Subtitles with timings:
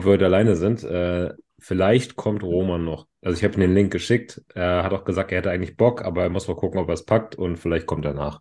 [0.00, 0.82] ob wir heute alleine sind.
[0.82, 3.06] Äh, vielleicht kommt Roman noch.
[3.22, 4.42] Also ich habe ihm den Link geschickt.
[4.54, 6.94] Er hat auch gesagt, er hätte eigentlich Bock, aber er muss mal gucken, ob er
[6.94, 8.40] es packt und vielleicht kommt er nach.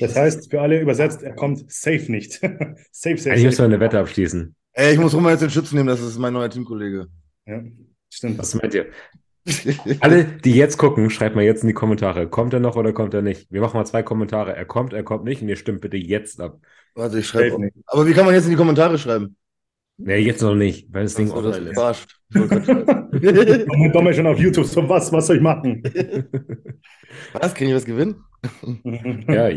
[0.00, 2.32] Das heißt, für alle übersetzt, er kommt safe nicht.
[2.90, 3.64] safe, safe, müssen wir safe.
[3.64, 4.54] eine Wette abschließen.
[4.72, 7.06] Ey, ich muss Roman jetzt in Schutz nehmen, das ist mein neuer Teamkollege.
[7.46, 7.62] Ja,
[8.08, 8.38] stimmt.
[8.38, 8.86] Was meint ihr?
[10.00, 12.28] Alle, die jetzt gucken, schreibt mal jetzt in die Kommentare.
[12.28, 13.52] Kommt er noch oder kommt er nicht?
[13.52, 14.56] Wir machen mal zwei Kommentare.
[14.56, 16.58] Er kommt, er kommt nicht und ihr stimmt bitte jetzt ab.
[16.94, 17.60] Warte, ich schreibe.
[17.60, 17.76] Nicht.
[17.86, 19.36] Aber wie kann man jetzt in die Kommentare schreiben?
[19.96, 21.74] Nee, jetzt noch nicht, weil das Ding das online ist.
[21.74, 22.20] verarscht.
[22.34, 24.64] Ich Dom ist schon auf YouTube.
[24.66, 25.82] So, was, was soll ich machen?
[27.32, 27.54] Was?
[27.54, 28.16] Kann ich was gewinnen?
[29.28, 29.48] Ja,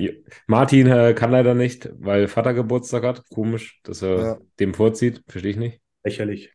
[0.46, 3.24] Martin äh, kann leider nicht, weil Vater Geburtstag hat.
[3.30, 4.38] Komisch, dass er Ja.
[4.60, 5.24] dem vorzieht.
[5.28, 5.82] Verstehe ich nicht.
[6.04, 6.52] Lächerlich.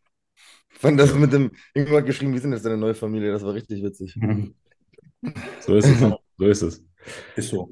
[0.68, 3.32] Fand das mit dem, irgendjemand hat geschrieben, wie sind jetzt deine neue Familie?
[3.32, 4.14] Das war richtig witzig.
[5.60, 6.00] So ist es.
[6.38, 6.84] so ist es.
[7.36, 7.68] Ist so.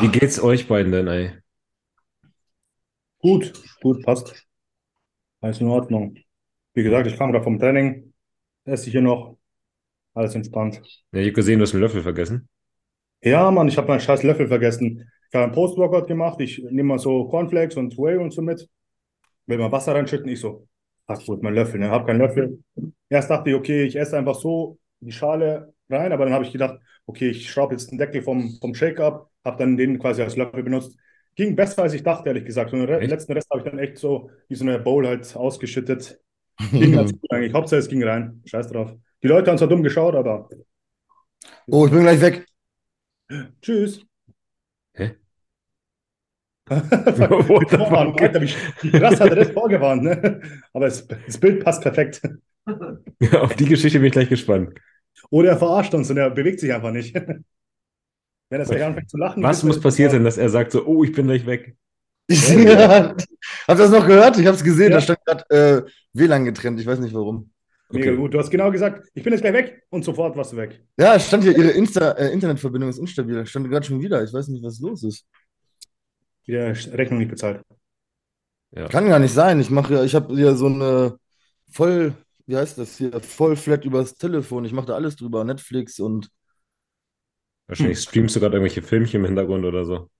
[0.00, 1.32] Wie geht's euch beiden denn, ey?
[3.18, 4.46] Gut, gut, passt.
[5.42, 6.16] Alles in Ordnung.
[6.72, 8.12] Wie gesagt, ich kam gerade vom Training.
[8.64, 9.36] Esse ich hier noch.
[10.14, 10.80] Alles entspannt.
[11.10, 12.48] Ja, ich habe gesehen, du hast einen Löffel vergessen.
[13.22, 15.10] Ja, Mann, ich habe meinen scheiß Löffel vergessen.
[15.28, 16.40] Ich habe einen Post-Workout gemacht.
[16.40, 18.68] Ich nehme mal so Cornflakes und Whey und so mit.
[19.46, 20.28] Will mal Wasser reinschütten.
[20.28, 20.68] Ich so,
[21.06, 21.80] ach, ist mein Löffel?
[21.80, 21.90] Ne?
[21.90, 22.62] Hab keinen Löffel.
[23.08, 26.12] Erst dachte ich, okay, ich esse einfach so die Schale rein.
[26.12, 29.28] Aber dann habe ich gedacht, okay, ich schraube jetzt den Deckel vom, vom Shake ab.
[29.44, 30.96] Habe dann den quasi als Löffel benutzt.
[31.34, 32.72] Ging besser, als ich dachte, ehrlich gesagt.
[32.72, 33.10] Und den Echt?
[33.10, 36.20] letzten Rest habe ich dann echt so wie so eine Bowl halt ausgeschüttet.
[36.78, 37.54] Ging ganz gut eigentlich.
[37.54, 38.42] Hauptsache, es ging rein.
[38.46, 38.94] Scheiß drauf.
[39.22, 40.48] Die Leute haben zwar dumm geschaut, aber
[41.70, 42.46] Oh, ich bin gleich weg.
[43.60, 44.04] tschüss.
[44.94, 45.16] Hä?
[47.46, 47.72] Fuck?
[48.20, 48.40] Alter,
[48.82, 50.40] wie krass hat er das vorgewarnt, ne?
[50.72, 52.20] Aber es, das Bild passt perfekt.
[53.40, 54.78] Auf die Geschichte bin ich gleich gespannt.
[55.30, 57.14] Oder er verarscht uns und er bewegt sich einfach nicht.
[58.52, 59.42] Wenn er gleich anfängt zu lachen.
[59.42, 61.74] Was muss passieren sein, dass er sagt so, oh, ich bin gleich weg?
[62.26, 63.08] Ich, ja.
[63.16, 63.26] Habt
[63.68, 64.36] ihr das noch gehört?
[64.38, 64.96] Ich habe es gesehen, Ja.
[64.98, 66.78] da stand gerade äh, WLAN getrennt.
[66.78, 67.50] Ich weiß nicht warum.
[67.90, 68.16] Mega Okay.
[68.18, 68.34] gut.
[68.34, 70.84] Du hast genau gesagt, ich bin jetzt gleich weg und sofort warst du weg.
[70.98, 73.46] Ja, es stand hier, ihre Insta, äh, Internetverbindung ist instabil.
[73.46, 74.22] Stand gerade schon wieder.
[74.22, 75.26] Ich weiß nicht, was los ist.
[76.44, 77.62] Wieder Rechnung nicht bezahlt.
[78.76, 78.86] Ja.
[78.88, 79.60] Kann gar nicht sein.
[79.60, 81.16] Ich mache ja, ich habe hier so eine
[81.70, 82.12] voll,
[82.46, 84.66] wie heißt das hier, voll flat übers Telefon.
[84.66, 86.28] Ich mache da alles drüber, Netflix und
[87.68, 90.10] Wahrscheinlich streamst du gerade irgendwelche Filmchen im Hintergrund oder so.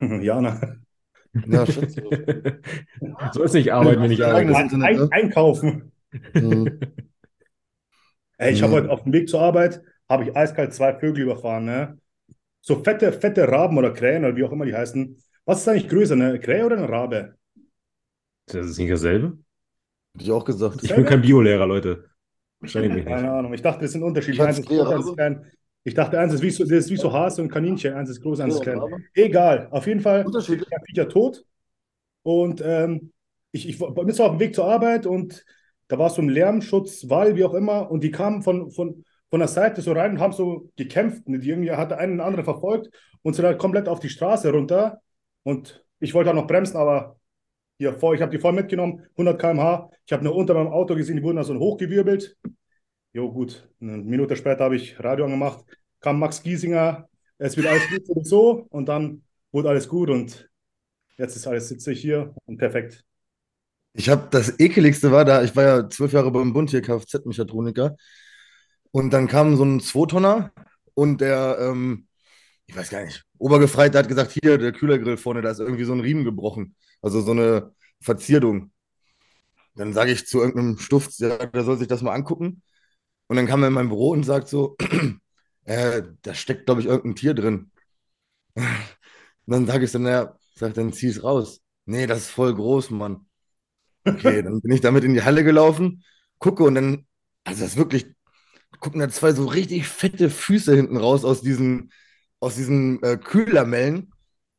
[0.00, 0.76] Jana.
[1.46, 1.96] ja, Schatz.
[3.32, 4.54] so ist nicht arbeiten, wenn ich arbeite.
[4.54, 5.08] Ein, Internet, ein, ne?
[5.10, 5.92] einkaufen.
[6.34, 6.80] Mhm.
[8.38, 8.76] Ey, ich habe Mhm.
[8.76, 11.98] heute auf dem Weg zur Arbeit, habe ich eiskalt zwei Vögel überfahren, ne?
[12.60, 15.16] So fette, fette Raben oder Krähen oder wie auch immer die heißen.
[15.44, 17.34] Was ist eigentlich größer, eine Krähe oder eine Rabe?
[18.46, 19.38] Das ist nicht dasselbe?
[20.14, 20.82] Hätte ich auch gesagt.
[20.82, 22.04] Ich bin kein Biolehrer, Leute.
[22.60, 23.06] Mich nicht.
[23.06, 23.52] Keine Ahnung.
[23.52, 24.36] Ich dachte, das sind Unterschiede.
[24.36, 25.50] Schatz, Eins ist klein.
[25.84, 27.92] Ich dachte, eins ist wie so, das ist wie so Hase und Kaninchen.
[27.92, 28.80] Eins ist groß, eins ist klein.
[29.14, 29.68] Egal.
[29.70, 31.44] Auf jeden Fall der Viecher tot.
[32.22, 33.12] Und ähm,
[33.52, 35.44] ich, ich war bin so auf dem Weg zur Arbeit und
[35.88, 37.90] da war so ein Lärmschutz, Wall, wie auch immer.
[37.90, 41.26] Und die kamen von, von, von der Seite so rein und haben so gekämpft.
[41.26, 42.90] Und die irgendwie hatte einen oder anderen verfolgt
[43.20, 45.02] und sind halt komplett auf die Straße runter.
[45.42, 47.18] Und ich wollte auch noch bremsen, aber
[47.78, 49.90] hier vor, ich habe die voll mitgenommen, 100 km/h.
[50.06, 52.36] Ich habe nur unter meinem Auto gesehen, die wurden da so hochgewirbelt.
[53.14, 53.68] Jo, gut.
[53.80, 55.64] Eine Minute später habe ich Radio angemacht,
[56.00, 57.08] kam Max Giesinger,
[57.38, 58.66] es wird alles gut und so.
[58.70, 60.50] Und dann wurde alles gut und
[61.16, 63.04] jetzt ist alles, sitze ich hier und perfekt.
[63.92, 67.94] Ich habe das ekeligste war da, ich war ja zwölf Jahre beim Bund hier, Kfz-Mechatroniker.
[68.90, 70.50] Und dann kam so ein Zweitonner
[70.94, 72.08] und der, ähm,
[72.66, 75.92] ich weiß gar nicht, Obergefreite hat gesagt, hier, der Kühlergrill vorne, da ist irgendwie so
[75.92, 76.74] ein Riemen gebrochen.
[77.00, 77.70] Also so eine
[78.00, 78.72] Verzierung.
[79.76, 82.60] Dann sage ich zu irgendeinem Stuft, ja, der soll sich das mal angucken.
[83.28, 84.76] Und dann kam er in mein Büro und sagt so,
[85.64, 87.70] äh, da steckt, glaube ich, irgendein Tier drin.
[89.46, 91.60] Und dann sage ich so, naja, sag, dann zieh es raus.
[91.86, 93.26] Nee, das ist voll groß, Mann.
[94.06, 96.04] Okay, dann bin ich damit in die Halle gelaufen,
[96.38, 97.06] gucke und dann,
[97.44, 98.06] also das ist wirklich,
[98.80, 101.92] gucken da zwei so richtig fette Füße hinten raus aus diesen,
[102.40, 104.12] aus diesen äh, Kühlermellen.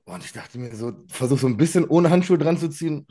[0.06, 3.08] Und ich dachte mir so, versuch so ein bisschen ohne Handschuhe dran zu ziehen.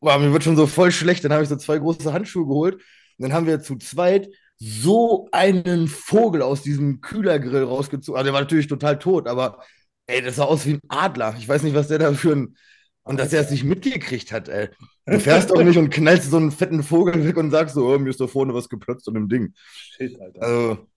[0.00, 1.24] Boah, mir wird schon so voll schlecht.
[1.24, 2.74] Dann habe ich so zwei große Handschuhe geholt.
[2.76, 2.82] Und
[3.18, 4.28] dann haben wir zu zweit
[4.58, 8.16] so einen Vogel aus diesem Kühlergrill rausgezogen.
[8.18, 9.60] Also der war natürlich total tot, aber
[10.06, 11.34] ey, das sah aus wie ein Adler.
[11.38, 12.56] Ich weiß nicht, was der da für ein.
[13.02, 14.68] Und dass er es nicht mitgekriegt hat, ey.
[15.10, 17.98] Du fährst doch nicht und knallst so einen fetten Vogel weg und sagst so, oh,
[17.98, 19.54] mir ist da vorne was geplotzt an dem Ding.
[19.72, 20.46] Shit, Alter.
[20.46, 20.88] Also,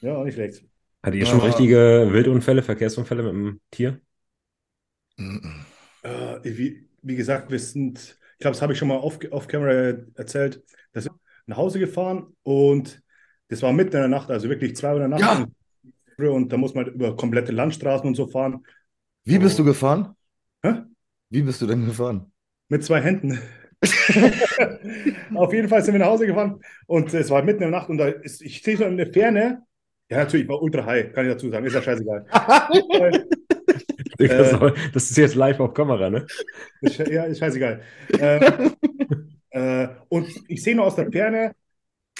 [0.00, 0.64] Ja, nicht schlecht.
[1.02, 1.46] Hattet ihr schon Ja.
[1.46, 4.00] richtige Wildunfälle, Verkehrsunfälle mit dem Tier?
[5.16, 5.38] mm,
[6.02, 7.98] Äh, wie, wie gesagt, wir sind,
[8.34, 9.18] ich glaube, das habe ich schon mal off
[9.48, 9.72] Camera
[10.14, 10.62] erzählt,
[10.92, 11.12] dass wir
[11.48, 13.02] nach Hause gefahren und
[13.48, 15.48] das war mitten in der Nacht, also wirklich zwei Uhr in der Nacht.
[16.18, 16.30] Ja.
[16.30, 18.64] Und, da muss man über komplette Landstraßen und so fahren.
[19.24, 20.14] wie bist du gefahren?
[20.62, 20.82] Hä?
[21.30, 22.30] Wie bist du denn gefahren?
[22.68, 23.38] Mit zwei Händen.
[25.34, 27.88] Auf jeden Fall sind wir nach Hause gefahren und es war mitten in der Nacht
[27.88, 29.62] und da ist, ich sehe so in der Ferne,
[30.10, 32.26] ja natürlich, ich war ultra high, kann ich dazu sagen, ist ja scheißegal.
[34.18, 36.26] Äh, das ist jetzt live auf Kamera, ne?
[36.82, 37.80] ja, ist scheißegal.
[39.58, 41.54] Äh, und ich sehe nur aus der Ferne,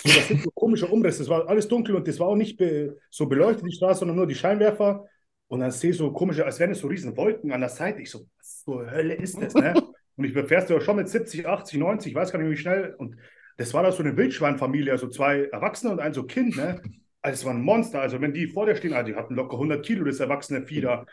[0.03, 2.57] so, das sind so komische Umrisse, es war alles dunkel und das war auch nicht
[2.57, 5.07] be so beleuchtet, die Straße, sondern nur die Scheinwerfer.
[5.49, 8.03] Und dann sehe ich so komische, als wären es so riesen Wolken an der Seite.
[8.03, 9.75] Ich so, was zur Hölle ist das, ne?
[10.17, 12.95] Und ich befährst ja schon mit 70, 80, 90, ich weiß gar nicht, wie schnell.
[12.99, 13.17] Und
[13.57, 16.83] das war da so eine Wildschweinfamilie, also zwei Erwachsene und ein so Kind, ne?
[17.23, 18.01] Also es war ein Monster.
[18.01, 20.81] Also wenn die vor dir stehen, also die hatten locker 100 Kilo, das erwachsene Vieh
[20.81, 21.07] da.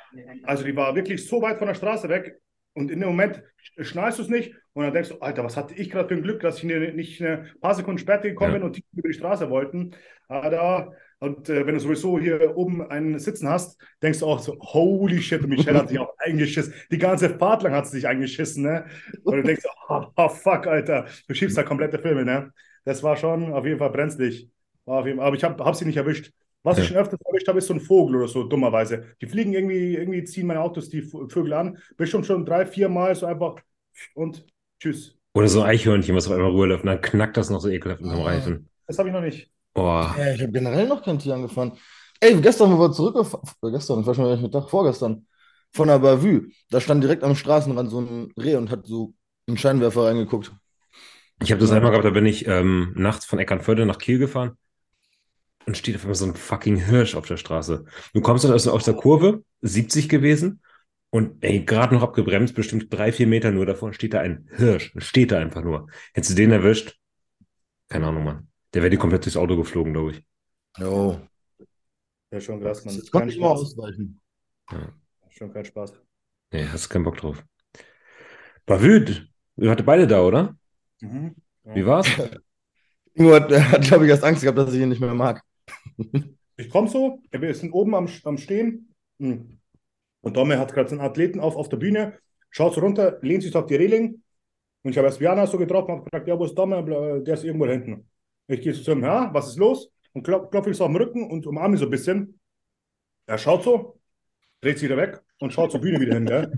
[0.44, 2.40] Also die war wirklich so weit von der Straße weg.
[2.76, 3.42] Und in dem Moment
[3.80, 6.22] schnallst du es nicht und dann denkst du, Alter, was hatte ich gerade für ein
[6.22, 8.58] Glück, dass ich nicht ein paar Sekunden später gekommen ja.
[8.60, 9.96] bin und die über die Straße wollten.
[10.28, 14.40] Aber da und äh, wenn du sowieso hier oben einen Sitzen hast, denkst du auch
[14.40, 16.74] so, holy shit, Michelle hat sich auch eingeschissen.
[16.92, 18.86] Die ganze Fahrt lang hat sie sich eingeschissen, ne?
[19.24, 22.52] Und du denkst, oh, oh fuck, Alter, du schiebst da komplette Filme, ne?
[22.84, 24.50] Das war schon auf jeden Fall brenzlig.
[24.84, 26.32] War auf jeden Fall, aber ich habe hab sie nicht erwischt.
[26.66, 26.84] Was ja.
[26.84, 29.06] ich schon öfters erwischt habe, ist so ein Vogel oder so, dummerweise.
[29.22, 31.78] Die fliegen irgendwie, irgendwie ziehen meine Autos die Vögel an.
[31.96, 33.58] Bestimmt schon drei, vier Mal so einfach
[34.16, 34.44] und
[34.80, 35.16] tschüss.
[35.36, 37.70] Oder so ein Eichhörnchen, was auf einmal Ruhe läuft und dann knackt das noch so
[37.70, 38.68] ekelhaft in dem Reifen.
[38.88, 39.52] Das habe ich noch nicht.
[39.76, 40.16] Boah.
[40.18, 41.74] Ja, ich habe generell noch kein Tier angefahren.
[42.20, 45.28] Ey, gestern, wo wir zurückgefahren, gestern, ich weiß schon nicht Tag, vorgestern,
[45.72, 49.14] von der Bavü, da stand direkt am Straßenrand so ein Reh und hat so
[49.48, 50.52] einen Scheinwerfer reingeguckt.
[51.44, 54.58] Ich habe das einmal gehabt, da bin ich ähm, nachts von Eckernförde nach Kiel gefahren
[55.66, 57.86] und steht auf einmal so ein fucking Hirsch auf der Straße.
[58.14, 60.62] Du kommst dann aus, aus der Kurve, 70 gewesen,
[61.16, 64.94] und ey, gerade noch abgebremst, bestimmt drei, vier Meter nur davor steht da ein Hirsch.
[64.98, 65.88] Steht da einfach nur.
[66.14, 67.00] Hättest du den erwischt?
[67.88, 68.48] Keine Ahnung, Mann.
[68.74, 70.26] Der wäre die komplett durchs Auto geflogen, glaube ich.
[70.78, 71.22] Jo.
[72.32, 72.98] Ja, schon krass, man.
[72.98, 74.20] Das konnte ich mal ausweichen.
[74.70, 74.92] Ja.
[75.30, 75.94] Schon kein Spaß.
[76.52, 77.42] Nee, hast keinen Bock drauf.
[78.66, 79.32] War wütend.
[79.56, 80.58] Ihr hattet beide da, oder?
[81.00, 81.34] Mhm.
[81.64, 81.76] Ja.
[81.76, 82.08] Wie war's?
[83.14, 85.42] Ingo hat, hat glaube ich, erst Angst gehabt, dass ich ihn nicht mehr mag.
[86.58, 88.94] ich komme so, wir sind oben am, am Stehen.
[89.20, 89.60] Hm.
[90.22, 92.18] Und Domme hat gerade so einen Athleten auf, auf der Bühne,
[92.50, 94.24] schaut so runter, lehnt sich auf die Reling.
[94.84, 96.84] Und ich habe erst Viana so getroffen und gesagt, ja, wo ist Domme?
[97.24, 98.10] Der ist irgendwo hinten.
[98.48, 99.92] Ich gehe zu ihm, ja, was ist los?
[100.14, 102.40] Und klopfe klopf ich so auf den Rücken und umarme ihn so ein bisschen.
[103.28, 104.00] Er schaut so,
[104.62, 106.26] dreht sich wieder weg und schaut zur Bühne wieder hin.
[106.26, 106.52] Gell?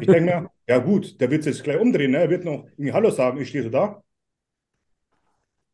[0.00, 2.18] Ich denke mir, ja gut, der wird sich jetzt gleich umdrehen, ne?
[2.18, 4.02] er wird noch Hallo sagen, ich stehe so da.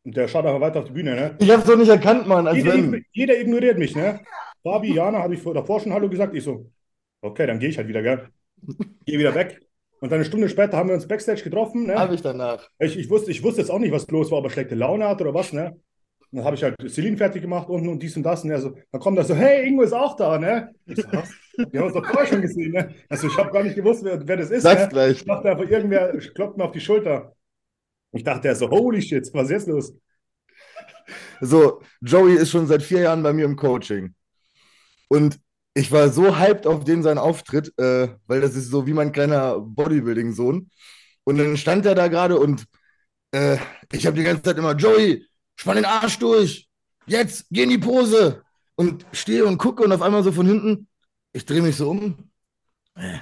[0.03, 1.15] Und der schaut einfach weiter auf die Bühne.
[1.15, 1.35] Ne?
[1.39, 2.47] Ich habe es doch nicht erkannt, Mann.
[2.47, 3.05] Als jeder, wenn...
[3.11, 3.95] jeder ignoriert mich.
[3.95, 4.21] Ne?
[4.63, 6.35] Fabi, Jana, habe ich davor schon Hallo gesagt.
[6.35, 6.71] Ich so,
[7.21, 8.27] okay, dann gehe ich halt wieder, gell?
[9.05, 9.61] Gehe wieder weg.
[9.99, 11.85] Und dann eine Stunde später haben wir uns Backstage getroffen.
[11.85, 11.95] Ne?
[11.95, 12.67] Habe ich danach.
[12.79, 15.07] Ich, ich, wusste, ich wusste jetzt auch nicht, was los war, ob er schlechte Laune
[15.07, 15.53] hat oder was.
[15.53, 15.79] Ne?
[16.31, 18.43] Und dann habe ich halt Celine fertig gemacht unten und dies und das.
[18.43, 20.73] Und er so, dann kommt er so, hey, Ingo ist auch da, ne?
[20.85, 21.29] Ich so, was?
[21.69, 22.95] Wir haben uns doch vorher schon gesehen, ne?
[23.09, 24.63] Also ich habe gar nicht gewusst, wer, wer das ist.
[24.63, 24.89] Sag's ne?
[24.89, 25.17] gleich.
[25.17, 27.35] Ich dachte einfach, irgendwer klopft mir auf die Schulter.
[28.11, 29.93] Ich dachte, er so, holy shit, was ist jetzt los?
[31.39, 34.13] So, Joey ist schon seit vier Jahren bei mir im Coaching.
[35.07, 35.39] Und
[35.73, 39.11] ich war so hyped auf den seinen Auftritt, äh, weil das ist so wie mein
[39.11, 40.69] kleiner Bodybuilding-Sohn.
[41.23, 42.65] Und dann stand er da gerade und
[43.31, 43.57] äh,
[43.91, 45.25] ich habe die ganze Zeit immer, Joey,
[45.55, 46.69] spann den Arsch durch,
[47.05, 48.43] jetzt, geh in die Pose.
[48.75, 50.87] Und stehe und gucke und auf einmal so von hinten,
[51.33, 52.31] ich drehe mich so um.
[52.95, 53.19] Äh,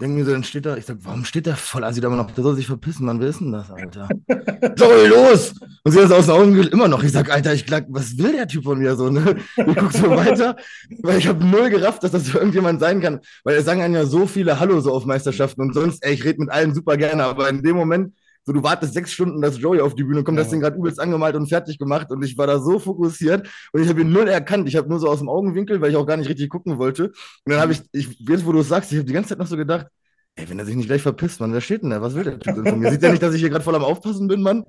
[0.00, 2.16] Denke mir so, dann steht da, ich sag, warum steht der voll Assi da immer
[2.16, 2.30] noch?
[2.30, 4.08] Der soll sich verpissen, Mann, wer ist denn das, Alter?
[4.76, 5.54] Joey, los!
[5.82, 7.02] Und sie ist aus den Augen immer noch.
[7.02, 9.38] Ich sag, Alter, ich glaub, was will der Typ von mir so, ne?
[9.56, 10.54] Ich guck so weiter,
[11.02, 13.18] weil ich habe null gerafft, dass das so irgendjemand sein kann.
[13.42, 16.24] Weil es sagen einem ja so viele Hallo so auf Meisterschaften und sonst, ey, ich
[16.24, 18.14] rede mit allen super gerne, aber in dem Moment,
[18.48, 20.42] so du wartest sechs Stunden, dass Joey auf die Bühne kommt, ja.
[20.42, 23.82] das Ding gerade übelst angemalt und fertig gemacht und ich war da so fokussiert und
[23.82, 24.66] ich habe ihn null erkannt.
[24.66, 27.08] Ich habe nur so aus dem Augenwinkel, weil ich auch gar nicht richtig gucken wollte.
[27.08, 29.38] Und dann habe ich, ich, jetzt wo du es sagst, ich habe die ganze Zeit
[29.38, 29.88] noch so gedacht,
[30.36, 32.00] ey, wenn er sich nicht gleich verpisst, Mann, wer steht denn da?
[32.00, 32.90] Was will der Typ denn von mir?
[32.90, 34.64] Sieht der nicht, dass ich hier gerade voll am Aufpassen bin, Mann?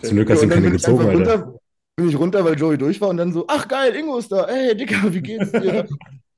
[0.00, 1.34] Zum Glück hast du ihn keine gezogen, Alter.
[1.34, 1.58] Runter,
[1.96, 4.44] bin ich runter, weil Joey durch war und dann so, ach geil, Ingo ist da.
[4.44, 5.86] Ey, Dicker, wie geht's dir?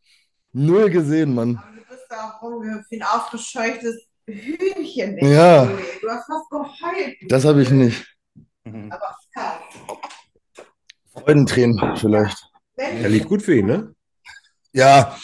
[0.53, 1.57] Null gesehen, Mann.
[1.57, 5.19] Aber du bist da auch rumgehüpft aufgescheuchtes Hühnchen.
[5.19, 5.67] Ja.
[5.67, 7.17] Du hast fast geheult.
[7.29, 8.07] Das habe ich nicht.
[8.65, 8.91] Mhm.
[8.91, 9.61] Aber klar.
[11.13, 12.49] Freudentränen vielleicht.
[12.77, 13.95] Er lief gut für ihn, ne?
[14.73, 15.17] Ja,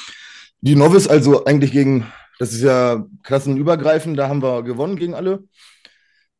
[0.61, 2.07] die Novice also eigentlich gegen,
[2.39, 5.45] das ist ja klassenübergreifend, da haben wir gewonnen gegen alle.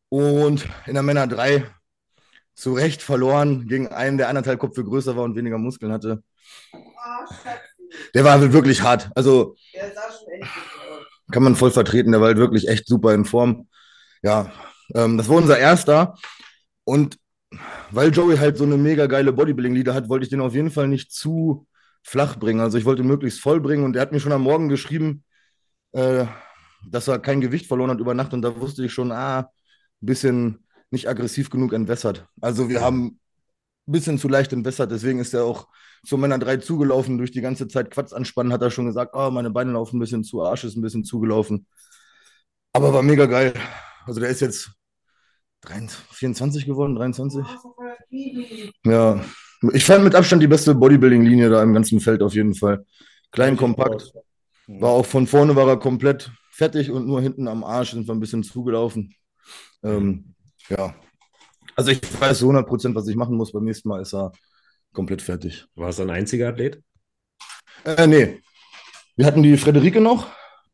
[0.09, 1.65] Und in der Männer 3
[2.55, 6.23] zu Recht verloren gegen einen, der anderthalb Kopf größer war und weniger Muskeln hatte.
[6.73, 6.79] Oh.
[8.15, 9.11] Der war halt wirklich hart.
[9.15, 10.80] Also Der sah schon echt.
[11.31, 12.13] Kann man voll vertreten.
[12.13, 13.69] Der war halt wirklich echt super in Form.
[14.23, 14.53] Ja,
[14.95, 16.15] ähm, das war unser erster.
[16.85, 17.19] Und
[17.91, 20.89] weil Joey halt so eine mega geile Bodybuilding-Lieder hat, wollte ich den auf jeden Fall
[20.89, 21.67] nicht zu
[22.03, 22.61] flach bringen.
[22.61, 23.85] Also ich wollte ihn möglichst voll bringen.
[23.85, 25.25] Und er hat mir schon am Morgen geschrieben,
[25.93, 26.27] äh,
[26.89, 28.33] dass er kein Gewicht verloren hat über Nacht.
[28.33, 32.27] Und da wusste ich schon, ah, ein bisschen nicht aggressiv genug entwässert.
[32.41, 33.19] Also wir haben
[33.87, 35.69] ein bisschen zu leicht entwässert, deswegen ist er auch
[36.05, 39.31] zu Männer 3 zugelaufen, durch die ganze Zeit Quatsch anspannen, hat er schon gesagt, oh,
[39.31, 41.67] meine Beine laufen ein bisschen zu, Arsch ist ein bisschen zugelaufen.
[42.73, 43.53] Aber war mega geil.
[44.07, 44.71] Also der ist jetzt
[45.63, 47.45] 23, 24 geworden, 23.
[48.85, 49.21] Ja,
[49.73, 52.85] ich fand mit Abstand die beste Bodybuilding-Linie da im ganzen Feld auf jeden Fall.
[53.31, 54.13] Klein, kompakt.
[54.67, 58.15] War auch von vorne war er komplett fertig und nur hinten am Arsch sind wir
[58.15, 59.15] ein bisschen zugelaufen.
[59.83, 60.35] Ähm,
[60.69, 60.95] ja.
[61.77, 63.53] Also ich weiß zu 100 Prozent, was ich machen muss.
[63.53, 64.33] Beim nächsten Mal ist er
[64.93, 65.67] komplett fertig.
[65.75, 66.83] War es ein einziger Athlet?
[67.85, 68.41] Äh, nee.
[69.17, 70.29] Wir hatten die Frederike noch.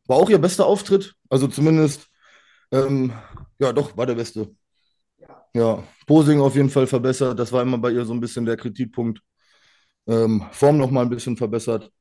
[0.07, 1.15] War auch ihr bester Auftritt.
[1.29, 2.07] Also zumindest,
[2.71, 3.13] ähm,
[3.59, 4.55] ja, doch, war der beste.
[5.53, 7.39] Ja, Posing auf jeden Fall verbessert.
[7.39, 9.21] Das war immer bei ihr so ein bisschen der Kritikpunkt.
[10.07, 11.91] Ähm, Form noch mal ein bisschen verbessert.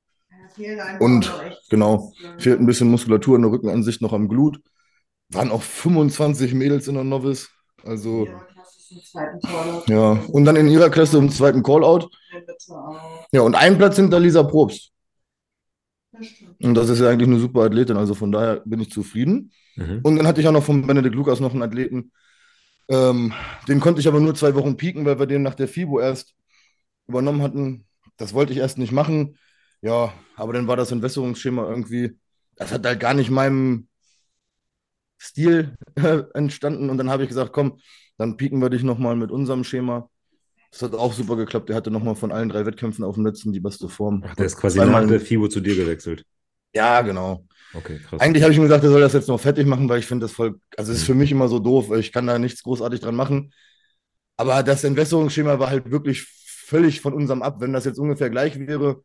[1.00, 1.32] Und
[1.68, 4.60] genau, fehlt ein bisschen Muskulatur in der Rückenansicht noch am Glut.
[5.30, 7.50] Waren auch 25 Mädels in der Novice.
[7.82, 8.46] Also, ja,
[10.28, 12.08] und dann in ihrer Klasse im zweiten Callout.
[13.32, 14.92] Ja, und ein Platz hinter Lisa Probst.
[16.62, 19.52] Und das ist ja eigentlich eine super Athletin, also von daher bin ich zufrieden.
[19.76, 20.00] Mhm.
[20.02, 22.12] Und dann hatte ich auch noch von Benedikt Lukas noch einen Athleten.
[22.88, 23.32] Ähm,
[23.68, 26.34] den konnte ich aber nur zwei Wochen pieken, weil wir den nach der FIBO erst
[27.06, 27.86] übernommen hatten.
[28.16, 29.36] Das wollte ich erst nicht machen.
[29.82, 32.18] Ja, aber dann war das Entwässerungsschema irgendwie,
[32.56, 33.88] das hat halt gar nicht meinem
[35.20, 36.90] Stil äh, entstanden.
[36.90, 37.78] Und dann habe ich gesagt, komm,
[38.18, 40.08] dann pieken wir dich nochmal mit unserem Schema.
[40.70, 41.68] Das hat auch super geklappt.
[41.68, 44.24] Der hatte nochmal von allen drei Wettkämpfen auf dem letzten die beste Form.
[44.26, 46.24] Ach, der ist quasi nach der FIBO zu dir gewechselt.
[46.74, 47.46] Ja, genau.
[47.72, 48.20] Okay, krass.
[48.20, 50.24] Eigentlich habe ich mir gesagt, er soll das jetzt noch fertig machen, weil ich finde
[50.24, 52.62] das voll, also es ist für mich immer so doof, weil ich kann da nichts
[52.62, 53.52] großartig dran machen.
[54.36, 58.58] Aber das Entwässerungsschema war halt wirklich völlig von unserem ab, wenn das jetzt ungefähr gleich
[58.58, 59.02] wäre.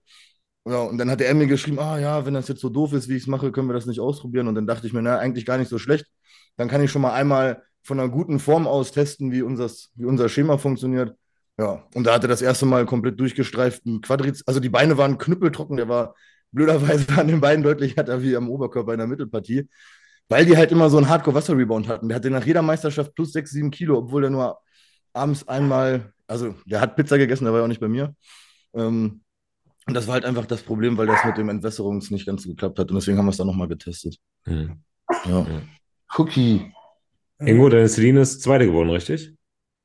[0.67, 3.07] Ja, und dann hat er mir geschrieben, ah ja, wenn das jetzt so doof ist,
[3.07, 4.47] wie ich es mache, können wir das nicht ausprobieren.
[4.47, 6.05] Und dann dachte ich mir, na, eigentlich gar nicht so schlecht.
[6.57, 10.05] Dann kann ich schon mal einmal von einer guten Form aus testen, wie, unsers, wie
[10.05, 11.15] unser Schema funktioniert.
[11.57, 14.97] Ja, und da hat er das erste Mal komplett durchgestreift, ein Quadriz, also die Beine
[14.97, 16.15] waren knüppeltrocken, der war
[16.51, 19.67] blöderweise an den Beinen deutlich härter wie am Oberkörper in der Mittelpartie,
[20.29, 22.07] weil die halt immer so einen Hardcore-Wasser-Rebound hatten.
[22.07, 24.59] Der hatte nach jeder Meisterschaft plus 6, 7 Kilo, obwohl der nur
[25.13, 28.15] abends einmal, also der hat Pizza gegessen, der war ja auch nicht bei mir.
[28.73, 29.21] Ähm,
[29.87, 32.79] und das war halt einfach das Problem, weil das mit dem Entwässerungs nicht ganz geklappt
[32.79, 32.89] hat.
[32.89, 34.17] Und deswegen haben wir es dann nochmal getestet.
[34.45, 34.83] Mhm.
[35.25, 35.39] Ja.
[35.39, 35.61] Ja.
[36.17, 36.71] Cookie.
[37.45, 39.33] Ingo, deine Celine ist Zweite geworden, richtig?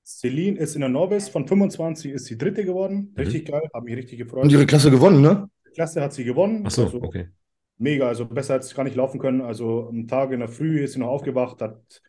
[0.05, 3.15] Celine ist in der Novice, von 25 ist sie Dritte geworden.
[3.19, 4.45] Richtig geil, habe mich richtig gefreut.
[4.45, 5.49] Und ihre Klasse gewonnen, ne?
[5.67, 6.63] Die Klasse hat sie gewonnen.
[6.65, 7.29] Ach so, Also okay.
[7.79, 9.41] Mega, also besser hätte es gar nicht laufen können.
[9.41, 12.03] Also am Tag in der Früh ist sie noch aufgewacht, hat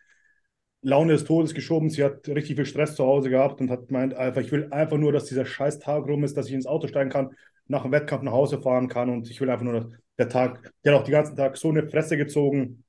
[0.82, 1.90] Laune des Todes geschoben.
[1.90, 4.98] Sie hat richtig viel Stress zu Hause gehabt und hat gemeint, einfach, ich will einfach
[4.98, 7.32] nur, dass dieser scheiß Tag rum ist, dass ich ins Auto steigen kann,
[7.68, 9.86] nach dem Wettkampf nach Hause fahren kann und ich will einfach nur, dass
[10.18, 12.84] der Tag, der hat auch den ganzen Tag so eine Fresse gezogen.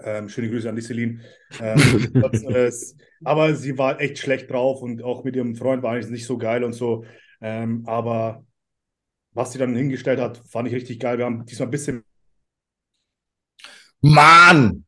[0.00, 1.20] Ähm, schöne Grüße an die Celine.
[1.60, 2.70] Ähm, das, äh,
[3.24, 6.38] aber sie war echt schlecht drauf und auch mit ihrem Freund war eigentlich nicht so
[6.38, 7.04] geil und so.
[7.40, 8.44] Ähm, aber
[9.32, 11.18] was sie dann hingestellt hat, fand ich richtig geil.
[11.18, 12.04] Wir haben diesmal ein bisschen
[14.00, 14.84] Mann!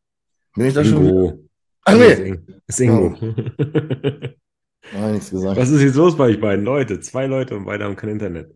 [0.54, 1.06] Bin ich da schon?
[1.06, 1.48] Ingo.
[1.84, 2.38] Ach Ist, nee!
[2.66, 3.16] Ist Ingo.
[4.92, 5.56] Nein, nichts gesagt.
[5.56, 6.64] Was ist jetzt los bei euch beiden?
[6.64, 8.54] Leute, zwei Leute und beide haben kein Internet.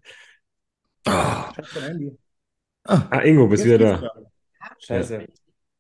[1.07, 2.17] Ah, Handy.
[2.85, 4.11] Ah, Ingo, bist Jetzt wieder da.
[4.79, 5.21] Scheiße.
[5.23, 5.27] Ja,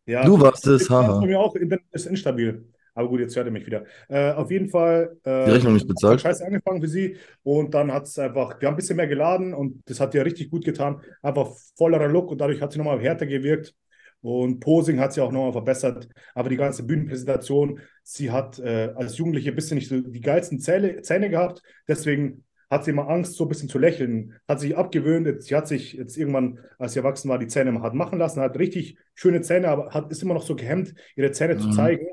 [0.06, 1.20] Du warst es, haha.
[1.20, 2.66] bei mir auch Internet ist instabil.
[2.96, 3.84] Aber gut, jetzt hört er mich wieder.
[4.08, 5.16] Äh, auf jeden Fall.
[5.25, 6.20] Äh, Die Rechnung nicht bezahlt?
[6.20, 7.16] Scheiße angefangen für sie.
[7.42, 10.25] Und dann hat es einfach, wir haben ein bisschen mehr geladen und das hat ihr
[10.25, 11.00] richtig gut getan.
[11.20, 13.75] Einfach vollerer Look und dadurch hat sie nochmal härter gewirkt.
[14.20, 16.08] Und Posing hat sie auch nochmal verbessert.
[16.34, 20.61] Aber die ganze Bühnenpräsentation, sie hat äh, als Jugendliche ein bisschen nicht so die geilsten
[20.61, 21.62] Zähne, Zähne gehabt.
[21.88, 24.35] Deswegen hat sie immer Angst, so ein bisschen zu lächeln.
[24.49, 25.42] Hat sich abgewöhnt.
[25.42, 28.40] Sie hat sich jetzt irgendwann, als sie erwachsen war, die Zähne hat machen lassen.
[28.40, 31.73] Hat richtig schöne Zähne, aber hat, ist immer noch so gehemmt, ihre Zähne zu Mhm.
[31.73, 32.06] zeigen.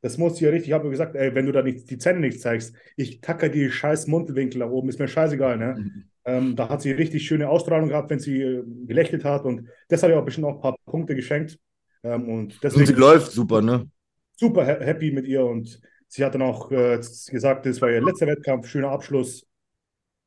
[0.00, 0.68] Das muss sie ja richtig.
[0.68, 3.70] Ich habe gesagt, ey, wenn du da nicht, die Zähne nicht zeigst, ich tacke die
[3.70, 5.92] scheiß Mundwinkel nach oben, ist mir scheißegal, ne?
[6.24, 10.02] Ähm, da hat sie richtig schöne Ausstrahlung gehabt, wenn sie äh, gelächelt hat und das
[10.02, 11.58] hat ihr auch bestimmt auch ein paar Punkte geschenkt.
[12.04, 13.88] Ähm, und Und deswegen sie läuft super, ne?
[14.36, 16.98] super ha- happy mit ihr und sie hat dann auch äh,
[17.30, 19.46] gesagt, das war ihr letzter Wettkampf, schöner Abschluss.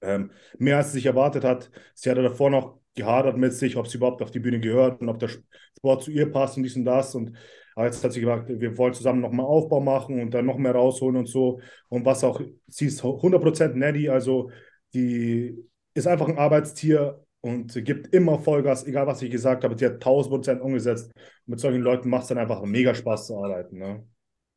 [0.05, 1.71] Ähm, mehr als sie sich erwartet hat.
[1.93, 5.09] Sie hatte davor noch gehadert mit sich, ob sie überhaupt auf die Bühne gehört und
[5.09, 5.29] ob der
[5.77, 7.13] Sport zu ihr passt und dies und das.
[7.15, 7.38] Und
[7.77, 11.17] jetzt hat sie gesagt, wir wollen zusammen nochmal Aufbau machen und dann noch mehr rausholen
[11.17, 11.59] und so.
[11.89, 14.50] Und was auch, sie ist 100% Neddy, also
[14.93, 15.57] die
[15.93, 19.75] ist einfach ein Arbeitstier und gibt immer Vollgas, egal was ich gesagt habe.
[19.75, 21.12] Die hat 1000% umgesetzt.
[21.13, 23.77] Und mit solchen Leuten macht es dann einfach mega Spaß zu arbeiten.
[23.77, 24.07] Ne?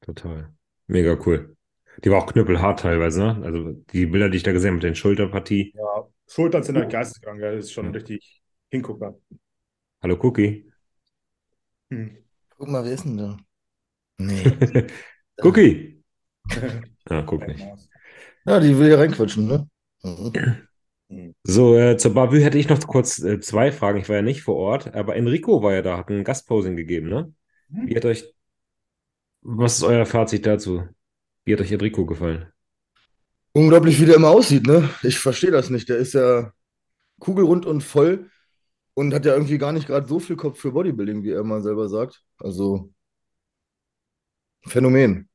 [0.01, 0.53] Total.
[0.87, 1.57] Mega cool.
[2.05, 3.41] Die war auch knüppelhart teilweise, ne?
[3.45, 5.75] Also die Bilder, die ich da gesehen habe mit den Schulterpartie.
[5.75, 7.93] Ja, Schultern sind halt geisteskrank, das ist schon Ja.
[7.93, 9.15] richtig Hingucker.
[10.03, 10.65] Hallo Cookie.
[11.91, 12.17] Hm.
[12.57, 13.37] Guck mal, wer ist denn da?
[14.19, 14.45] Nee.
[15.43, 15.99] Cookie.
[17.11, 17.69] Ja, guck nicht.
[18.47, 19.69] Ja, die will hier reinquatschen, ne?
[20.03, 21.35] Mhm.
[21.45, 23.99] So, äh, zur Bavü hätte ich noch kurz äh, zwei Fragen.
[23.99, 27.09] Ich war ja nicht vor Ort, aber Enrico war ja da, hat ein Gastposing gegeben,
[27.09, 27.35] ne?
[27.71, 27.87] Mhm.
[27.87, 28.35] Wie hat euch,
[29.43, 30.85] was ist euer Fazit dazu?
[31.49, 32.53] Wie hat euch Enrico gefallen?
[33.53, 34.91] Unglaublich, wie der immer aussieht, ne?
[35.03, 35.89] Ich verstehe das nicht.
[35.89, 36.53] Der ist ja
[37.21, 38.29] kugelrund und voll
[38.93, 41.63] und hat ja irgendwie gar nicht gerade so viel Kopf für Bodybuilding, wie er mal
[41.63, 42.23] selber sagt.
[42.37, 42.93] Also,
[44.67, 45.31] Phänomen.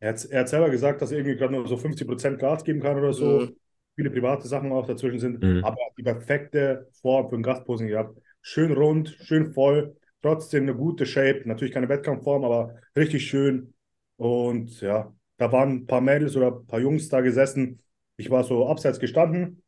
[0.00, 2.80] Er hat, er hat selber gesagt, dass er irgendwie gerade nur so 50% Gas geben
[2.80, 3.40] kann oder so.
[3.40, 3.56] Mhm.
[3.96, 5.42] Viele private Sachen auch dazwischen sind.
[5.42, 5.62] Mhm.
[5.62, 8.18] Aber er hat die perfekte Form für ein Gastposing gehabt.
[8.40, 11.42] Schön rund, schön voll, trotzdem eine gute Shape.
[11.44, 13.74] Natürlich keine Wettkampfform, aber richtig schön.
[14.16, 17.80] Und ja, da waren ein paar Mädels oder ein paar Jungs da gesessen.
[18.16, 19.62] Ich war so abseits gestanden.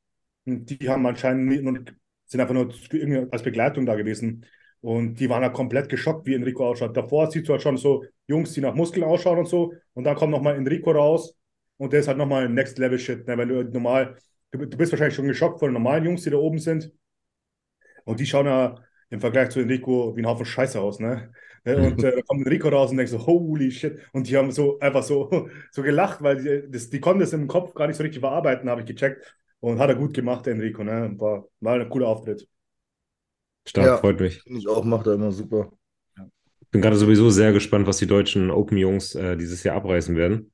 [0.44, 1.96] Und die haben anscheinend und
[2.26, 2.72] sind einfach nur
[3.30, 4.44] als Begleitung da gewesen.
[4.80, 6.96] Und die waren halt komplett geschockt, wie Enrico ausschaut.
[6.96, 9.72] Davor siehst du halt schon so Jungs, die nach Muskeln ausschauen und so.
[9.94, 11.36] Und dann kommt nochmal Enrico raus.
[11.76, 13.26] Und der ist halt nochmal Next Level Shit.
[13.26, 13.38] Ne?
[13.38, 14.16] Wenn du normal,
[14.50, 16.92] du, du bist wahrscheinlich schon geschockt von den normalen Jungs, die da oben sind.
[18.04, 18.76] Und die schauen ja
[19.10, 21.32] im Vergleich zu Enrico wie ein Haufen Scheiße aus, ne?
[21.64, 23.98] Ne, Und äh, da kommt Enrico raus und denkt so, holy shit.
[24.12, 27.48] Und die haben so einfach so, so gelacht, weil die, das, die konnten das im
[27.48, 29.36] Kopf gar nicht so richtig verarbeiten, habe ich gecheckt.
[29.60, 31.14] Und hat er gut gemacht, der Enrico, ne?
[31.18, 32.48] War, war ein cooler Auftritt.
[33.66, 33.96] Stark, Ja.
[33.96, 34.42] freut mich.
[34.44, 35.72] Finde ich auch, macht er immer super.
[36.72, 40.52] Bin gerade sowieso sehr gespannt, was die deutschen Open-Jungs äh, dieses Jahr abreißen werden.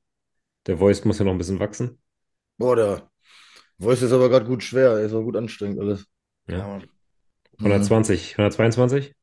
[0.67, 1.99] Der Voice muss ja noch ein bisschen wachsen.
[2.57, 3.09] Boah, der
[3.79, 4.91] Voice ist aber gerade gut schwer.
[4.93, 6.07] Er ist auch gut anstrengend alles.
[6.47, 6.79] Ja.
[7.59, 7.63] Mhm.
[7.63, 9.15] 120, 122?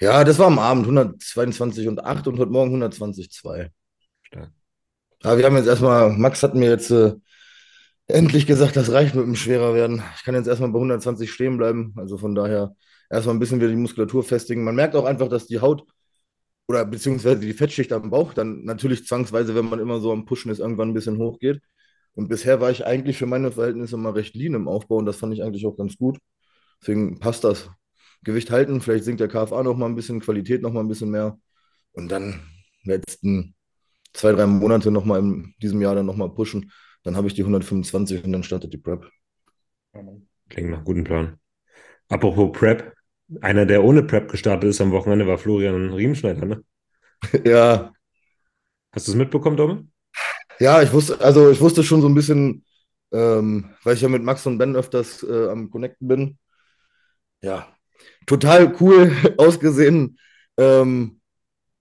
[0.00, 3.70] Ja, das war am Abend 122 und 8 und heute Morgen 120,2.
[4.22, 4.50] Stark.
[5.22, 7.14] Aber wir haben jetzt erstmal, Max hat mir jetzt äh,
[8.06, 10.02] endlich gesagt, das reicht mit dem schwerer werden.
[10.16, 11.94] Ich kann jetzt erstmal bei 120 stehen bleiben.
[11.96, 12.76] Also von daher
[13.10, 14.64] erstmal ein bisschen wieder die Muskulatur festigen.
[14.64, 15.84] Man merkt auch einfach, dass die Haut
[16.68, 20.50] oder beziehungsweise die Fettschicht am Bauch dann natürlich zwangsweise, wenn man immer so am Pushen
[20.50, 21.60] ist, irgendwann ein bisschen hochgeht.
[22.14, 25.16] Und bisher war ich eigentlich für meine Verhältnisse mal recht lean im Aufbau und das
[25.16, 26.18] fand ich eigentlich auch ganz gut.
[26.80, 27.70] Deswegen passt das.
[28.26, 31.10] Gewicht halten, vielleicht sinkt der KFA noch mal ein bisschen, Qualität noch mal ein bisschen
[31.12, 31.38] mehr.
[31.92, 32.42] Und dann
[32.84, 33.56] letzten
[34.14, 36.72] zwei, drei Monate noch mal in diesem Jahr dann noch mal pushen.
[37.04, 39.10] Dann habe ich die 125 und dann startet die Prep.
[40.48, 41.38] Klingt nach gutem Plan.
[42.08, 42.94] Apropos Prep.
[43.42, 46.64] Einer, der ohne Prep gestartet ist am Wochenende, war Florian Riemenschneider, ne?
[47.44, 47.92] Ja,
[48.92, 49.86] Hast du es mitbekommen, Domme?
[50.60, 52.64] ja, ich wusste, also ich wusste schon so ein bisschen,
[53.12, 56.38] ähm, weil ich ja mit Max und Ben öfters äh, am Connecten bin.
[57.40, 57.75] Ja,
[58.26, 60.18] total cool ausgesehen.
[60.56, 61.20] Ähm,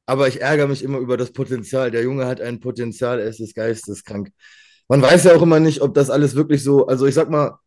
[0.06, 1.91] aber ich ärgere mich immer über das Potenzial.
[1.91, 4.30] Der Junge hat ein Potenzial, er ist des geisteskrank.
[4.88, 7.58] Man weiß ja auch immer nicht, ob das alles wirklich so, also ich sag mal,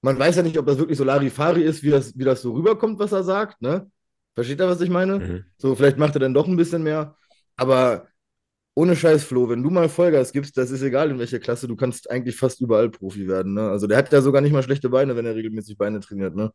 [0.00, 2.52] man weiß ja nicht, ob das wirklich so Larifari ist, wie das, wie das so
[2.52, 3.90] rüberkommt, was er sagt, ne?
[4.34, 5.18] Versteht er, was ich meine?
[5.18, 5.44] Mhm.
[5.58, 7.16] So, vielleicht macht er dann doch ein bisschen mehr.
[7.56, 8.08] Aber
[8.74, 11.76] ohne Scheiß, Flo, wenn du mal Vollgas gibst, das ist egal in welcher Klasse, du
[11.76, 13.52] kannst eigentlich fast überall Profi werden.
[13.52, 13.68] Ne?
[13.68, 16.34] Also der hat ja sogar nicht mal schlechte Beine, wenn er regelmäßig Beine trainiert.
[16.34, 16.50] Ne?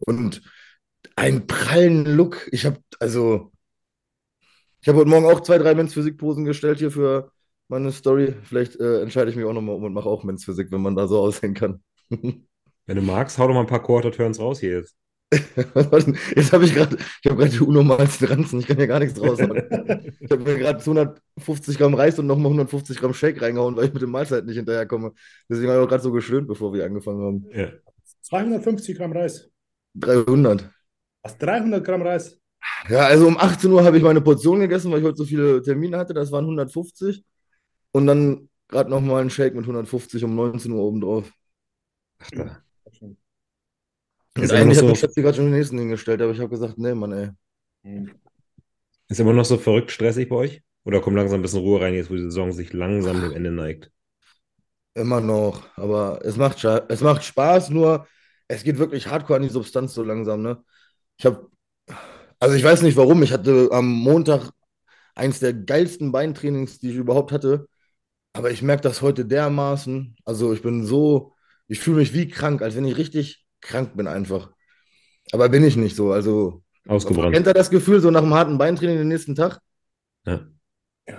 [0.00, 0.42] Und
[1.16, 2.48] einen prallen Look.
[2.52, 3.52] Ich habe, also,
[4.80, 7.32] ich habe heute Morgen auch zwei, drei Men's Physik-Posen gestellt hier für
[7.68, 8.34] meine Story.
[8.44, 10.96] Vielleicht äh, entscheide ich mich auch nochmal um und mache auch Men's Physik, wenn man
[10.96, 11.82] da so aussehen kann.
[12.86, 14.96] Wenn du magst, hau doch mal ein paar Quarter-Turns raus hier jetzt.
[16.34, 19.20] Jetzt habe ich gerade, ich habe gerade die unnormalsten Ranzen, ich kann hier gar nichts
[19.20, 19.62] raushauen.
[20.20, 23.92] Ich habe mir gerade 250 Gramm Reis und nochmal 150 Gramm Shake reingehauen, weil ich
[23.92, 25.12] mit den Mahlzeiten nicht hinterherkomme.
[25.50, 27.46] Deswegen habe ich auch gerade so geschlönt, bevor wir angefangen haben.
[27.52, 27.68] Ja.
[28.22, 29.50] 250 Gramm Reis.
[29.96, 30.70] 300.
[31.22, 32.40] Was, 300 Gramm Reis?
[32.88, 35.62] Ja, also um 18 Uhr habe ich meine Portion gegessen, weil ich heute so viele
[35.62, 36.14] Termine hatte.
[36.14, 37.24] Das waren 150.
[37.92, 41.32] Und dann gerade nochmal einen Shake mit 150 um 19 Uhr obendrauf.
[42.18, 42.62] Ach, da.
[44.42, 46.78] Ist noch eigentlich so, mich Schatzi gerade schon den nächsten hingestellt, aber ich habe gesagt,
[46.78, 47.12] nee, Mann,
[47.82, 48.10] ey.
[49.08, 50.62] ist immer noch so verrückt stressig bei euch?
[50.84, 53.50] Oder kommt langsam ein bisschen Ruhe rein, jetzt wo die Saison sich langsam dem Ende
[53.50, 53.90] neigt?
[54.94, 58.06] Immer noch, aber es macht, es macht Spaß, nur
[58.48, 60.64] es geht wirklich hardcore an die Substanz so langsam, ne?
[61.18, 61.50] Ich habe,
[62.38, 64.50] also ich weiß nicht warum, ich hatte am Montag
[65.14, 67.66] eins der geilsten Beintrainings, die ich überhaupt hatte,
[68.32, 71.34] aber ich merke das heute dermaßen, also ich bin so,
[71.66, 74.50] ich fühle mich wie krank, als wenn ich richtig krank bin einfach.
[75.32, 77.34] Aber bin ich nicht so, also Ausgebrannt.
[77.34, 79.58] kennt ihr das Gefühl, so nach einem harten Beintraining den nächsten Tag?
[80.24, 80.46] Ja.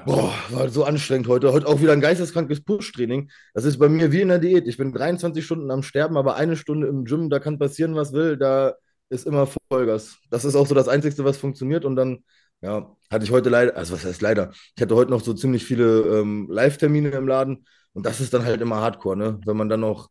[0.05, 1.51] Boah, war so anstrengend heute.
[1.51, 3.31] Heute auch wieder ein geisteskrankes Push-Training.
[3.55, 4.67] Das ist bei mir wie in der Diät.
[4.67, 8.13] Ich bin 23 Stunden am Sterben, aber eine Stunde im Gym, da kann passieren, was
[8.13, 8.37] will.
[8.37, 8.75] Da
[9.09, 10.17] ist immer Vollgas.
[10.29, 11.85] Das ist auch so das Einzige, was funktioniert.
[11.85, 12.23] Und dann,
[12.61, 14.51] ja, hatte ich heute leider, also was heißt leider?
[14.75, 17.65] Ich hatte heute noch so ziemlich viele ähm, Live-Termine im Laden.
[17.93, 19.41] Und das ist dann halt immer Hardcore, ne?
[19.45, 20.09] Wenn man dann noch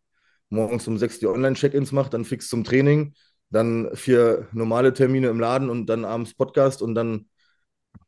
[0.51, 3.15] morgens um 6 die Online-Check-ins macht, dann fix zum Training,
[3.51, 7.29] dann vier normale Termine im Laden und dann abends Podcast und dann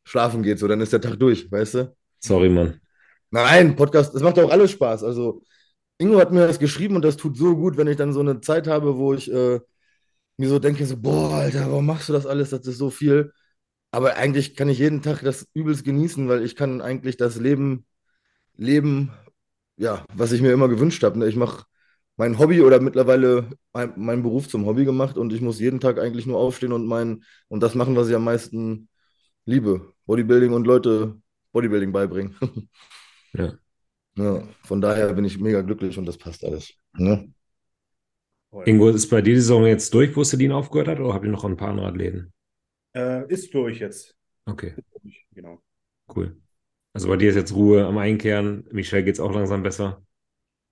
[0.03, 1.95] schlafen geht, so, dann ist der Tag durch, weißt du?
[2.19, 2.79] Sorry, Mann.
[3.29, 5.03] Nein, Podcast, das macht auch alles Spaß.
[5.03, 5.43] Also,
[5.97, 8.41] Ingo hat mir das geschrieben und das tut so gut, wenn ich dann so eine
[8.41, 9.59] Zeit habe, wo ich äh,
[10.41, 12.49] mir so denke, so, boah, Alter, warum machst du das alles?
[12.51, 13.33] Das ist so viel.
[13.91, 17.85] Aber eigentlich kann ich jeden Tag das übelst genießen, weil ich kann eigentlich das Leben
[18.57, 19.11] leben,
[19.77, 21.19] ja, was ich mir immer gewünscht habe.
[21.19, 21.27] Ne?
[21.27, 21.65] Ich mache
[22.17, 25.99] mein Hobby oder mittlerweile mein, meinen Beruf zum Hobby gemacht und ich muss jeden Tag
[25.99, 28.89] eigentlich nur aufstehen und mein und das machen, was ich am meisten
[29.45, 29.93] liebe.
[30.07, 31.21] Bodybuilding und Leute
[31.53, 32.35] Bodybuilding beibringen.
[33.33, 33.53] Ja.
[34.17, 36.73] Ja, von daher bin ich mega glücklich und das passt alles.
[36.93, 37.33] Ne?
[38.65, 41.31] Ingo, ist bei dir die Saison jetzt durch, wo Celine aufgehört hat, oder habt ihr
[41.31, 42.31] noch ein paar andere Athleten?
[42.95, 44.15] Äh, ist durch jetzt.
[44.47, 44.73] Okay,
[45.33, 45.61] Genau.
[46.15, 46.35] cool.
[46.93, 48.65] Also bei dir ist jetzt Ruhe am Einkehren.
[48.71, 50.03] Michelle geht es auch langsam besser.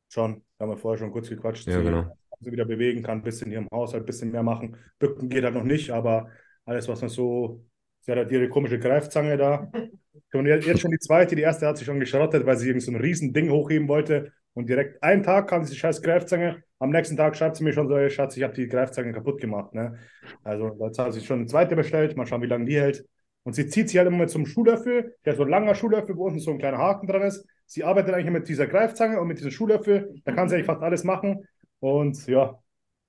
[0.10, 0.44] Schon.
[0.58, 1.68] Da haben wir vorher schon kurz gequatscht.
[1.68, 2.16] Ja, Sie genau.
[2.42, 4.78] sich wieder bewegen kann, ein bisschen hier im Haushalt, ein bisschen mehr machen.
[4.98, 6.30] Bücken geht halt noch nicht, aber
[6.66, 7.66] alles, was man so.
[8.02, 9.72] Sie hat halt ihre komische Greifzange da.
[10.34, 11.36] Und jetzt jetzt schon die zweite.
[11.36, 14.32] Die erste hat sich schon geschrottet, weil sie irgend so ein riesen Ding hochheben wollte.
[14.54, 16.64] Und direkt einen Tag kam diese scheiß Greifzange.
[16.80, 19.42] Am nächsten Tag schreibt sie mir schon so, ey, Schatz, ich habe die Greifzange kaputt
[19.42, 19.74] gemacht.
[19.74, 20.00] Ne?
[20.44, 22.16] Also jetzt hat sie schon eine zweite bestellt.
[22.16, 23.06] Mal schauen, wie lange die hält.
[23.44, 25.16] Und sie zieht sich halt immer mit so einem Schuhlöffel.
[25.26, 27.46] Der hat so ein langer Schuhlöffel, wo unten so ein kleiner Haken dran ist.
[27.66, 30.16] Sie arbeitet eigentlich mit dieser Greifzange und mit diesem Schuhlöffel.
[30.24, 31.46] Da kann sie eigentlich fast alles machen.
[31.80, 32.58] Und ja,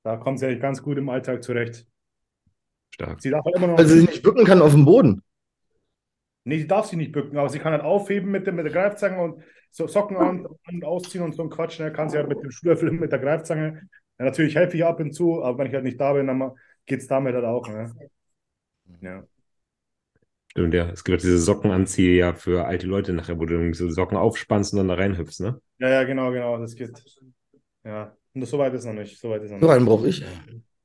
[0.02, 1.86] da kommt sie eigentlich ganz gut im Alltag zurecht.
[2.92, 3.20] Stark.
[3.22, 3.78] Sie darf halt immer noch.
[3.78, 5.22] Weil sie sich nicht bücken kann auf dem Boden.
[6.44, 8.72] Nee, sie darf sich nicht bücken, aber sie kann halt aufheben mit, dem, mit der
[8.72, 11.78] Greifzange und so Socken an und ausziehen und so ein Quatsch.
[11.80, 11.92] Ne?
[11.92, 13.82] Kann sie halt mit dem Schuhlöffel mit der Greifzange.
[14.18, 16.52] Ja, natürlich helfe ich ab und zu, aber wenn ich halt nicht da bin, dann
[16.86, 17.68] geht es damit halt auch.
[17.68, 17.92] Ne?
[19.00, 19.24] Ja.
[20.48, 20.90] Stimmt, ja.
[20.90, 24.16] Es gibt auch diese Sockenanzieher ja für alte Leute nachher, wo du irgendwie so Socken
[24.16, 25.60] aufspannst und dann da reinhüpfst, ne?
[25.78, 26.90] ja, ja, genau, genau, das geht.
[27.84, 29.18] Ja, und das, so weit ist noch nicht.
[29.18, 29.76] So weit ist noch So nicht.
[29.76, 30.20] einen brauche ich.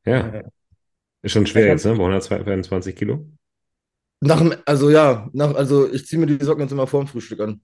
[0.06, 0.36] Ja.
[0.36, 0.41] Ja.
[1.24, 1.95] Ist schon schwer jetzt, ne?
[1.95, 3.26] Bei 122 Kilo.
[4.21, 7.62] Nach also ja, nach, also ich ziehe mir die Socken jetzt immer vorm Frühstück an.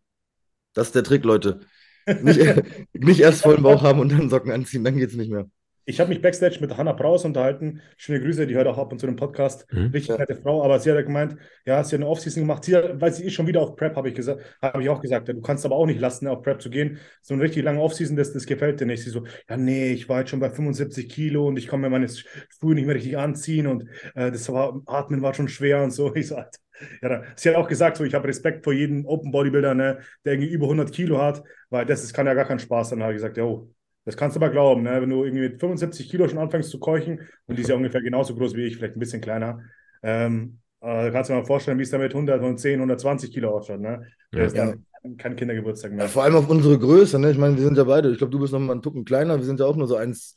[0.74, 1.62] Das ist der Trick, Leute.
[2.22, 2.40] Nicht,
[2.94, 5.48] nicht erst vollen Bauch haben und dann Socken anziehen, dann geht's nicht mehr.
[5.86, 7.82] Ich habe mich backstage mit Hannah Braus unterhalten.
[7.98, 9.65] Schöne Grüße, die hört auch ab und zu den Podcast.
[9.74, 9.88] Mhm.
[9.88, 10.17] Richtig Ja.
[10.17, 12.63] nette Frau, aber sie hat ja gemeint, ja, sie hat eine Offseason gemacht.
[12.63, 15.02] Sie, hat- weil sie ist schon wieder auf Prep, habe ich gesagt, habe ich auch
[15.02, 15.28] gesagt.
[15.28, 17.00] Ja, du kannst aber auch nicht lassen, auf Prep zu gehen.
[17.22, 19.04] So eine richtig lange Offseason, das, das gefällt dir nicht.
[19.04, 21.89] Sie so, ja, nee, ich war jetzt schon bei 75 Kilo und ich kann mir
[21.89, 23.84] meine Schuhe nicht mehr richtig anziehen und
[24.15, 26.13] äh, das war, Atmen war schon schwer und so.
[26.22, 26.60] Ich so, Alter.
[27.02, 30.00] Ja, da, sie hat auch gesagt, so, ich habe Respekt vor jedem Open Bodybuilder, ne,
[30.26, 32.89] der irgendwie über 100 Kilo hat, weil das ist, kann ja gar keinen Spaß.
[32.89, 33.72] Dann habe ich gesagt, jo,
[34.06, 35.02] das kannst du aber glauben, ne?
[35.02, 38.02] wenn du irgendwie mit 75 Kilo schon anfängst zu keuchen und die ist ja ungefähr
[38.02, 39.62] genauso groß wie ich, vielleicht ein bisschen kleiner.
[40.04, 43.56] Ähm, äh, kannst du dir mal vorstellen, wie es da mit 100, 110, 120 Kilo
[43.56, 43.80] ausschaut.
[43.80, 44.08] Ne?
[44.34, 44.40] Ja.
[44.40, 44.84] Das ist dann
[45.18, 46.08] kein Kindergeburtstag Ja, mehr.
[46.10, 47.32] vor allem auf unsere Größe, ne?
[47.32, 48.12] Ich meine, wir sind ja beide.
[48.12, 49.38] Ich glaube, du bist noch mal einen Tucken kleiner.
[49.38, 50.36] Wir sind ja auch nur so eins.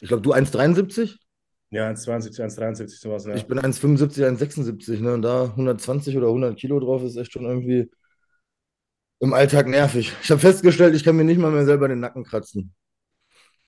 [0.00, 1.16] Ich glaube, du 1,73?
[1.70, 3.26] Ja, 1,72, 1,73, sowas.
[3.26, 3.34] Ja.
[3.34, 5.14] Ich bin 1,75, 1,76, ne?
[5.14, 7.90] Und da 120 oder 100 Kilo drauf ist echt schon irgendwie
[9.20, 10.12] im Alltag nervig.
[10.22, 12.72] Ich habe festgestellt, ich kann mir nicht mal mehr selber den Nacken kratzen.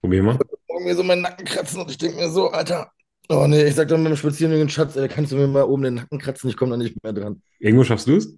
[0.01, 0.39] Probier mal.
[0.69, 2.91] Morgen mir so meinen Nacken kratzen und ich denke mir so, Alter.
[3.29, 5.95] Oh nee, ich sag dann beim Spazierengehen, Schatz, ey, kannst du mir mal oben den
[5.95, 6.51] Nacken kratzen?
[6.51, 7.43] Ich komme da nicht mehr dran.
[7.59, 8.37] Irgendwo schaffst du es?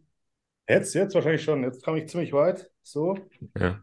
[0.68, 1.62] Jetzt, jetzt wahrscheinlich schon.
[1.62, 2.70] Jetzt kam ich ziemlich weit.
[2.83, 3.16] So,
[3.59, 3.81] Ja.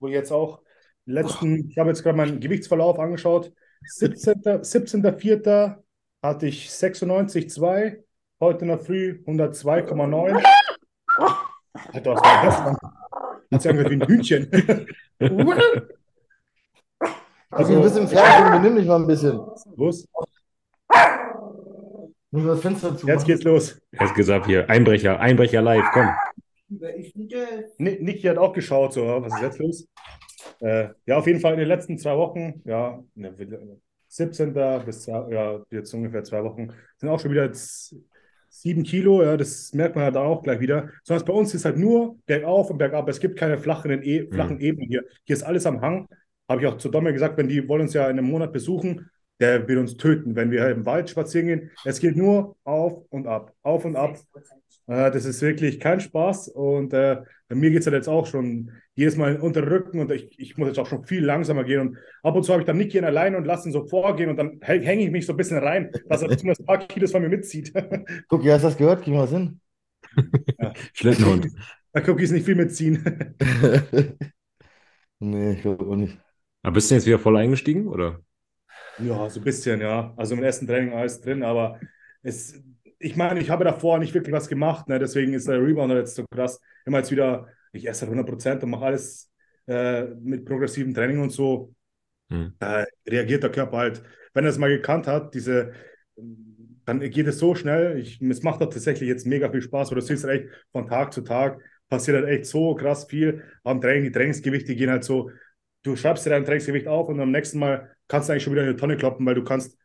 [0.00, 0.62] wo ich jetzt auch
[1.04, 3.52] letzten, ich habe jetzt gerade meinen Gewichtsverlauf angeschaut.
[3.84, 4.42] 17.
[4.62, 5.76] 17.04.
[6.22, 8.02] hatte ich 96,2.
[8.40, 10.42] Heute in der Früh 102,9.
[11.92, 12.80] Alter, was war das?
[13.52, 14.50] Hat sich angehört wie ein Hühnchen.
[17.50, 19.40] Also, du bist im Fernsehen, benimm dich mal ein bisschen.
[19.76, 20.06] Los,
[22.30, 23.80] Muss das Fenster zu jetzt geht's los.
[23.92, 26.08] Er hat gesagt hier, Einbrecher, Einbrecher live, komm.
[27.78, 29.88] Niki hat auch geschaut, so, was ist jetzt los?
[30.60, 33.34] Äh, ja, auf jeden Fall in den letzten zwei Wochen, ja, ne,
[34.08, 34.52] 17.
[34.84, 37.94] bis zwei, ja, jetzt ungefähr zwei Wochen, sind auch schon wieder jetzt
[38.48, 40.88] sieben Kilo, ja, das merkt man halt auch gleich wieder.
[41.04, 43.08] Sondern bei uns ist halt nur bergauf und bergab.
[43.08, 45.04] Es gibt keine flachen, e flachen Ebenen hier.
[45.24, 46.08] Hier ist alles am Hang.
[46.48, 49.10] Habe ich auch zu Domme gesagt, wenn die wollen uns ja in einem Monat besuchen,
[49.40, 51.70] der will uns töten, wenn wir im Wald spazieren gehen.
[51.84, 54.16] Es geht nur auf und ab, auf und ab.
[54.86, 58.26] Äh, das ist wirklich kein Spaß und äh, bei mir geht es halt jetzt auch
[58.26, 61.64] schon jedes Mal unter den Rücken und ich, ich muss jetzt auch schon viel langsamer
[61.64, 64.30] gehen und ab und zu habe ich dann Nicky alleine und lasse ihn so vorgehen
[64.30, 66.78] und dann häng- hänge ich mich so ein bisschen rein, dass er zumindest ein paar
[66.78, 67.72] Kilos von mir mitzieht.
[68.28, 69.02] Guck, ja, hast du das gehört?
[69.02, 69.60] Kriegen wir was hin?
[70.92, 71.48] Schlittenhund.
[71.92, 73.34] da gucke ich nicht viel mitziehen.
[75.20, 76.18] nee, ich glaube auch nicht.
[76.66, 78.18] Aber bist du jetzt wieder voll eingestiegen, oder?
[78.98, 80.12] Ja, so ein bisschen, ja.
[80.16, 81.78] Also im ersten Training alles drin, aber
[82.24, 82.60] es,
[82.98, 84.98] ich meine, ich habe davor nicht wirklich was gemacht, ne?
[84.98, 86.60] deswegen ist der Rebound halt jetzt so krass.
[86.84, 89.30] Immer jetzt wieder, ich esse halt 100 Prozent und mache alles
[89.68, 91.72] äh, mit progressivem Training und so.
[92.30, 92.54] Hm.
[92.58, 94.02] Da reagiert der Körper halt,
[94.34, 95.70] wenn er es mal gekannt hat, diese,
[96.84, 97.96] dann geht es so schnell.
[97.96, 101.12] Ich, es macht doch tatsächlich jetzt mega viel Spaß, oder du siehst echt von Tag
[101.12, 104.02] zu Tag passiert halt echt so krass viel am Training.
[104.02, 105.30] Die Trainingsgewichte gehen halt so,
[105.86, 108.62] du schreibst dir dein Trainingsgewicht auf und am nächsten Mal kannst du eigentlich schon wieder
[108.62, 109.78] in eine Tonne kloppen, weil du kannst,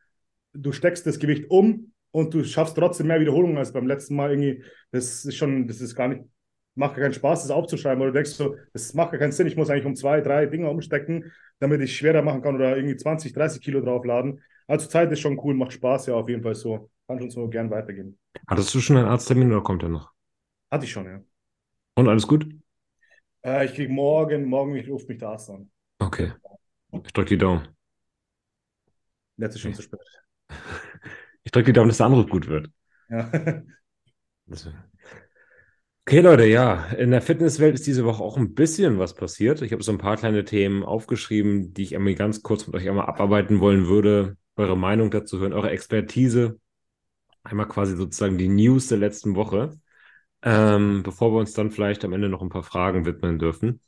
[0.54, 4.32] du steckst das Gewicht um und du schaffst trotzdem mehr Wiederholungen als beim letzten Mal
[4.32, 4.64] irgendwie.
[4.92, 6.24] Das ist schon, das ist gar nicht,
[6.76, 9.48] macht gar keinen Spaß, das aufzuschreiben, weil du denkst so, das macht gar keinen Sinn,
[9.48, 12.96] ich muss eigentlich um zwei, drei Dinge umstecken, damit ich schwerer machen kann oder irgendwie
[12.98, 14.42] 20, 30 Kilo draufladen.
[14.68, 16.90] Also Zeit ist schon cool, macht Spaß, ja, auf jeden Fall so.
[17.08, 18.18] Kann schon so gern weitergehen.
[18.48, 20.12] Hattest du schon einen Arzttermin oder kommt er noch?
[20.72, 21.22] Hatte ich schon, ja.
[21.96, 22.46] Und alles gut?
[23.44, 25.71] Äh, ich kriege morgen, morgen ruft mich der Arzt an.
[26.02, 26.34] Okay.
[27.06, 27.68] Ich drücke die Daumen.
[29.38, 30.00] Jetzt ist schon zu spät.
[31.44, 32.70] Ich drücke die Daumen, dass der Anruf gut wird.
[33.10, 33.32] Ja.
[36.04, 39.62] Okay, Leute, ja, in der Fitnesswelt ist diese Woche auch ein bisschen was passiert.
[39.62, 42.90] Ich habe so ein paar kleine Themen aufgeschrieben, die ich einmal ganz kurz mit euch
[42.90, 44.36] einmal abarbeiten wollen würde.
[44.56, 46.60] Eure Meinung dazu hören, eure Expertise.
[47.44, 49.72] Einmal quasi sozusagen die News der letzten Woche,
[50.42, 53.80] ähm, bevor wir uns dann vielleicht am Ende noch ein paar Fragen widmen dürfen.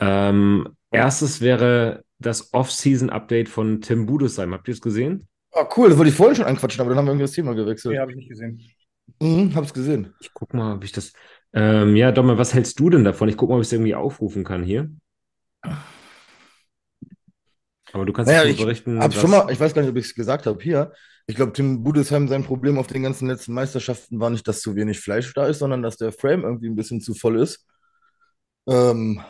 [0.00, 4.52] Ähm, erstes wäre das Off-Season-Update von Tim Budesheim.
[4.52, 5.28] Habt ihr es gesehen?
[5.52, 7.54] Ah, cool, das wollte ich vorhin schon anquatschen, aber dann haben wir irgendwie das Thema
[7.54, 7.94] gewechselt.
[7.94, 8.60] Nee, habe ich nicht gesehen.
[9.20, 10.14] Mhm, hab's gesehen.
[10.20, 11.12] Ich guck mal, ob ich das.
[11.54, 13.28] Ähm, ja, Domme, was hältst du denn davon?
[13.28, 14.90] Ich guck mal, ob ich es irgendwie aufrufen kann hier.
[17.92, 20.06] Aber du kannst Naja, ich berichten, was- schon mal, ich weiß gar nicht, ob ich
[20.06, 20.92] es gesagt habe hier.
[21.26, 24.74] Ich glaube, Tim Budesheim, sein Problem auf den ganzen letzten Meisterschaften war nicht, dass zu
[24.76, 27.66] wenig Fleisch da ist, sondern dass der Frame irgendwie ein bisschen zu voll ist.
[28.66, 29.20] Ähm,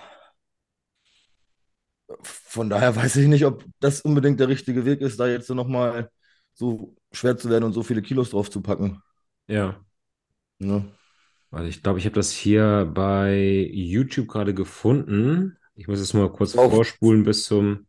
[2.22, 5.54] von daher weiß ich nicht, ob das unbedingt der richtige Weg ist, da jetzt so
[5.54, 6.10] nochmal
[6.54, 9.02] so schwer zu werden und so viele Kilos drauf zu packen.
[9.46, 9.84] Ja,
[10.60, 10.82] Ne?
[11.50, 15.56] weil ich glaube, ich habe das hier bei YouTube gerade gefunden.
[15.74, 16.70] Ich muss jetzt mal kurz Auf.
[16.72, 17.86] vorspulen bis zum.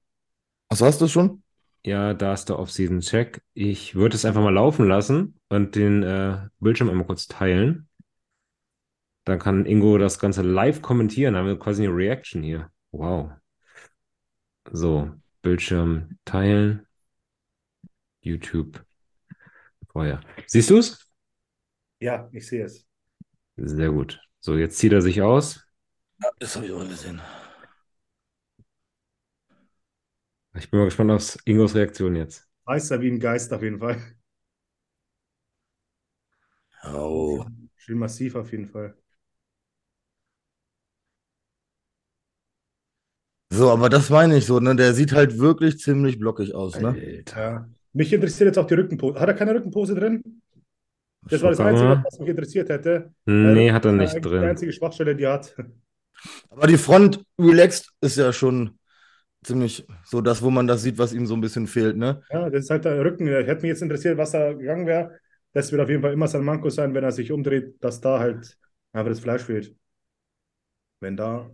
[0.70, 1.44] Achso, hast du es schon?
[1.86, 3.42] Ja, da ist der Off-Season-Check.
[3.54, 7.88] Ich würde es einfach mal laufen lassen und den äh, Bildschirm einmal kurz teilen.
[9.24, 11.34] Dann kann Ingo das Ganze live kommentieren.
[11.34, 12.70] Dann haben wir quasi eine Reaction hier.
[12.92, 13.32] Wow.
[14.72, 16.86] So, Bildschirm teilen.
[18.22, 18.86] YouTube.
[19.92, 20.22] Vorher.
[20.48, 21.12] Siehst du es?
[22.00, 22.86] Ja, ich sehe es.
[23.58, 24.22] Sehr gut.
[24.40, 25.66] So, jetzt zieht er sich aus.
[26.22, 27.22] Ja, das habe ich auch gesehen.
[30.56, 32.48] Ich bin mal gespannt auf Ingos Reaktion jetzt.
[32.66, 34.00] Weiß er wie ein Geist auf jeden Fall.
[36.84, 37.46] Oh.
[37.76, 38.99] Schön massiv auf jeden Fall.
[43.60, 44.74] So, aber das meine ich so, ne?
[44.74, 46.96] Der sieht halt wirklich ziemlich blockig aus, ne?
[46.98, 47.70] Alter.
[47.92, 49.20] Mich interessiert jetzt auch die Rückenpose.
[49.20, 50.42] Hat er keine Rückenpose drin?
[51.30, 53.14] Das war das Einzige, was mich interessiert hätte.
[53.26, 54.44] Nee, hat er Das ist nicht eigentlich Die drin.
[54.50, 55.54] einzige Schwachstelle, die er hat.
[56.50, 58.80] Aber die Front relaxed ist ja schon
[59.44, 62.22] ziemlich so das, wo man das sieht, was ihm so ein bisschen fehlt, ne?
[62.32, 63.28] Ja, das ist halt der Rücken.
[63.28, 65.20] Hätte mich jetzt interessiert, was da gegangen wäre.
[65.52, 68.20] Das wird auf jeden Fall immer sein Manko sein, wenn er sich umdreht, dass da
[68.20, 68.58] halt
[68.94, 69.76] einfach das Fleisch fehlt.
[71.02, 71.52] Wenn da.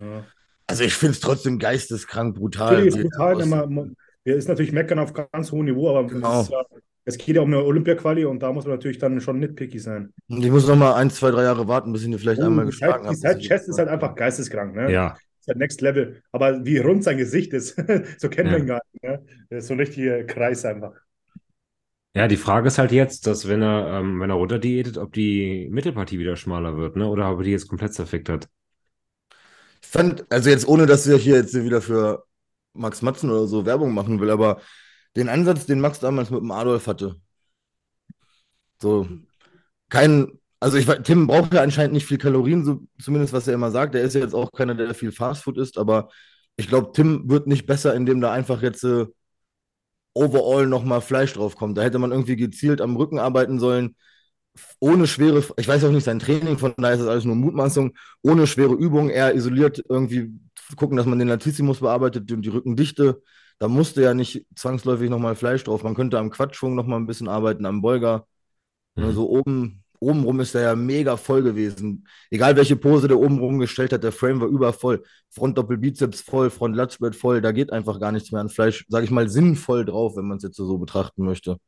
[0.00, 0.26] Ja.
[0.68, 2.80] Also ich finde es trotzdem geisteskrank brutal.
[2.80, 6.08] Natürlich ist er brutal, man, man, ja, ist natürlich meckern auf ganz hohem Niveau, aber
[6.08, 6.40] Genau.
[6.40, 6.64] es, ist ja,
[7.04, 10.12] es geht ja um eine Olympia-Quali und da muss man natürlich dann schon nitpicky sein.
[10.28, 12.70] Ich muss noch mal ein, zwei, drei Jahre warten, bis ich ihn vielleicht einmal die
[12.72, 13.16] geschlagen Side, die habe.
[13.16, 14.92] Side-Chest ist halt einfach geisteskrank, ne?
[14.92, 16.22] Ja, Ist halt Next Level.
[16.32, 17.76] Aber wie rund sein Gesicht ist,
[18.18, 18.58] so kennen wir Ja.
[18.58, 19.24] ihn gar nicht, ne?
[19.50, 20.92] Das ist so ein richtiger Kreis einfach.
[22.14, 25.68] ja, die Frage ist halt jetzt, dass wenn er, ähm, wenn er runterdiätet, ob die
[25.70, 27.06] Mittelpartie wieder schmaler wird, ne?
[27.08, 28.48] Oder ob er die jetzt komplett zerfickt hat.
[29.86, 32.24] Fand, also jetzt ohne, dass ich hier jetzt wieder für
[32.74, 34.60] Max Matzen oder so Werbung machen will, aber
[35.16, 37.16] den Ansatz, den Max damals mit dem Adolf hatte,
[38.80, 39.08] so
[39.88, 43.70] kein, also ich Tim braucht ja anscheinend nicht viel Kalorien, so zumindest was er immer
[43.70, 43.94] sagt.
[43.94, 46.10] Er ist ja jetzt auch keiner, der viel Fastfood isst, aber
[46.56, 49.06] ich glaube, Tim wird nicht besser, indem da einfach jetzt äh,
[50.14, 51.76] overall nochmal Fleisch drauf kommt.
[51.78, 53.96] Da hätte man irgendwie gezielt am Rücken arbeiten sollen,
[54.80, 57.92] ohne schwere, ich weiß auch nicht sein Training, von daher ist das alles nur Mutmaßung,
[58.22, 60.32] ohne schwere Übungen, eher isoliert irgendwie
[60.76, 63.22] gucken, dass man den Latissimus bearbeitet und die Rückendichte.
[63.58, 65.82] Da musste ja nicht zwangsläufig nochmal Fleisch drauf.
[65.82, 68.26] Man könnte am Quatschschwung nochmal ein bisschen arbeiten, am Beuger.
[68.96, 69.04] Mhm.
[69.04, 72.06] Also oben, obenrum ist er ja mega voll gewesen.
[72.30, 75.04] Egal welche Pose der obenrum gestellt hat, der Frame war übervoll.
[75.30, 77.40] Frontdoppelbizeps voll, Front-Latzbrett voll.
[77.40, 80.38] Da geht einfach gar nichts mehr an Fleisch, sage ich mal, sinnvoll drauf, wenn man
[80.38, 81.58] es jetzt so betrachten möchte.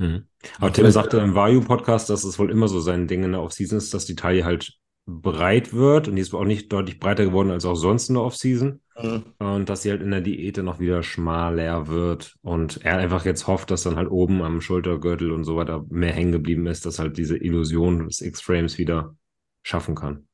[0.00, 0.24] Mhm.
[0.58, 3.78] Aber Tim sagte im Vayu-Podcast, dass es wohl immer so sein Ding in der Offseason
[3.78, 4.72] ist, dass die Taille halt
[5.06, 8.24] breit wird und die ist auch nicht deutlich breiter geworden als auch sonst in der
[8.24, 9.24] Offseason Mhm.
[9.38, 13.24] und dass sie halt in der Diät dann noch wieder schmaler wird und er einfach
[13.26, 16.86] jetzt hofft, dass dann halt oben am Schultergürtel und so weiter mehr hängen geblieben ist,
[16.86, 19.14] dass halt diese Illusion des X-Frames wieder
[19.62, 20.26] schaffen kann.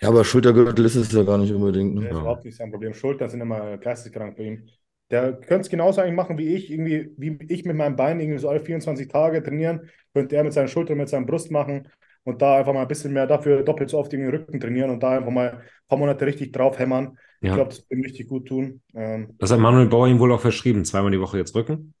[0.00, 1.96] Ja, aber Schultergürtel ist es ja gar nicht unbedingt.
[1.96, 2.08] Das Ne?
[2.10, 2.20] ist Ja.
[2.20, 2.92] überhaupt nicht sein Problem.
[2.92, 4.68] Schultern sind immer geisteskrank bei ihm.
[5.10, 8.38] Der könnte es genauso eigentlich machen wie ich, irgendwie, wie ich mit meinem Bein irgendwie
[8.38, 11.88] so alle 24 Tage trainieren, könnte er mit seinen Schultern, mit seiner Brust machen.
[12.24, 15.02] und da einfach mal ein bisschen mehr dafür doppelt so oft den Rücken trainieren und
[15.02, 17.18] da einfach mal ein paar Monate richtig drauf hämmern.
[17.40, 17.54] Ich Ja.
[17.54, 18.82] glaube, das wird ihm richtig gut tun.
[18.94, 20.84] Ähm, Das hat Manuel Bauer ihm wohl auch verschrieben.
[20.84, 21.94] Zweimal die Woche jetzt Rücken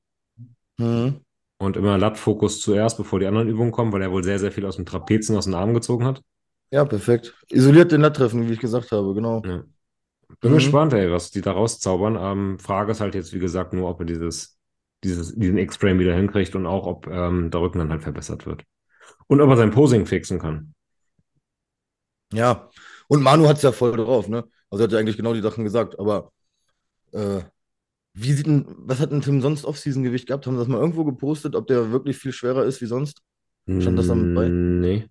[0.78, 1.20] Mhm.
[1.58, 4.66] und immer Lat-Fokus zuerst, bevor die anderen Übungen kommen, weil er wohl sehr, sehr viel
[4.66, 6.22] aus dem Trapezen, aus den Armen gezogen hat.
[6.70, 7.34] Ja, perfekt.
[7.50, 9.42] Isoliert den Lat-Treffen, wie ich gesagt habe, genau.
[9.44, 9.64] Ja.
[10.40, 10.56] Bin Mhm.
[10.56, 12.16] gespannt, ey, was die da rauszaubern.
[12.18, 14.58] Ähm, Frage ist halt jetzt, wie gesagt, nur, ob er dieses,
[15.04, 18.64] dieses, diesen X-Frame wieder hinkriegt und auch, ob ähm, der Rücken dann halt verbessert wird.
[19.26, 20.74] Und ob er sein Posing fixen kann.
[22.32, 22.70] Ja,
[23.08, 24.44] und Manu hat es ja voll drauf, ne?
[24.70, 26.32] Also er hat ja eigentlich genau die Sachen gesagt, aber
[27.12, 27.40] äh,
[28.14, 30.46] wie sieht denn, was hat denn Tim sonst Off-Season-Gewicht gehabt?
[30.46, 33.22] Haben sie das mal irgendwo gepostet, ob der wirklich viel schwerer ist wie sonst?
[33.80, 34.48] Stand das damit bei?
[34.48, 35.08] Nee.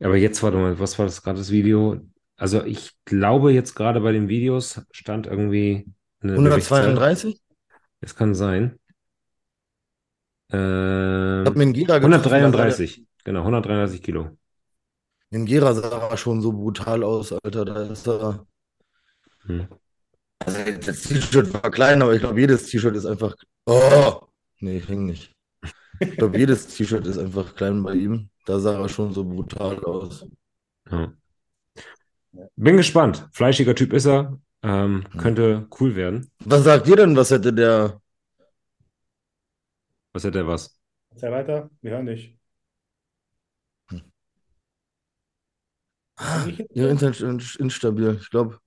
[0.00, 2.00] Aber jetzt, warte mal, was war das gerade das Video?
[2.40, 5.86] Also ich glaube jetzt gerade bei den Videos stand irgendwie
[6.22, 6.84] eine Gewichtszahl.
[6.86, 7.38] 132?
[8.00, 8.78] Das kann sein.
[10.48, 13.04] Ich Ähm, hab sah der- 133.
[13.24, 14.38] Genau, 133 Kilo.
[15.28, 17.64] Mengera sah schon so brutal aus, Alter.
[17.66, 18.46] Da ist er.
[19.42, 19.68] Hm.
[20.38, 23.34] Also das T-Shirt war klein, aber ich glaube, jedes T-Shirt ist einfach.
[23.66, 24.20] Oh!
[24.60, 25.32] Nee, ich häng nicht.
[26.00, 28.30] Ich glaube, jedes T-Shirt ist einfach klein bei ihm.
[28.46, 30.26] Da sah er schon so brutal aus.
[30.90, 31.12] Ja.
[32.56, 33.28] Bin gespannt.
[33.32, 34.38] Fleischiger Typ ist er.
[34.62, 36.30] Ähm, könnte cool werden.
[36.44, 38.00] Was sagt ihr denn, was hätte der.
[40.12, 40.76] Was hätte er was?
[41.16, 42.36] sei weiter, wir hören dich.
[46.16, 48.18] Ah, Ihr Internet ist instabil.
[48.20, 48.58] Ich glaube.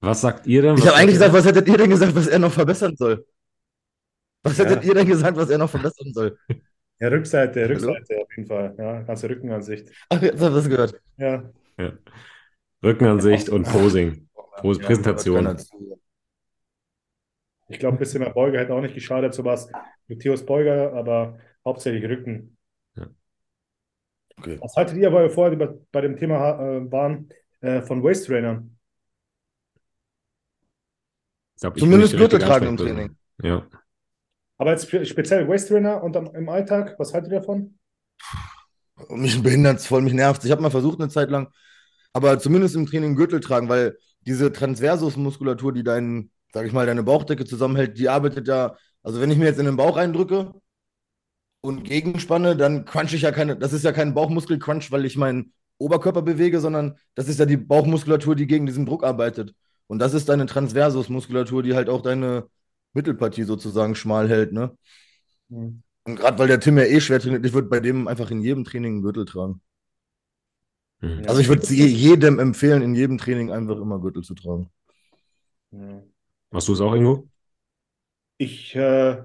[0.00, 0.76] Was sagt ihr denn?
[0.78, 3.26] Ich habe eigentlich gesagt, was hättet ihr denn gesagt, was er noch verbessern soll?
[4.42, 4.64] Was Ja.
[4.64, 6.38] hättet ihr denn gesagt, was er noch verbessern soll?
[6.98, 7.72] Ja, Rückseite, Hallo?
[7.74, 8.74] Rückseite auf jeden Fall.
[8.78, 9.88] Ja, ganze Rückenansicht.
[10.08, 11.00] Ach, jetzt habt ihr das gehört.
[11.18, 11.98] Ja, er?
[12.84, 14.28] Rückenansicht und Posing.
[14.58, 15.56] Pos Ja, Präsentation.
[17.68, 19.68] ich glaube, ein bisschen mehr Beuger hätte auch nicht geschadet, sowas
[20.06, 22.56] mit Theos Beuger, aber hauptsächlich Rücken.
[24.36, 24.58] Okay.
[24.60, 27.28] Was haltet ihr, weil wir vorher bei, bei dem Thema äh, waren,
[27.60, 28.76] äh, von Waist Trainern?
[31.60, 32.76] Glaub, Zumindest Gürtel tragen im.
[32.76, 33.16] Training.
[33.42, 33.66] Ja.
[34.58, 37.78] Aber jetzt spe- speziell Waist Trainer und im Alltag, was haltet ihr davon?
[39.08, 41.48] Mich behindert es voll, mich nervt Ich habe mal versucht eine Zeit lang,
[42.14, 47.02] aber zumindest im Training Gürtel tragen, weil diese Transversusmuskulatur, die deinen, sag ich mal, deine
[47.02, 50.54] Bauchdecke zusammenhält, die arbeitet ja, also wenn ich mir jetzt in den Bauch eindrücke
[51.60, 55.52] und gegenspanne, dann crunch ich ja keine, das ist ja kein Bauchmuskelcrunch, weil ich meinen
[55.78, 59.54] Oberkörper bewege, sondern das ist ja die Bauchmuskulatur, die gegen diesen Druck arbeitet.
[59.88, 62.44] Und das ist deine Transversusmuskulatur, die halt auch deine
[62.92, 64.76] Mittelpartie sozusagen schmal hält, ne?
[65.50, 65.82] Hm.
[66.06, 68.40] Und gerade weil der Tim ja eh schwer trainiert, ich würde bei dem einfach in
[68.40, 69.60] jedem Training einen Gürtel tragen.
[71.00, 71.22] Mhm.
[71.26, 74.70] Also ich würde jedem empfehlen, in jedem Training einfach immer Gürtel zu tragen.
[75.70, 76.02] Ja.
[76.50, 77.28] Machst du es auch, Ingo?
[78.38, 79.22] Ich äh,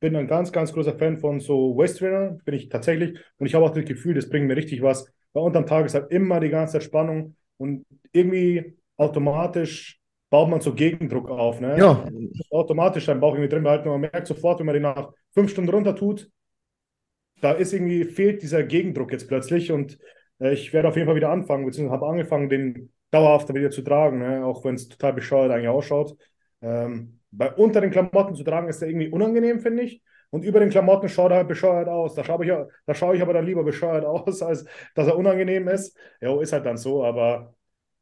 [0.00, 3.18] bin ein ganz, ganz großer Fan von so Waist Trainern, bin ich tatsächlich.
[3.38, 5.12] Und ich habe auch das Gefühl, das bringt mir richtig was.
[5.32, 10.60] Weil unterm Tag ist halt immer die ganze Zeit Spannung und irgendwie automatisch baut man
[10.60, 11.60] so Gegendruck auf.
[11.60, 11.78] Ne?
[11.78, 12.08] Ja,
[12.50, 15.50] automatisch deinen Bauch irgendwie drin behalten und man merkt sofort, wenn man den nach fünf
[15.50, 16.30] Stunden runter tut,
[17.40, 19.98] da ist irgendwie, fehlt dieser Gegendruck jetzt plötzlich und
[20.40, 24.18] ich werde auf jeden Fall wieder anfangen, beziehungsweise habe angefangen, den dauerhaft wieder zu tragen,
[24.18, 24.44] ne?
[24.44, 26.16] auch wenn es total bescheuert eigentlich ausschaut.
[26.62, 30.02] Ähm, bei unter den Klamotten zu tragen ist der irgendwie unangenehm, finde ich.
[30.30, 32.14] Und über den Klamotten schaut er halt bescheuert aus.
[32.14, 32.52] Da schaue ich,
[32.86, 35.96] da schaue ich aber dann lieber bescheuert aus, als dass er unangenehm ist.
[36.20, 37.54] Ja, ist halt dann so, aber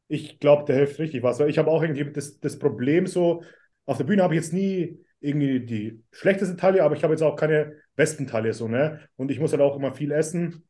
[0.08, 1.38] ich glaube, der hilft richtig was.
[1.40, 3.42] Weil ich habe auch irgendwie das, das Problem so,
[3.86, 7.22] auf der Bühne habe ich jetzt nie irgendwie die schlechteste Taille, aber ich habe jetzt
[7.22, 9.00] auch keine besten Taille so, ne?
[9.16, 10.67] Und ich muss halt auch immer viel essen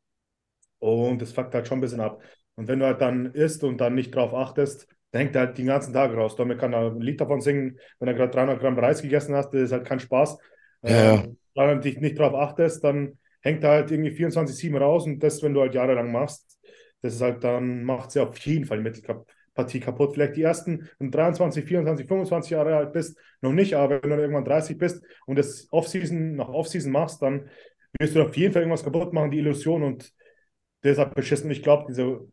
[0.78, 2.22] und das fuckt halt schon ein bisschen ab.
[2.54, 5.58] Und wenn du halt dann isst und dann nicht drauf achtest, dann hängt er halt
[5.58, 6.36] den ganzen Tag raus.
[6.36, 9.50] Damit kann er ein Lied davon singen, wenn du gerade 300 Gramm Reis gegessen hast,
[9.50, 10.38] das ist halt kein Spaß.
[10.82, 11.14] Ja.
[11.14, 15.20] Ähm, wenn du dich nicht drauf achtest, dann hängt er halt irgendwie 24-7 raus und
[15.20, 16.58] das, wenn du halt jahrelang machst,
[17.02, 20.14] das ist halt, dann macht es ja auf jeden Fall die Mittelpartie kaputt.
[20.14, 24.02] Vielleicht die ersten, wenn du 23, 24, 25 Jahre alt bist, noch nicht, aber wenn
[24.02, 27.48] du dann irgendwann 30 bist und das Offseason nach Offseason machst, dann
[27.98, 30.12] wirst du auf jeden Fall irgendwas kaputt machen, die Illusion und
[30.82, 31.50] deshalb beschissen.
[31.50, 32.26] Ich glaube, diese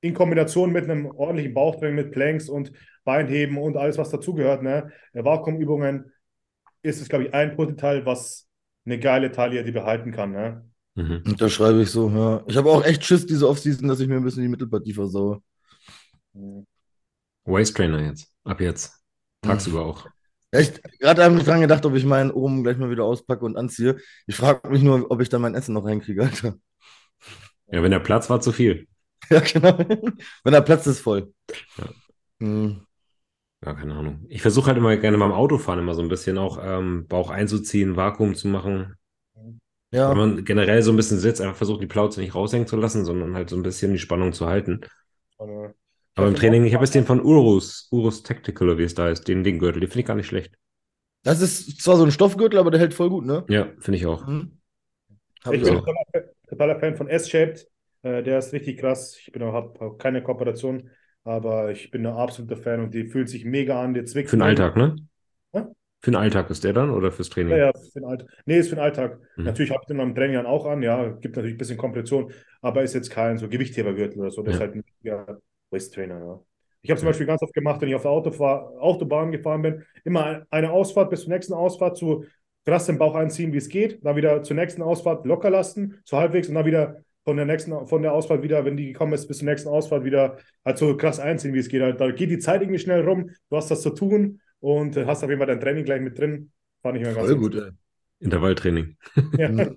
[0.00, 2.72] in Kombination mit einem ordentlichen Bauchtraining, mit Planks und
[3.04, 6.12] Beinheben und alles, was dazugehört, ne, Vakuumübungen,
[6.82, 8.48] ist es, glaube ich, ein Puzzleteil, was
[8.84, 10.32] eine geile Taille die behalten kann.
[10.32, 10.68] Ne?
[10.94, 11.22] Mhm.
[11.24, 12.42] und da schreibe ich so, ja.
[12.46, 15.40] Ich habe auch echt Schiss diese Offseason, dass ich mir ein bisschen die Mittelpartie versaue.
[17.44, 18.28] Waist Trainer jetzt.
[18.44, 18.92] Ab jetzt.
[19.40, 20.06] Tagsüber auch.
[20.50, 23.56] Echt, gerade habe ich dran gedacht, ob ich meinen oben gleich mal wieder auspacke und
[23.56, 23.96] anziehe.
[24.26, 26.56] Ich frage mich nur, ob ich da mein Essen noch reinkriege, Alter.
[27.72, 28.86] Ja, wenn der Platz war, zu viel.
[29.30, 29.78] Ja, genau.
[30.44, 31.32] Wenn der Platz ist voll.
[31.76, 31.92] Ja.
[32.40, 32.84] Hm.
[33.64, 34.24] Ja, keine Ahnung.
[34.28, 37.96] Ich versuche halt immer gerne beim Autofahren immer so ein bisschen auch ähm, Bauch einzuziehen,
[37.96, 38.96] Vakuum zu machen.
[40.04, 42.76] Wenn Ja, man generell so ein bisschen sitzt, einfach versucht, die Plauze nicht raushängen zu
[42.76, 44.80] lassen, sondern halt so ein bisschen die Spannung zu halten.
[45.36, 45.74] Und, äh,
[46.14, 49.10] Aber im Training, ich habe jetzt den von Urus, Urus Tactical, oder wie es da
[49.10, 50.56] ist, den, den Gürtel, den finde ich gar nicht schlecht.
[51.22, 53.48] das ist zwar so ein Stoffgürtel, aber der hält voll gut, ne?
[53.48, 54.26] Ja, finde ich auch.
[54.26, 54.60] Mhm.
[55.44, 55.92] Hab Ich ich bin auch.
[56.62, 57.66] Totaler, Fan von S-Shaped.
[58.02, 59.16] Äh, der ist richtig krass.
[59.18, 60.90] Ich bin habe hab keine Kooperation,
[61.24, 63.94] aber ich bin ein absoluter Fan und die fühlt sich mega an.
[63.94, 64.96] Der zwickt Für den Alltag, ne?
[65.52, 65.62] Hä?
[66.00, 67.52] Für den Alltag ist der dann oder fürs Training?
[67.52, 68.28] Ja, ja, für den Alltag.
[68.44, 69.20] Nee, ist für den Alltag.
[69.36, 69.44] Mhm.
[69.44, 70.82] Natürlich habe ich den am Training dann auch an.
[70.82, 74.42] Ja, gibt natürlich ein bisschen Kompression, aber ist jetzt kein so Gewichthebergürtel oder so.
[74.42, 74.56] Das Ja.
[74.56, 75.26] ist halt ein ja,
[75.70, 76.18] Waist-Trainer.
[76.18, 76.40] Ja.
[76.84, 77.10] Ich habe zum Ja.
[77.10, 81.10] Beispiel ganz oft gemacht, wenn ich auf der Autofahr Autobahn gefahren bin, immer eine Ausfahrt
[81.10, 82.24] bis zur nächsten Ausfahrt zu
[82.64, 86.16] krass den Bauch einziehen, wie es geht, dann wieder zur nächsten Ausfahrt locker lassen, so
[86.16, 89.26] halbwegs und dann wieder von der nächsten, von der Ausfahrt wieder, wenn die gekommen ist,
[89.28, 92.00] bis zur nächsten Ausfahrt wieder halt so krass einziehen, wie es geht.
[92.00, 95.28] Da geht die Zeit irgendwie schnell rum, du hast das zu tun und hast auf
[95.30, 96.50] jeden Fall dein Training gleich mit drin.
[96.82, 97.72] Fand ich mir ganz Voll gut.
[98.20, 98.96] Intervalltraining.
[99.38, 99.70] Ja.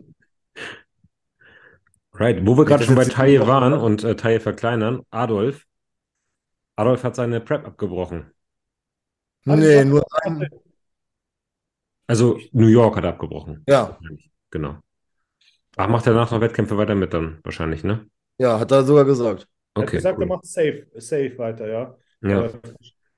[2.17, 3.83] Right, wo wir gerade schon bei Taille waren war.
[3.83, 5.65] und äh, Taille verkleinern, Adolf.
[6.77, 8.31] Adolf hat seine Prep abgebrochen.
[9.43, 10.47] Nee, nur ein.
[12.08, 13.64] Also New York hat er abgebrochen.
[13.68, 13.97] Ja,
[14.51, 14.78] Genau.
[15.78, 18.08] Ach, macht er danach noch Wettkämpfe weiter mit dann wahrscheinlich, ne?
[18.38, 19.47] ja, hat er sogar gesagt.
[19.76, 20.28] Er hat Okay, gesagt, er cool.
[20.28, 21.97] macht safe, safe weiter, ja.
[22.22, 22.49] Ja,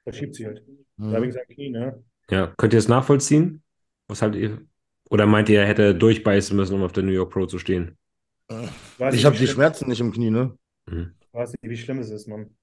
[0.04, 0.64] verschiebt sich halt.
[0.98, 1.12] Mhm.
[1.12, 2.04] Da wegen seinem Knie, ne?
[2.30, 2.54] ja.
[2.58, 3.64] Könnt ihr es nachvollziehen?
[4.08, 4.62] Was halt ihr?
[5.10, 7.98] Oder meint ihr, er hätte durchbeißen müssen, um auf der New York Pro zu stehen?
[8.98, 10.58] Weiß Ich habe die Schmerzen nicht im Knie, ne?
[10.88, 11.14] Mhm.
[11.32, 12.57] Weiß nicht, wie schlimm es ist, man.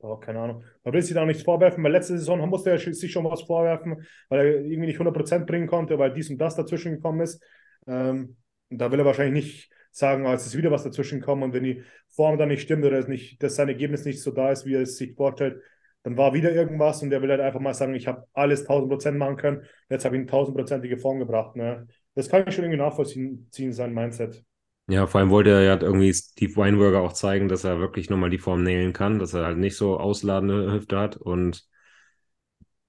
[0.00, 0.64] Auch keine Ahnung.
[0.84, 3.42] Man will sich da auch nichts vorwerfen, weil letzte Saison musste er sich schon was
[3.42, 7.42] vorwerfen, weil er irgendwie nicht 100% bringen konnte, weil dies und das dazwischen gekommen ist.
[7.86, 8.36] Ähm,
[8.70, 11.64] da will er wahrscheinlich nicht sagen, ah, es ist wieder was dazwischen gekommen und wenn
[11.64, 14.66] die Form dann nicht stimmt oder es nicht, dass sein Ergebnis nicht so da ist,
[14.66, 15.60] wie er es sich vorstellt,
[16.04, 19.18] dann war wieder irgendwas und er will halt einfach mal sagen, ich habe alles 1000%
[19.18, 21.56] machen können, jetzt habe ich eine 1000%ige Form gebracht.
[21.56, 21.88] Ne?
[22.14, 24.44] Das kann ich schon irgendwie nachvollziehen, ziehen, sein Mindset.
[24.88, 28.30] Ja, vor allem wollte er ja irgendwie Steve Weinberger auch zeigen, dass er wirklich nochmal
[28.30, 31.16] die Form nailen kann, dass er halt nicht so ausladende Hüfte hat.
[31.16, 31.68] Und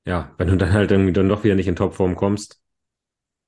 [0.06, 2.62] ja, wenn du dann halt irgendwie dann doch wieder nicht in Topform kommst,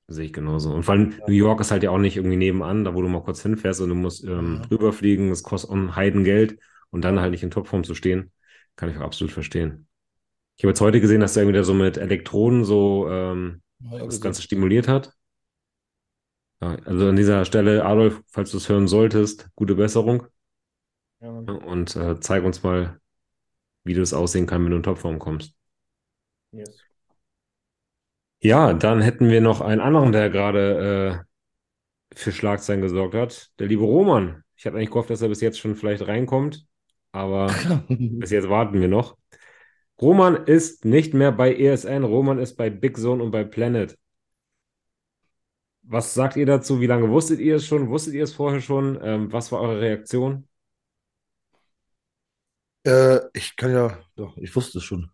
[0.08, 0.72] sehe ich genauso.
[0.72, 3.08] Und vor allem New York ist halt ja auch nicht irgendwie nebenan, da wo du
[3.08, 4.68] mal kurz hinfährst und du musst ähm, Ja.
[4.70, 6.58] rüberfliegen, das kostet ein Heidengeld
[6.90, 8.32] und dann halt nicht in Topform zu stehen,
[8.76, 9.88] kann ich auch absolut verstehen.
[10.56, 13.62] Ich habe jetzt heute gesehen, dass er irgendwie da so mit Elektroden so ähm,
[14.06, 15.12] das Ganze stimuliert hat.
[16.62, 20.26] Ja, also an dieser Stelle, Adolf, falls du es hören solltest, gute Besserung
[21.20, 23.00] Ja, und äh, zeig uns mal,
[23.84, 25.54] wie das aussehen kann, wenn du in Topform kommst.
[26.52, 26.82] yes.
[28.40, 31.24] Ja, dann hätten wir noch einen anderen, der gerade
[32.12, 34.44] äh, für Schlagzeilen gesorgt hat, der liebe Roman.
[34.56, 36.66] Ich hatte eigentlich gehofft, dass er bis jetzt schon vielleicht reinkommt,
[37.12, 39.18] aber bis jetzt warten wir noch.
[40.00, 43.98] Roman ist nicht mehr bei ESN, Roman ist bei Big Zone und bei Planet.
[45.92, 46.80] Was sagt ihr dazu?
[46.80, 47.90] Wie lange wusstet ihr es schon?
[47.90, 48.98] Wusstet ihr es vorher schon?
[49.02, 50.48] Ähm, was war eure Reaktion?
[52.84, 55.10] Äh, ich kann ja, doch, ich wusste es schon.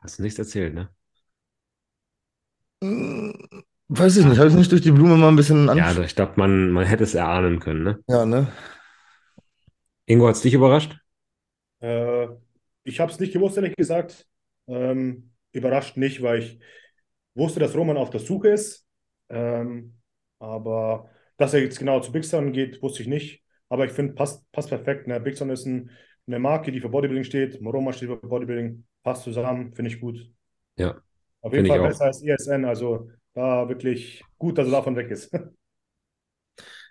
[0.00, 0.88] Hast du nichts erzählt, ne?
[2.82, 3.32] Hm,
[3.86, 5.78] Weiß ich nicht, habe ich nicht durch die Blume mal ein bisschen an.
[5.78, 7.98] Ja, ich glaube, man, man hätte es erahnen können, ne?
[8.08, 8.50] Ja, ne?
[10.06, 10.96] Ingo, hat es dich überrascht?
[11.80, 12.26] Äh,
[12.82, 14.26] ich habe es nicht gewusst, ehrlich gesagt.
[14.66, 16.58] Ähm, überrascht nicht, weil ich
[17.34, 18.86] wusste, dass Roman auf der Suche ist.
[19.28, 19.98] Ähm,
[20.38, 23.42] aber dass er jetzt genau zu Big Sun geht, wusste ich nicht.
[23.68, 25.06] Aber ich finde, passt, passt perfekt.
[25.06, 25.20] Ne?
[25.20, 25.90] Big Sun ist ein,
[26.26, 27.60] eine Marke, die für Bodybuilding steht.
[27.64, 28.84] Roman steht für Bodybuilding.
[29.02, 30.30] Passt zusammen, finde ich gut.
[30.76, 31.02] Ja,
[31.40, 31.80] Auf jeden Fall auch.
[31.80, 32.64] besser als ESN.
[32.64, 35.32] Also da wirklich gut, dass er davon weg ist.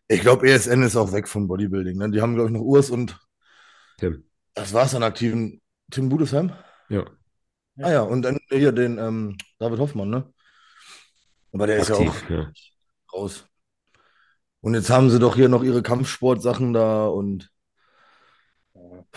[0.07, 1.97] Ich glaube, ESN ist auch weg vom Bodybuilding.
[1.97, 2.11] Ne?
[2.11, 3.17] Die haben, glaube ich, noch Urs und
[3.97, 4.23] Tim.
[4.53, 5.61] das war es an aktiven
[5.91, 6.53] Tim Budesheim.
[6.89, 7.05] Ja,
[7.77, 10.31] Ah ja, und dann hier den ähm, David Hoffmann, ne?
[11.53, 12.51] Aber der ist ja aktiv, auch ja.
[13.13, 13.47] raus.
[14.61, 17.51] Und jetzt haben sie doch hier noch ihre Kampfsportsachen da und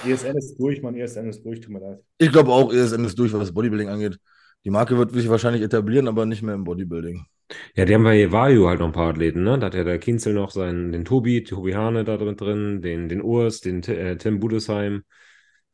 [0.04, 0.96] ESN ist durch, Mann.
[0.96, 2.00] ESN ist durch, tut mir leid.
[2.18, 4.18] ich glaube auch, ESN ist durch, was das Bodybuilding angeht.
[4.64, 7.26] Die Marke wird sich wahrscheinlich etablieren, aber nicht mehr im Bodybuilding.
[7.74, 9.58] Ja, die haben bei Vario halt noch ein paar Athleten, ne?
[9.58, 13.08] Da hat ja der Kinzel noch seinen, den Tobi, Tobi Hane da drin, drin den,
[13.08, 15.04] den Urs, den äh, Tim Budesheim,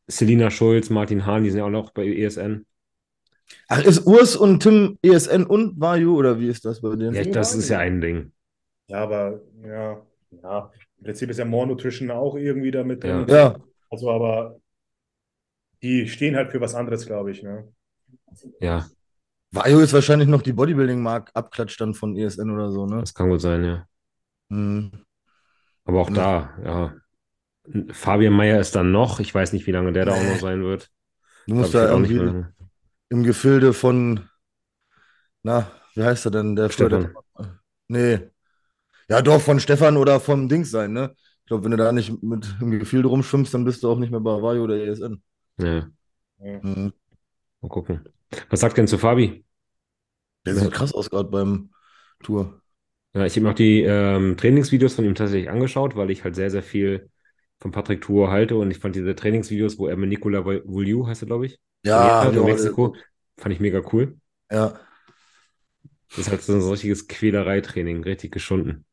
[0.07, 2.65] Selina Schulz, Martin Hahn, die sind ja auch noch bei ESN.
[3.67, 7.13] Ach, ist Urs und Tim ESN und Vayu oder wie ist das bei denen?
[7.13, 8.31] Ja, das ist ja ein Ding.
[8.87, 10.01] Ja, aber ja,
[10.43, 10.71] ja.
[10.97, 13.25] Im Prinzip ist ja More Nutrition auch irgendwie damit drin.
[13.27, 13.55] Ja,
[13.89, 14.59] Also, aber
[15.81, 17.41] die stehen halt für was anderes, glaube ich.
[17.41, 17.67] Ne?
[18.59, 18.85] Ja,
[19.51, 23.01] Vayu ist wahrscheinlich noch die Bodybuilding-Mark abklatscht dann von ESN oder so, ne?
[23.01, 23.85] das kann gut sein, ja.
[24.49, 24.91] Hm.
[25.83, 26.93] Aber auch da, ja.
[27.91, 29.19] Fabian Meyer ist dann noch.
[29.19, 30.89] Ich weiß nicht, wie lange der da auch noch sein wird.
[31.47, 32.45] Du musst da wird auch nicht irgendwie.
[33.11, 34.27] Im Gefilde von,
[35.43, 36.55] na, wie heißt er denn?
[36.55, 37.13] Der Stefan.
[37.87, 38.19] Nee.
[39.09, 41.15] Ja, doch, von Stefan oder vom Dings sein, ne?
[41.41, 44.11] Ich glaube, wenn du da nicht mit dem Gefilde rumschwimmst, dann bist du auch nicht
[44.11, 45.23] mehr bei Vario oder ESN.
[45.57, 45.91] Ja,
[46.39, 46.59] Ja.
[46.63, 46.93] Mhm.
[47.61, 48.01] mal gucken.
[48.49, 49.45] Was sagt denn zu Fabi?
[50.45, 51.71] Der sieht krass aus gerade beim
[52.23, 52.61] Tour.
[53.13, 56.35] Ja, ich habe mir auch die ähm, Trainingsvideos von ihm tatsächlich angeschaut, weil ich halt
[56.35, 57.09] sehr, sehr viel
[57.59, 61.23] von Patrick Tour halte und ich fand diese Trainingsvideos, wo er mit Nicola Vouliou, heißt
[61.23, 62.95] er, glaube ich, Ja, in ja, Mexiko,
[63.37, 64.17] fand ich mega cool.
[64.51, 64.79] Ja,
[66.09, 68.85] Das ist halt so ein richtiges Quälereitraining, richtig geschunden.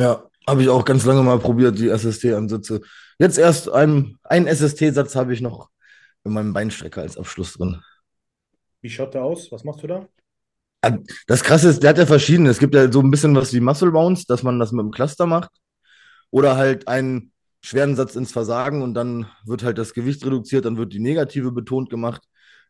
[0.00, 0.24] ja.
[0.48, 2.80] Habe ich auch ganz lange mal probiert, die SST-Ansätze.
[3.18, 5.70] Jetzt erst ein, einen SST-Satz habe ich noch
[6.22, 7.82] in meinem Beinstrecker als Abschluss drin.
[8.80, 9.50] Wie schaut der aus?
[9.50, 10.08] Was machst du da?
[11.26, 12.48] Das Krasse ist, der hat ja verschiedene.
[12.50, 14.92] Es gibt ja so ein bisschen was wie Muscle Bounce, dass man das mit dem
[14.92, 15.50] Cluster macht.
[16.30, 17.32] Oder halt einen
[17.66, 21.50] schweren Satz ins Versagen und dann wird halt das Gewicht reduziert, dann wird die Negative
[21.50, 22.22] betont gemacht.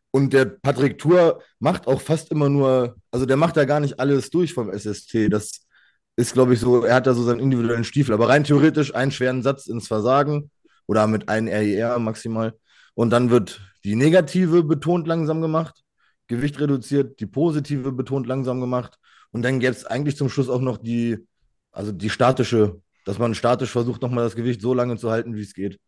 [0.09, 3.99] Und der Patrick Tour macht auch fast immer nur, also der macht da gar nicht
[3.99, 5.29] alles durch vom SST.
[5.29, 5.67] Das
[6.15, 8.15] ist, glaube ich, so, er hat da so seinen individuellen Stiefel.
[8.15, 10.49] Aber rein theoretisch einen schweren Satz ins Versagen
[10.87, 12.55] oder mit einem RIR maximal.
[12.95, 15.83] Und dann wird die Negative betont langsam gemacht.
[16.25, 18.97] Gewicht reduziert, die positive betont langsam gemacht.
[19.29, 21.19] Und dann gäbe es eigentlich zum Schluss auch noch die,
[21.71, 25.41] also die statische, dass man statisch versucht, nochmal das Gewicht so lange zu halten, wie
[25.41, 25.79] es geht.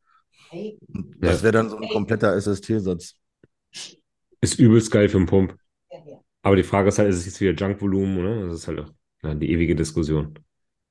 [1.19, 3.15] Das wäre dann so ein kompletter SST-Satz.
[4.39, 5.53] Ist übelst geil für den Pump.
[6.41, 8.47] Aber die Frage ist halt, ist es jetzt wieder Junkvolumen, oder?
[8.47, 8.91] Das ist halt auch
[9.21, 10.33] ja, die ewige Diskussion.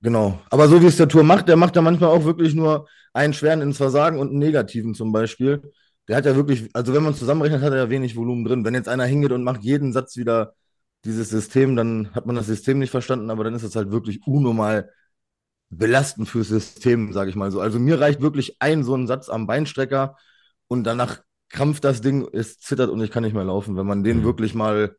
[0.02, 0.38] Genau.
[0.50, 3.32] Aber so wie es der Tour macht, der macht ja manchmal auch wirklich nur einen
[3.32, 5.62] schweren ins Versagen und einen negativen zum Beispiel.
[6.08, 8.66] Der hat ja wirklich, also wenn man zusammenrechnet, hat er ja wenig Volumen drin.
[8.66, 10.52] Wenn jetzt einer hingeht und macht jeden Satz wieder
[11.06, 14.20] dieses System, dann hat man das System nicht verstanden, aber dann ist es halt wirklich
[14.26, 14.90] unnormal
[15.70, 17.60] belastend fürs System, sage ich mal so.
[17.60, 20.16] Also mir reicht wirklich ein so ein Satz am Beinstrecker
[20.68, 24.04] und danach krampft das Ding, es zittert und ich kann nicht mehr laufen, wenn man
[24.04, 24.24] den Mhm.
[24.24, 24.96] wirklich mal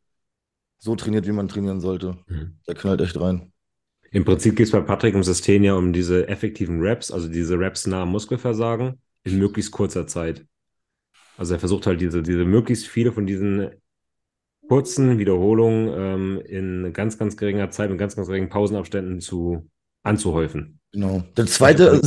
[0.80, 2.18] so trainiert, wie man trainieren sollte.
[2.28, 2.58] Mhm.
[2.68, 3.52] Der knallt echt rein.
[4.12, 7.60] Im Prinzip geht es bei Patrick im System ja um diese effektiven Reps, also diese
[7.60, 10.46] Reps nah am Muskelversagen in möglichst kurzer Zeit.
[11.38, 13.70] Also er versucht halt diese, diese möglichst viele von diesen
[14.68, 19.70] kurzen Wiederholungen ähm, in ganz, ganz geringer Zeit mit ganz, ganz geringen Pausenabständen zu
[20.10, 20.80] anzuhäufen.
[20.92, 21.24] Genau.
[21.38, 22.02] Der zweite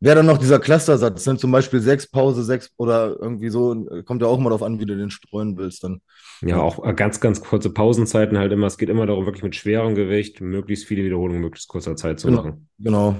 [0.00, 1.36] wäre dann noch dieser Clustersatz, ne?
[1.36, 4.84] zum Beispiel sechs Pause, sechs oder irgendwie so, kommt ja auch mal darauf an, wie
[4.84, 6.00] du den streuen willst dann.
[6.40, 8.66] Ja, auch äh, ganz, ganz kurze Pausenzeiten halt immer.
[8.66, 12.28] Es geht immer darum, wirklich mit schwerem Gewicht möglichst viele Wiederholungen möglichst kurzer Zeit zu
[12.28, 12.42] Genau.
[12.42, 12.68] machen.
[12.78, 13.16] Genau.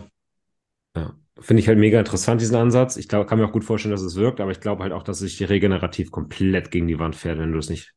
[0.97, 1.15] Ja.
[1.41, 2.97] Finde ich halt mega interessant, diesen Ansatz.
[2.97, 5.03] Ich glaube, kann mir auch gut vorstellen, dass es wirkt, aber ich glaube halt auch,
[5.05, 7.93] dass es dich regenerativ komplett gegen die Wand fährt, wenn du es nicht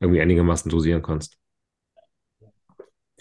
[0.00, 1.36] irgendwie einigermaßen dosieren kannst.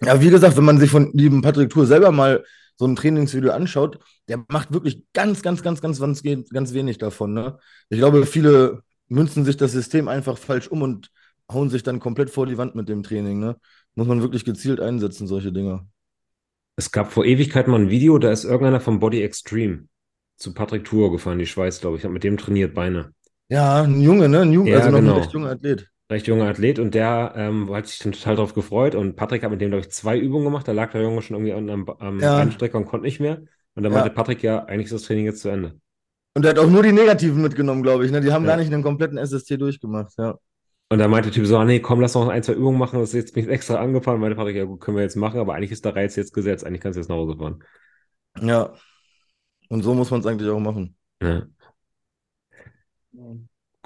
[0.04, 2.44] Ja, wie gesagt, wenn man sich von lieben Patrick Tour selber mal
[2.76, 7.34] so ein Trainingsvideo anschaut, der macht wirklich ganz, ganz, ganz, ganz, ganz, ganz wenig davon.
[7.34, 7.58] Ne?
[7.90, 11.10] Ich glaube, viele münzen sich das System einfach falsch um und
[11.52, 13.40] hauen sich dann komplett vor die Wand mit dem Training.
[13.40, 13.56] Ne?
[13.96, 15.88] Muss man wirklich gezielt einsetzen, solche Dinge.
[16.76, 19.86] Es gab vor Ewigkeit mal ein Video, da ist irgendeiner vom Body Extreme
[20.36, 22.04] zu Patrick Tour gefahren, die Schweiz, glaube ich.
[22.04, 23.14] Hat mit dem trainiert Beine.
[23.50, 24.42] Ja, ein Junge, ne?
[24.42, 25.14] Ein Junge, Ja, also noch genau.
[25.16, 25.90] ein recht junger Athlet.
[26.10, 29.52] Recht junger Athlet und der ähm, hat sich dann total drauf gefreut und Patrick hat
[29.52, 30.68] mit dem, glaube ich, zwei Übungen gemacht.
[30.68, 32.38] Da lag der Junge schon irgendwie am, am Ja.
[32.38, 33.40] Beinstrecker und konnte nicht mehr.
[33.76, 34.00] Und dann Ja.
[34.00, 35.80] meinte Patrick, ja, eigentlich ist das Training jetzt zu Ende.
[36.34, 38.12] Und der hat auch nur die Negativen mitgenommen, glaube ich.
[38.12, 38.22] Ne?
[38.22, 38.52] Die haben Ja.
[38.52, 40.14] gar nicht einen kompletten SST durchgemacht.
[40.18, 40.38] Ja.
[40.90, 43.00] Und dann meinte der Typ so, ah, nee, komm, lass noch ein, zwei Übungen machen.
[43.00, 44.22] Das ist jetzt bin ich extra angefahren.
[44.22, 46.66] Meinte Patrick, ja gut, können wir jetzt machen, aber eigentlich ist der Reiz jetzt gesetzt.
[46.66, 47.64] Eigentlich kannst du jetzt nach Hause fahren.
[48.42, 48.74] ja.
[49.70, 50.96] Und so muss man es eigentlich auch machen.
[51.22, 51.46] Ja.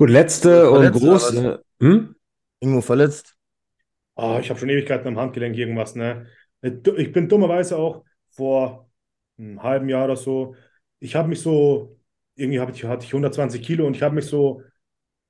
[0.02, 1.64] Gut, letzte und große.
[1.80, 2.16] Hm?
[2.60, 3.36] Irgendwo verletzt.
[4.16, 6.26] Ah, ich habe schon Ewigkeiten am Handgelenk irgendwas, ne?
[6.64, 8.90] Ich bin dummerweise auch vor
[9.38, 10.56] einem halben Jahr oder so,
[11.00, 12.00] ich habe mich so,
[12.36, 14.64] irgendwie hab ich, hatte ich 120 Kilo und ich habe mich so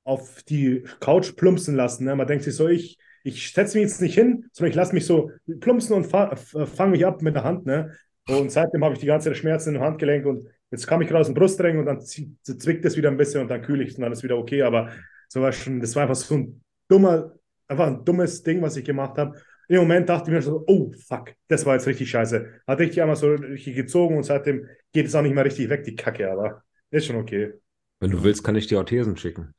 [0.06, 2.06] auf die Couch plumpsen lassen.
[2.06, 2.16] Ne?
[2.16, 5.06] Man denkt sich so, ich, ich setze mich jetzt nicht hin, sondern ich lasse mich
[5.06, 7.66] so plumpsen und fa fange mich ab mit der Hand.
[7.66, 7.94] Ne?
[8.30, 11.22] Und seitdem habe ich die ganze Zeit Schmerzen im Handgelenk und jetzt kam ich gerade
[11.22, 13.96] aus dem Brustring und dann zwickt es wieder ein bisschen und dann kühle ich es
[13.96, 14.64] und dann ist wieder okay.
[14.64, 14.90] Aber
[15.28, 17.34] so war schon, das war einfach so ein dummer,
[17.68, 19.40] einfach ein dummes Ding, was ich gemacht habe.
[19.68, 22.62] Im Moment dachte ich mir so, oh fuck, das war jetzt richtig scheiße.
[22.68, 25.84] Hat richtig einmal so richtig gezogen und seitdem geht es auch nicht mehr richtig weg,
[25.84, 27.54] die Kacke, aber ist schon okay.
[28.00, 29.54] Wenn du willst, kann ich dir Orthesen schicken.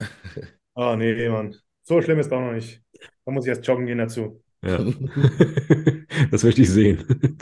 [0.76, 1.54] Ah, nee, Mann.
[1.84, 2.82] So schlimm ist es auch noch nicht.
[3.24, 4.42] Da muss ich erst joggen gehen dazu.
[4.64, 4.78] Ja.
[6.32, 7.38] das möchte ich sehen.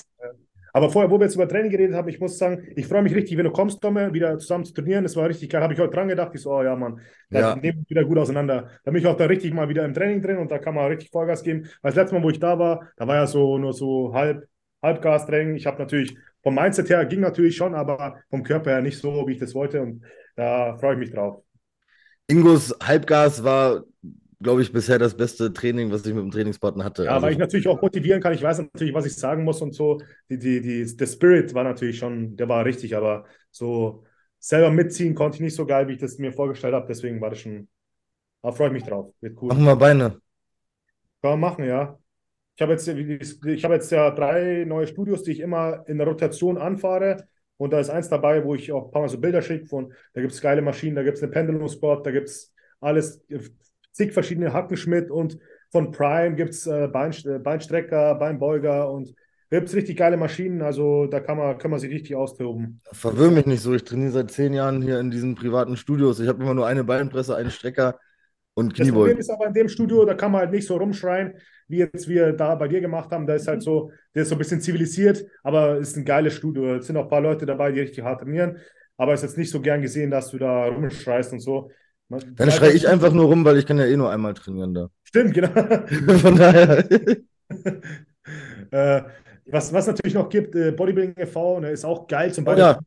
[0.74, 3.14] Aber vorher, wo wir jetzt über Training geredet haben, ich muss sagen, ich freue mich
[3.14, 5.04] richtig, wenn du kommst, Tomme, wieder zusammen zu trainieren.
[5.04, 5.62] Das war richtig geil.
[5.62, 6.32] Habe ich heute dran gedacht.
[6.34, 7.00] Ich so, oh ja, Mann,
[7.30, 7.54] da Ja.
[7.54, 8.70] nehmen wir wieder gut auseinander.
[8.84, 10.86] Da bin ich auch da richtig mal wieder im Training drin und da kann man
[10.86, 11.64] richtig Vollgas geben.
[11.82, 14.46] Weil das letzte Mal, wo ich da war, da war ja so nur so halb,
[14.82, 15.56] Halbgas-Training.
[15.56, 19.26] Ich habe natürlich vom Mindset her ging natürlich schon, aber vom Körper her nicht so,
[19.28, 19.80] wie ich das wollte.
[19.82, 20.02] Und
[20.36, 21.42] da freue ich mich drauf.
[22.28, 23.84] Ingos Halbgas war
[24.42, 27.04] glaube ich, bisher das beste Training, was ich mit dem Trainingspartner hatte.
[27.04, 28.34] Ja, Also, weil ich natürlich auch motivieren kann.
[28.34, 30.00] Ich weiß natürlich, was ich sagen muss und so.
[30.30, 34.04] Die, die, die, der Spirit war natürlich schon, der war richtig, aber so
[34.38, 36.86] selber mitziehen konnte ich nicht so geil, wie ich das mir vorgestellt habe.
[36.88, 37.68] Deswegen war das schon,
[38.42, 39.14] da freue ich mich drauf.
[39.20, 39.48] Wird cool.
[39.48, 40.20] machen wir Beine.
[41.22, 41.98] Kann man machen, ja.
[42.56, 46.06] Ich habe jetzt, ich habe jetzt ja drei neue Studios, die ich immer in der
[46.06, 47.28] Rotation anfahre.
[47.56, 49.92] Und da ist eins dabei, wo ich auch ein paar Mal so Bilder schicke von,
[50.14, 53.24] da gibt es geile Maschinen, da gibt es eine Pendulum Spot, da gibt es alles,
[53.92, 55.38] zig verschiedene Hackenschmidt und
[55.70, 59.14] von Prime gibt es äh, Bein, äh, Beinstrecker, Beinbeuger und
[59.50, 60.62] da gibt es richtig geile Maschinen.
[60.62, 62.80] Also da kann man, kann man sich richtig austoben.
[62.90, 63.74] Verwirr mich nicht so.
[63.74, 66.20] Ich trainiere seit zehn Jahren hier in diesen privaten Studios.
[66.20, 67.98] Ich habe immer nur eine Beinpresse, einen Strecker
[68.54, 69.18] und Das Problem Kniebeugen.
[69.18, 71.34] ist aber in dem Studio, da kann man halt nicht so rumschreien,
[71.68, 73.26] wie jetzt wir da bei dir gemacht haben.
[73.26, 76.34] Da ist halt so, der ist so ein bisschen zivilisiert, aber es ist ein geiles
[76.34, 76.76] Studio.
[76.76, 78.58] Es sind auch ein paar Leute dabei, die richtig hart trainieren,
[78.96, 81.70] aber es ist jetzt nicht so gern gesehen, dass du da rumschreist und so.
[82.12, 84.74] Man- Dann schreie ich einfach nur rum, weil ich kann ja eh nur einmal trainieren
[84.74, 84.90] da.
[85.04, 85.48] Stimmt, genau.
[86.18, 86.84] Von daher.
[88.70, 89.02] äh,
[89.46, 92.64] was, was natürlich noch gibt, äh, Bodybuilding e.V., ne, ist auch geil zum Oh Beispiel.
[92.64, 92.78] ja,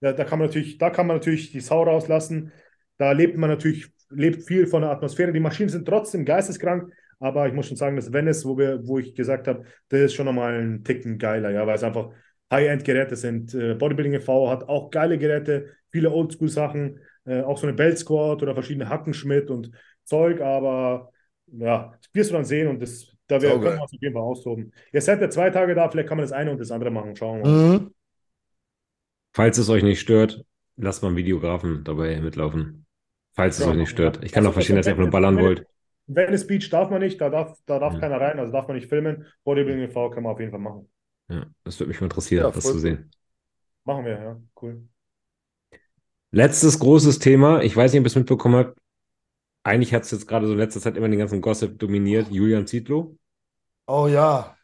[0.00, 2.52] Da, da kann man natürlich, da kann man natürlich die Sau rauslassen.
[2.96, 5.32] Da lebt man natürlich, lebt viel von der Atmosphäre.
[5.32, 8.98] Die Maschinen sind trotzdem geisteskrank, aber ich muss schon sagen, das Venice, wo wir, wo
[8.98, 12.10] ich gesagt habe, das ist schon nochmal ein Ticken geiler, ja, weil es einfach
[12.50, 13.54] High-End-Geräte sind.
[13.54, 14.50] Äh, Bodybuilding e.V.
[14.50, 19.50] hat auch geile Geräte, viele Oldschool-Sachen, äh, auch so eine Belt Squad oder verschiedene Hackenschmidt
[19.50, 19.70] und
[20.04, 21.12] Zeug, aber
[21.46, 23.60] ja, das wirst du dann sehen und das, da wir, Saugeil.
[23.60, 24.72] können wir uns auf jeden Fall austoben.
[24.92, 27.16] Ihr seid ja zwei Tage da, vielleicht kann man das eine und das andere machen.
[27.16, 27.58] Schauen wir mal.
[27.78, 27.90] mhm.
[29.32, 30.44] Falls es euch nicht stört,
[30.76, 32.86] lasst mal einen Videografen dabei mitlaufen.
[33.32, 34.22] Falls es Ja, euch nicht stört.
[34.24, 35.66] Ich kann Also auch verstehen, dass ihr einfach nur ballern wollt.
[36.06, 38.00] Venice Beach darf man nicht, da darf, da darf Ja.
[38.00, 39.26] keiner rein, also darf man nicht filmen.
[39.44, 40.10] Bodybuilding e.V.
[40.10, 40.88] kann man auf jeden Fall machen.
[41.28, 43.10] Ja, das würde mich mal interessieren, Ja, das voll zu sehen.
[43.84, 44.88] Machen wir, ja, cool.
[46.32, 47.62] Letztes großes Thema.
[47.62, 48.78] Ich weiß nicht, ob ihr es mitbekommen habt.
[49.62, 52.28] Eigentlich hat es jetzt gerade so in letzter Zeit immer den ganzen Gossip dominiert.
[52.30, 53.16] Julian Zietlow.
[53.86, 54.56] Oh ja.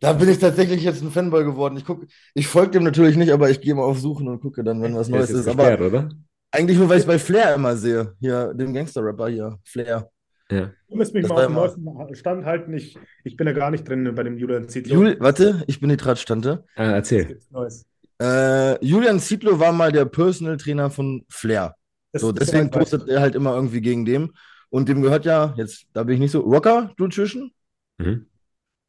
[0.00, 1.76] Da bin ich tatsächlich jetzt ein Fanboy geworden.
[1.76, 4.62] Ich gucke, ich folge dem natürlich nicht, aber ich gehe mal auf Suchen und gucke
[4.64, 5.46] dann, wenn was Neues ist ist.
[5.46, 6.08] jetzt Aber oder?
[6.50, 8.14] eigentlich nur, weil ich es bei Flair immer sehe.
[8.20, 10.10] Hier, dem Gangster-Rapper hier, Flair.
[10.50, 10.72] Ja.
[10.88, 12.74] Du müsst mich Das mal war auf dem immer- neuesten Stand halten.
[12.74, 14.94] Ich, ich bin da gar nicht drin bei dem Julian Zietlow.
[14.94, 16.64] Jul, warte, ich bin die Tratstante.
[16.76, 17.24] Was erzähl.
[17.26, 17.86] gibt's Neues?
[18.20, 21.74] Äh, Julian Zietlow war mal der Personal Trainer von Flair.
[22.12, 24.32] Das- So, deswegen postet er halt immer irgendwie gegen dem.
[24.70, 27.52] Und dem gehört ja, jetzt, da bin ich nicht so, Rocker Nutrition.
[27.98, 28.26] Mhm.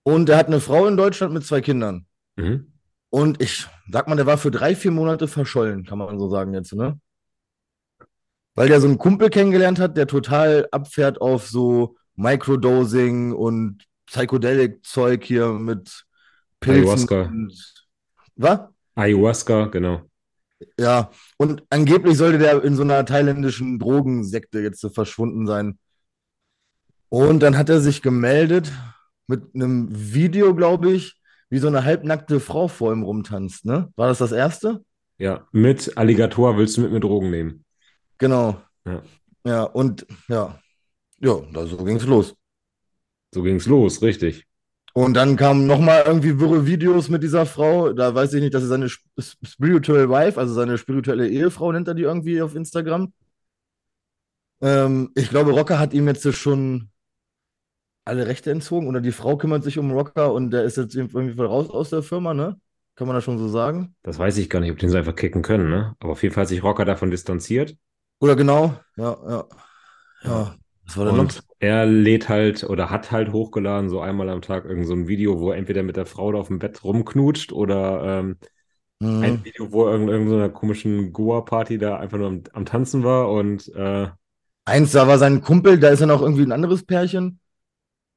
[0.04, 2.06] Und er hat eine Frau in Deutschland mit zwei Kindern.
[2.36, 2.72] Mhm.
[3.10, 6.54] Und ich sag mal, der war für drei, vier Monate verschollen, kann man so sagen
[6.54, 7.00] jetzt, ne?
[8.56, 15.24] Weil der so einen Kumpel kennengelernt hat, der total abfährt auf so Microdosing und Psychedelic-Zeug
[15.24, 16.06] hier mit
[16.62, 16.84] Pilzen.
[17.10, 17.22] Ayahuasca.
[17.24, 17.86] Und,
[18.36, 18.60] was?
[18.96, 20.02] Ayahuasca, genau.
[20.80, 25.78] Ja, und angeblich sollte der in so einer thailändischen Drogensekte jetzt so verschwunden sein.
[27.10, 28.72] Und dann hat er sich gemeldet
[29.28, 31.20] mit einem Video, glaube ich,
[31.50, 33.92] wie so eine halbnackte Frau vor ihm rumtanzt, ne?
[33.96, 34.84] War das das erste?
[35.18, 37.66] Ja, mit Alligator willst du mit mir Drogen nehmen.
[38.18, 38.62] Genau.
[38.86, 39.02] Ja.
[39.46, 40.60] Ja, und ja,
[41.20, 42.36] ja, so ging es los.
[43.34, 44.46] So ging's los, richtig.
[44.98, 47.92] Und dann kamen nochmal irgendwie wirre Videos mit dieser Frau.
[47.92, 51.72] Da weiß ich nicht, dass sie seine Sp- Sp- Spiritual Wife, also seine spirituelle Ehefrau,
[51.74, 53.12] nennt er die irgendwie auf Instagram.
[54.62, 56.90] Ähm, ich glaube, Rocker hat ihm jetzt schon
[58.06, 61.42] alle Rechte entzogen oder die Frau kümmert sich um Rocker und der ist jetzt irgendwie
[61.42, 62.60] raus aus der Firma, ne?
[62.96, 63.96] Kann man das schon so sagen?
[64.04, 65.96] Das weiß ich gar nicht, ob die so einfach kicken können, ne?
[66.00, 67.76] Aber auf jeden Fall hat sich Rocker davon distanziert.
[68.20, 68.80] Oder genau?
[68.98, 69.48] Ja, ja.
[70.24, 70.56] Ja,
[70.86, 71.32] was war denn noch?
[71.32, 75.08] Und er lädt halt oder hat halt hochgeladen, so einmal am Tag irgend so ein
[75.08, 78.38] Video, wo er entweder mit der Frau da auf dem Bett rumknutscht oder ähm,
[79.02, 79.22] Mhm.
[79.22, 83.32] ein Video, wo er in irgendeiner komischen Goa-Party da einfach nur am, am Tanzen war
[83.32, 84.10] und äh,
[84.66, 87.40] Eins, da war sein Kumpel, da ist dann auch irgendwie ein anderes Pärchen.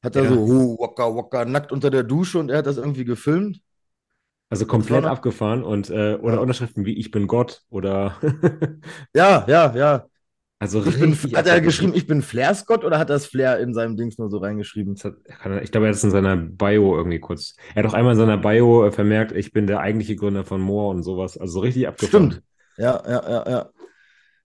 [0.02, 0.28] Hat er Ja.
[0.30, 3.62] so, oh, waka, waka, nackt unter der Dusche und er hat das irgendwie gefilmt.
[4.50, 6.40] also komplett noch- abgefahren und äh, oder Ja.
[6.40, 8.16] Unterschriften wie Ich bin Gott oder
[9.14, 10.07] Ja, ja, ja.
[10.58, 13.58] Also Ich bin, richtig hat er geschrieben, ich bin Flair Scott oder hat das Flair
[13.60, 14.96] in seinem Dings nur so reingeschrieben?
[14.96, 17.54] Hat- er- Ich glaube, er hat es in seiner Bio irgendwie kurz.
[17.74, 20.60] Er hat auch einmal in seiner Bio äh, vermerkt, ich bin der eigentliche Gründer von
[20.60, 21.38] Moore und sowas.
[21.38, 22.30] Also so richtig abgefahren.
[22.32, 22.42] Stimmt.
[22.76, 23.70] Ja, ja, ja, ja.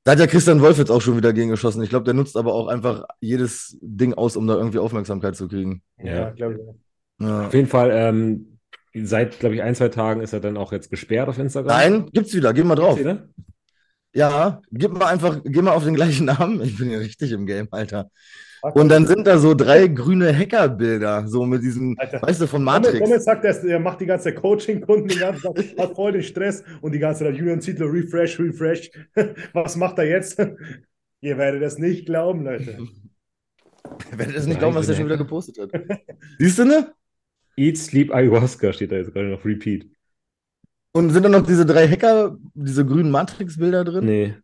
[0.03, 1.81] Da hat ja Christian Wolf jetzt auch schon wieder gegen geschossen.
[1.81, 5.47] Ich glaube, der nutzt aber auch einfach jedes Ding aus, um da irgendwie Aufmerksamkeit zu
[5.47, 5.81] kriegen.
[5.97, 6.13] Ja.
[6.13, 7.25] Ja, glaube ich.
[7.25, 7.47] Ja.
[7.47, 8.59] Auf jeden Fall, ähm,
[8.93, 11.67] seit, glaube ich, ein, zwei Tagen ist er dann auch jetzt gesperrt auf Instagram.
[11.77, 12.53] Nein, gibt's wieder.
[12.53, 12.97] Geh mal drauf.
[12.97, 13.27] Gibt's wieder?
[14.13, 16.61] Ja, gib mal einfach, geh mal auf den gleichen Namen.
[16.61, 18.09] Ich bin ja richtig im Game, Alter.
[18.61, 22.21] Und dann sind da so drei grüne Hackerbilder, so mit diesem, Alter.
[22.21, 22.99] weißt du, von Matrix.
[22.99, 26.63] damit sagt er, er macht die ganze Coaching-Kunden den ganzen Tag, hat voll den Stress
[26.79, 28.89] und die ganze Zeit Julian Zietlow, Refresh, Refresh.
[29.53, 30.39] Was macht er jetzt?
[31.21, 32.77] Ihr werdet es nicht glauben, Leute.
[34.11, 35.71] Wer hätte das nicht glauben, was der ich schon wieder gepostet hat.
[36.39, 36.93] Siehst du, ne?
[37.57, 39.85] Eat, Sleep, Ayahuasca steht da jetzt gerade noch Repeat.
[40.93, 44.05] Und sind da noch diese drei Hacker, diese grünen Matrix-Bilder drin?
[44.05, 44.35] Nee,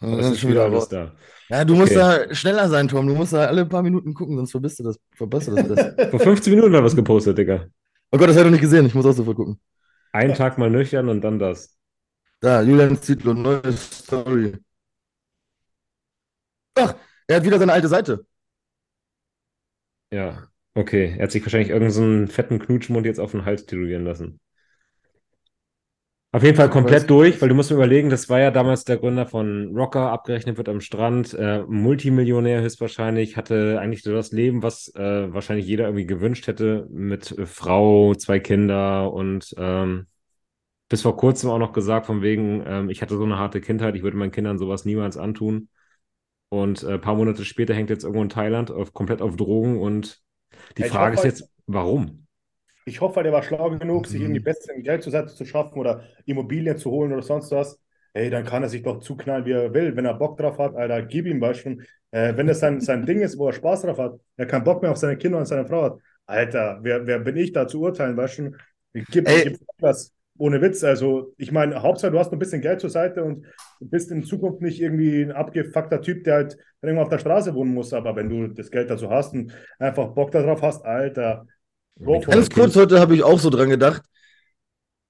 [0.00, 1.12] Ja, dann es ist schon wieder alles da.
[1.50, 2.26] Ja, du musst Okay.
[2.28, 3.06] da schneller sein, Tom.
[3.06, 5.90] Du musst da alle paar Minuten gucken, sonst verpasst du das, verpasst du das.
[6.10, 7.66] Vor 15 Minuten hat er was gepostet, Digga.
[8.12, 8.86] Oh Gott, das habe ich noch nicht gesehen.
[8.86, 9.60] Ich muss auch sofort gucken.
[10.12, 11.78] Einen Tag mal nüchtern und dann das.
[12.40, 14.56] Da, Julian Zietlow, neue Story.
[16.76, 16.94] Ach,
[17.26, 18.26] er hat wieder seine alte Seite.
[20.10, 21.14] Ja, okay.
[21.18, 24.40] Er hat sich wahrscheinlich irgendeinen fetten Knutschmund jetzt auf den Hals tätowieren lassen.
[26.34, 28.96] Auf jeden Fall komplett durch, weil du musst mir überlegen, das war ja damals der
[28.96, 34.64] Gründer von Rocker, abgerechnet wird am Strand, äh, Multimillionär höchstwahrscheinlich, hatte eigentlich so das Leben,
[34.64, 40.08] was äh, wahrscheinlich jeder irgendwie gewünscht hätte, mit äh, Frau, zwei Kinder und ähm,
[40.88, 43.94] bis vor kurzem auch noch gesagt, von wegen, ähm, ich hatte so eine harte Kindheit,
[43.94, 45.68] ich würde meinen Kindern sowas niemals antun.
[46.48, 49.80] Und äh, ein paar Monate später hängt jetzt irgendwo in Thailand auf, komplett auf Drogen
[49.80, 50.20] und
[50.76, 52.23] die ich Frage ist jetzt, warum?
[52.84, 54.22] Ich hoffe, der war schlau genug, sich Mhm.
[54.22, 57.80] irgendwie bisschen Geld zur Seite zu schaffen oder Immobilien zu holen oder sonst was.
[58.12, 59.96] Ey, dann kann er sich doch zuknallen, wie er will.
[59.96, 61.84] Wenn er Bock drauf hat, Alter, gib ihm Beispiel.
[62.10, 64.82] Äh, wenn das sein, sein Ding ist, wo er Spaß drauf hat, er keinen Bock
[64.82, 65.98] mehr auf seine Kinder und seine Frau hat.
[66.26, 68.50] Alter, wer, wer bin ich da zu urteilen, weißt du?
[68.92, 69.04] Ey.
[69.10, 70.12] gib was.
[70.36, 73.46] Ohne Witz, also ich meine, Hauptsache du hast ein bisschen Geld zur Seite und
[73.80, 77.54] du bist in Zukunft nicht irgendwie ein abgefuckter Typ, der halt irgendwo auf der Straße
[77.54, 81.46] wohnen muss, aber wenn du das Geld dazu hast und einfach Bock darauf hast, Alter,
[82.00, 84.02] Ganz kurz heute habe ich auch so dran gedacht,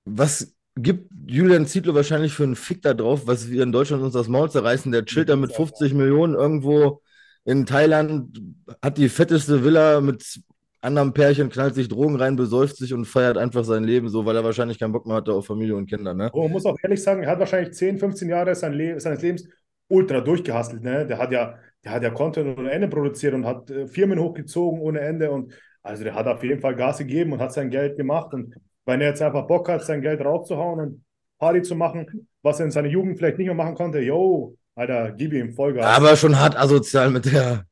[0.05, 4.12] was gibt Julian Zietlow wahrscheinlich für einen Fick da drauf, was wir in Deutschland uns
[4.12, 4.93] das Maul zerreißen?
[4.93, 7.01] Der chillt da mit 50 Millionen irgendwo
[7.45, 8.39] in Thailand,
[8.82, 10.41] hat die fetteste Villa mit
[10.80, 14.37] anderen Pärchen, knallt sich Drogen rein, besäuft sich und feiert einfach sein Leben so, weil
[14.37, 16.30] er wahrscheinlich keinen Bock mehr hatte auf Familie und Kinder, ne?
[16.32, 19.22] Oh, man muss auch ehrlich sagen, er hat wahrscheinlich 10, 15 Jahre sein Le seines
[19.22, 19.49] Lebens
[19.89, 20.82] ultra durchgehustelt.
[20.82, 21.07] Ne?
[21.07, 24.80] Der hat ja, der hat ja Content ohne Ende produziert und hat äh, Firmen hochgezogen
[24.80, 25.30] ohne Ende.
[25.30, 25.55] Und
[25.85, 28.35] also der hat auf jeden Fall Gas gegeben und hat sein Geld gemacht.
[28.35, 28.55] Und
[28.87, 31.05] wenn er jetzt einfach Bock hat, sein Geld rauszuhauen und
[31.39, 35.12] Party zu machen, was er in seiner Jugend vielleicht nicht mehr machen konnte, yo, Alter,
[35.12, 35.87] gib ihm Vollgas.
[35.87, 37.64] Aber schon hart asozial mit der,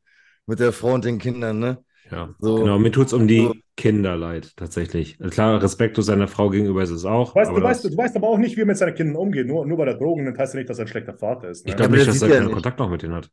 [0.47, 1.79] mit der Frau und den Kindern, ne?
[2.11, 2.57] Ja, So.
[2.57, 2.79] genau.
[2.79, 3.51] Mir tut es um die.
[3.75, 5.19] Kinder leid, tatsächlich.
[5.19, 7.35] Klar, respektlos seiner Frau gegenüber ist es auch.
[7.35, 9.47] Weißt, aber du, weißt, du weißt aber auch nicht, wie er mit seinen Kindern umgeht.
[9.47, 11.65] Nur, nur weil er Drogen nimmt, heißt ja nicht, dass er ein schlechter Vater ist.
[11.65, 11.71] Ne?
[11.71, 12.55] ich glaube nicht, das dass er keinen nicht.
[12.55, 13.31] Kontakt noch mit denen hat.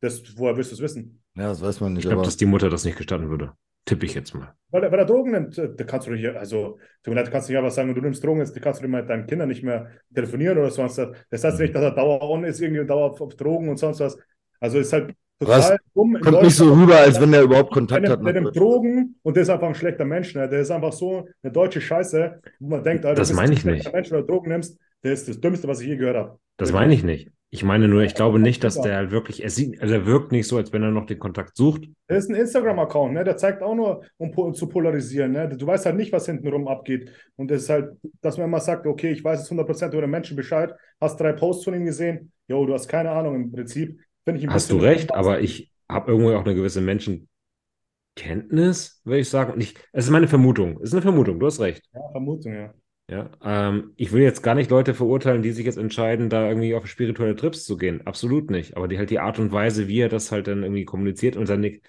[0.00, 1.22] das, woher willst du es wissen?
[1.36, 3.52] Ja, das weiß man nicht, Ich glaube, dass die Mutter das nicht gestatten würde.
[3.84, 4.54] Tippe ich jetzt mal.
[4.70, 7.26] Weil er, weil er Drogen nimmt, äh, da kannst du nicht, also, tut mir leid,
[7.26, 9.62] du kannst nicht einfach sagen, du nimmst Drogen, jetzt kannst du mit deinen Kindern nicht
[9.62, 11.10] mehr telefonieren oder sonst was.
[11.30, 14.00] Das heißt nicht, dass er dauer on ist, irgendwie dauer auf, auf Drogen und sonst
[14.00, 14.18] was.
[14.60, 16.18] Also ist halt total dumm.
[16.20, 18.24] kommt nicht so rüber, als wenn der überhaupt Der Kontakt hat.
[18.24, 20.34] der nimmt Drogen und der ist einfach ein schlechter Mensch.
[20.34, 20.48] Ne?
[20.48, 23.58] Der ist einfach so eine deutsche Scheiße, wo man denkt, Alter, Das du meine ein
[23.58, 23.92] ich nicht.
[23.92, 24.78] Mensch, wenn du Drogen nimmst.
[25.02, 26.38] Der ist das Dümmste, was ich je gehört habe.
[26.56, 27.30] Das meine ich nicht.
[27.54, 30.32] Ich meine nur, ich glaube nicht, dass der halt wirklich, er sieht, also er wirkt
[30.32, 31.84] nicht so, als wenn er noch den Kontakt sucht.
[32.08, 33.22] Der ist ein Instagram-Account, ne?
[33.22, 35.48] Der zeigt auch nur, um po zu polarisieren, ne?
[35.48, 37.12] Du weißt halt nicht, was hintenrum abgeht.
[37.36, 40.10] Und das ist halt, dass man immer sagt, okay, ich weiß jetzt 100% über den
[40.10, 44.00] Menschen Bescheid, hast drei Posts von ihm gesehen, jo, du hast keine Ahnung im Prinzip.
[44.24, 49.20] Finde ich ein Hast du recht, aber ich habe irgendwo auch eine gewisse Menschenkenntnis, würde
[49.20, 49.52] ich sagen.
[49.52, 50.78] Und ich, es ist meine Vermutung.
[50.78, 51.84] Es ist eine Vermutung, du hast recht.
[51.94, 52.74] Ja, Vermutung, ja.
[53.06, 56.74] Ja, ähm, ich will jetzt gar nicht Leute verurteilen, die sich jetzt entscheiden, da irgendwie
[56.74, 58.06] auf spirituelle Trips zu gehen.
[58.06, 58.76] Absolut nicht.
[58.76, 61.46] Aber die halt die Art und Weise, wie er das halt dann irgendwie kommuniziert und
[61.46, 61.80] seine,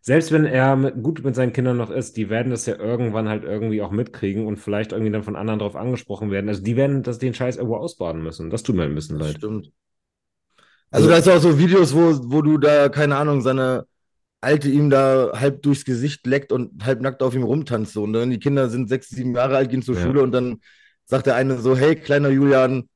[0.00, 3.28] selbst wenn er mit, gut mit seinen Kindern noch ist, die werden das ja irgendwann
[3.28, 6.48] halt irgendwie auch mitkriegen und vielleicht irgendwie dann von anderen drauf angesprochen werden.
[6.48, 8.50] Also die werden das den Scheiß irgendwo ausbaden müssen.
[8.50, 9.36] Das tut mir ein bisschen leid.
[9.36, 9.72] stimmt.
[10.90, 13.86] Also da ist auch so Videos, wo, wo du da, keine Ahnung, seine
[14.42, 17.92] Alte ihm da halb durchs Gesicht leckt und halb nackt auf ihm rumtanzt.
[17.94, 18.02] So.
[18.02, 20.02] Und dann die Kinder sind sechs, sieben Jahre alt, gehen zur Ja.
[20.02, 20.60] Schule und dann
[21.06, 22.88] sagt der eine so, hey, kleiner Julian,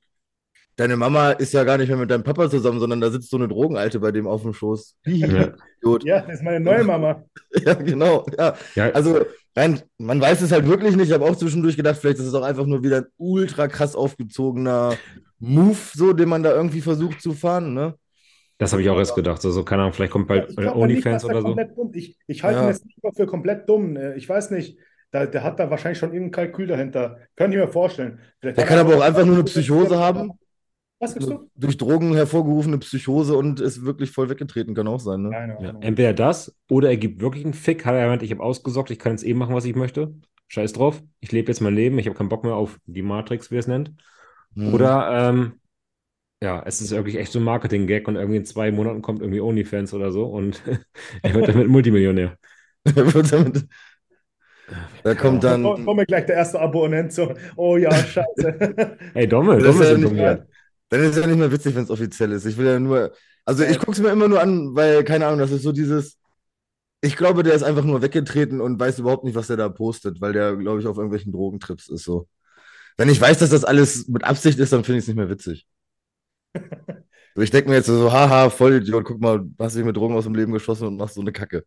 [0.77, 3.37] deine Mama ist ja gar nicht mehr mit deinem Papa zusammen, sondern da sitzt so
[3.37, 4.97] eine Drogenalte bei dem auf dem Schoß.
[5.07, 5.55] Ja.
[6.03, 7.23] Ja, das ist meine neue Mama.
[7.65, 8.27] Ja, genau.
[8.37, 8.57] Ja.
[8.75, 9.25] Ja, Also,
[9.55, 11.09] rein, man weiß es halt wirklich nicht.
[11.09, 13.95] Ich habe auch zwischendurch gedacht, vielleicht ist es auch einfach nur wieder ein ultra krass
[13.95, 14.97] aufgezogener
[15.39, 17.95] Move, so, den man da irgendwie versucht zu fahren, ne?
[18.59, 19.45] Das habe ich auch erst gedacht.
[19.45, 21.49] Also, keine Ahnung, vielleicht kommt bald nicht, OnlyFans oder so.
[21.49, 22.65] komplett dumm- Ich, ich halte Ja.
[22.65, 23.97] ihn jetzt nicht mal für komplett dumm.
[23.97, 24.79] Äh, Ich weiß nicht.
[25.13, 27.19] Da, der hat da wahrscheinlich schon irgendein Kalkül dahinter.
[27.37, 28.19] Könnte ich mir vorstellen.
[28.41, 30.33] Vielleicht Der kann er aber auch einfach nur eine Psychose haben.
[30.99, 31.49] Was gibst du?
[31.55, 35.31] Durch Drogen hervorgerufene Psychose und ist wirklich voll weggetreten, kann auch sein, ne?
[35.31, 37.85] Keine Ja, entweder das oder er gibt wirklich einen Fick.
[37.85, 40.15] Hat er gemeint, ich habe ausgesorgt, ich kann jetzt eben machen, was ich möchte.
[40.49, 41.03] Scheiß drauf.
[41.21, 41.99] Ich lebe jetzt mein Leben.
[41.99, 43.93] Ich habe keinen Bock mehr auf die Matrix, wie er es nennt.
[44.55, 44.73] Hm.
[44.75, 45.53] Oder, ähm,
[46.43, 49.41] ja, es ist wirklich echt so ein Marketing-Gag und irgendwie in zwei Monaten kommt irgendwie
[49.41, 50.63] OnlyFans oder so und
[51.23, 52.37] er wird damit Multimillionär.
[52.85, 53.67] Er wird damit-
[55.03, 55.63] da kommt Da dann.
[55.63, 58.97] kommt kommt mir gleich der erste Abonnent so, oh ja, scheiße.
[59.15, 60.47] Ey, Domme, Das ist Domme informiert.
[60.89, 62.45] Dann ist es ja nicht mehr witzig, wenn es offiziell ist.
[62.47, 63.13] Ich will ja nur,
[63.45, 66.19] Also ich gucke es mir immer nur an, weil, keine Ahnung, das ist so dieses.
[67.01, 70.21] Ich glaube, der ist einfach nur weggetreten und weiß überhaupt nicht, was der da postet,
[70.21, 72.27] weil der, glaube ich, auf irgendwelchen Drogentrips ist so.
[72.97, 75.31] Wenn ich weiß, dass das alles mit Absicht ist, dann finde ich es nicht mehr
[75.31, 75.67] witzig.
[77.35, 80.25] So, ich denke mir jetzt so, haha, Vollidiot, guck mal, hast dich mit Drogen aus
[80.25, 81.65] dem Leben geschossen und machst so eine Kacke.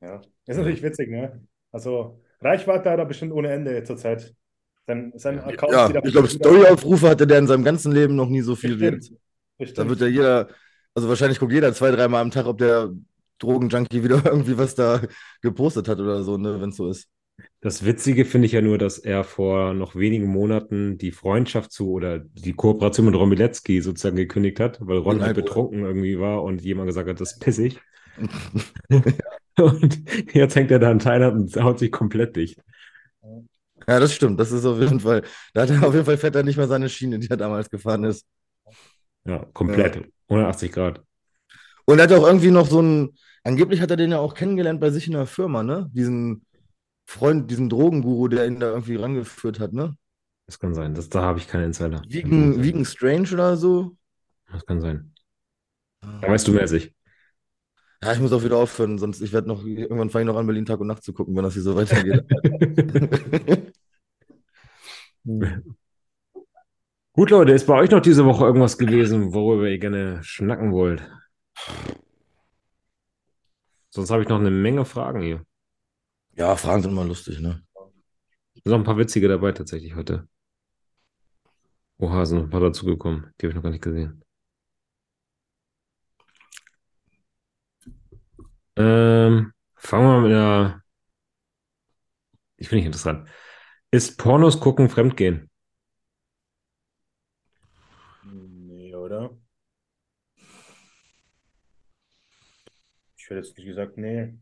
[0.00, 1.40] Ja, ist natürlich witzig, ne?
[1.72, 4.34] Also, Reichweite hat er bestimmt ohne Ende zurzeit.
[4.86, 8.28] Sein, sein Account Ja, ich glaube, bestimmt Storyaufrufe hatte der in seinem ganzen Leben noch
[8.28, 9.04] nie so viel Bestimmt.
[9.04, 9.10] jetzt.
[9.10, 9.16] Da
[9.58, 9.90] Bestimmt.
[9.90, 10.48] wird ja jeder,
[10.94, 12.90] also wahrscheinlich guckt jeder zwei, dreimal am Tag, ob der
[13.38, 15.02] Drogenjunkie wieder irgendwie was da
[15.42, 17.08] gepostet hat oder so, ne, wenn es so ist.
[17.60, 21.90] Das Witzige finde ich ja nur, dass er vor noch wenigen Monaten die Freundschaft zu
[21.90, 26.44] oder die Kooperation mit Ron Bilecki sozusagen gekündigt hat, weil Ron halt betrunken irgendwie war
[26.44, 27.80] und jemand gesagt hat, das ist pissig.
[29.58, 32.60] und jetzt hängt er da in Thailand und haut sich komplett dicht.
[33.88, 34.38] Ja, das stimmt.
[34.38, 36.68] Das ist auf jeden Fall, da hat er auf jeden Fall fährt er nicht mehr
[36.68, 38.24] seine Schiene, die er damals gefahren ist.
[39.24, 40.04] Ja, komplett.
[40.28, 41.02] 180 Grad.
[41.86, 44.80] Und er hat auch irgendwie noch so einen, angeblich hat er den ja auch kennengelernt
[44.80, 45.90] bei sich in der Firma, ne?
[45.92, 46.44] Diesen
[47.08, 49.96] Freund, diesen Drogenguru, der ihn da irgendwie rangeführt hat, ne?
[50.44, 50.94] Das kann sein.
[50.94, 52.02] Das, da habe ich keine Insider.
[52.06, 53.96] Vegan, Vegan Strange oder so.
[54.52, 55.14] Das kann sein.
[56.02, 56.94] Da weißt du mehr als ich.
[58.02, 60.46] Ja, ich muss auch wieder aufhören, sonst ich werde noch, irgendwann fange ich noch an,
[60.46, 62.24] Berlin Tag und Nacht zu gucken, wenn das hier so weitergeht.
[67.14, 71.02] Gut, Leute, ist bei euch noch diese Woche irgendwas gewesen, worüber ihr gerne schnacken wollt?
[73.88, 75.47] Sonst habe ich noch eine Menge Fragen hier.
[76.38, 77.64] Ja, Fragen sind immer lustig, ne?
[78.54, 80.28] sind noch ein paar witzige dabei tatsächlich heute.
[81.98, 83.34] Oha, sind noch ein paar dazugekommen.
[83.40, 84.22] Die habe ich noch gar nicht gesehen.
[88.76, 90.82] Ähm, fangen wir mal mit einer.
[92.56, 93.28] Ich finde ich interessant.
[93.90, 95.50] Ist Pornos gucken Fremdgehen?
[98.22, 99.36] Nee, oder?
[103.16, 104.38] Ich hätte jetzt nicht gesagt, nee.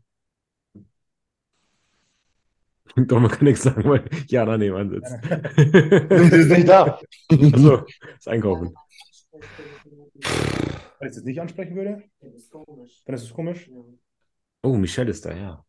[3.07, 5.13] Doch, man kann nichts sagen, weil Jana nebenan sitzt.
[5.55, 6.99] Sie ist nicht da.
[7.31, 7.85] Achso,
[8.15, 8.73] das Einkaufen.
[9.33, 12.49] Wenn ich es jetzt nicht ansprechen würde, Das
[13.05, 13.69] dann ist es komisch.
[14.63, 15.63] Oh, Michelle ist da, ja.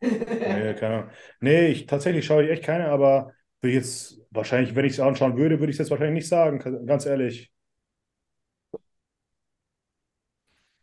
[0.00, 1.10] Nee, keine Ahnung.
[1.40, 5.00] Nee, ich, tatsächlich schaue ich echt keine, aber würde ich jetzt wahrscheinlich, wenn ich es
[5.00, 7.52] anschauen würde, würde ich es jetzt wahrscheinlich nicht sagen, ganz ehrlich.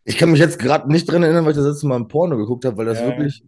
[0.05, 2.37] Ich kann mich jetzt gerade nicht dran erinnern, weil ich das letzte Mal ein Porno
[2.37, 3.07] geguckt habe, weil das Ja.
[3.07, 3.43] wirklich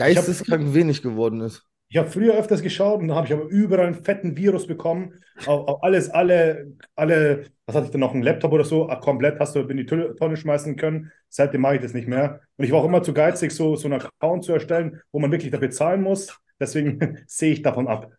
[0.00, 1.64] geisteskrank wenig geworden ist.
[1.92, 5.14] Ich habe früher öfters geschaut und da habe ich aber überall einen fetten Virus bekommen.
[5.46, 8.96] Auf, auf alles, alle, alle, was hatte ich denn noch, einen Laptop oder so, ah,
[8.96, 11.10] komplett hast du in die Tonne schmeißen können.
[11.28, 12.42] Seitdem mache ich das nicht mehr.
[12.56, 15.32] Und ich war auch immer zu geizig, so, so einen Account zu erstellen, wo man
[15.32, 16.38] wirklich dafür zahlen muss.
[16.60, 18.12] Deswegen sehe ich davon ab.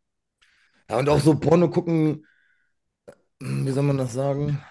[0.90, 2.26] Ja, und auch so Porno gucken,
[3.40, 4.62] wie soll man das sagen?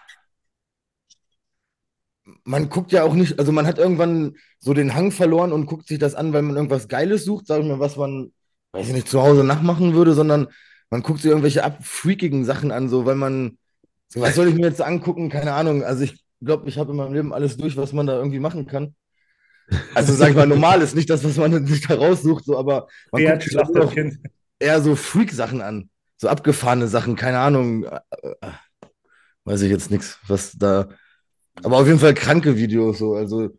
[2.44, 5.88] Man guckt ja auch nicht, also man hat irgendwann so den Hang verloren und guckt
[5.88, 8.32] sich das an, weil man irgendwas Geiles sucht, sag ich mal, was man,
[8.72, 10.48] weiß ich nicht, zu Hause nachmachen würde, sondern
[10.90, 13.58] man guckt sich irgendwelche abfreakigen Sachen an, so, weil man,
[14.08, 15.28] so, was soll ich mir jetzt angucken?
[15.28, 15.82] Keine Ahnung.
[15.82, 18.66] Also ich glaube, ich habe in meinem Leben alles durch, was man da irgendwie machen
[18.66, 18.94] kann.
[19.94, 22.88] Also sag ich mal, normal ist nicht das, was man sich da raussucht, so, aber
[23.12, 23.94] man Wer guckt sich auch
[24.58, 25.90] eher so Freak-Sachen an.
[26.16, 27.84] So abgefahrene Sachen, keine Ahnung.
[27.84, 28.00] Äh,
[28.40, 28.50] äh,
[29.44, 30.90] Weiß ich jetzt nichts, was da.
[31.62, 33.14] Aber auf jeden Fall kranke Videos, so.
[33.14, 33.50] Also,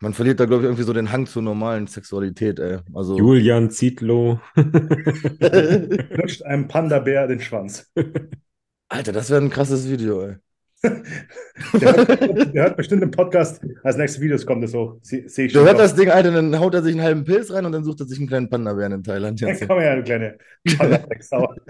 [0.00, 2.78] man verliert da, glaube ich, irgendwie so den Hang zur normalen Sexualität, ey.
[2.94, 3.16] Also.
[3.18, 4.40] Julian Zietlow.
[4.56, 7.90] Lutscht einem Panda-Bär den Schwanz.
[8.88, 10.36] Alter, das wäre ein krasses Video, ey.
[10.82, 14.98] Der hört, der hört bestimmt im Podcast, als nächstes Videos kommt es so.
[15.02, 15.66] Sehe seh ich Du schon.
[15.66, 15.82] hört drauf.
[15.88, 18.06] das Ding, Alter, dann haut er sich einen halben Pilz rein und dann sucht er
[18.06, 19.38] sich einen kleinen Panda-Bären in Thailand.
[19.42, 19.68] Jetzt.
[19.68, 20.38] komm her, du kleine
[20.78, 21.54] Panda-Drecksau.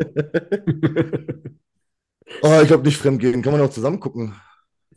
[2.43, 3.43] Oh, ich glaube nicht fremdgehen.
[3.43, 4.35] Kann man auch zusammen gucken.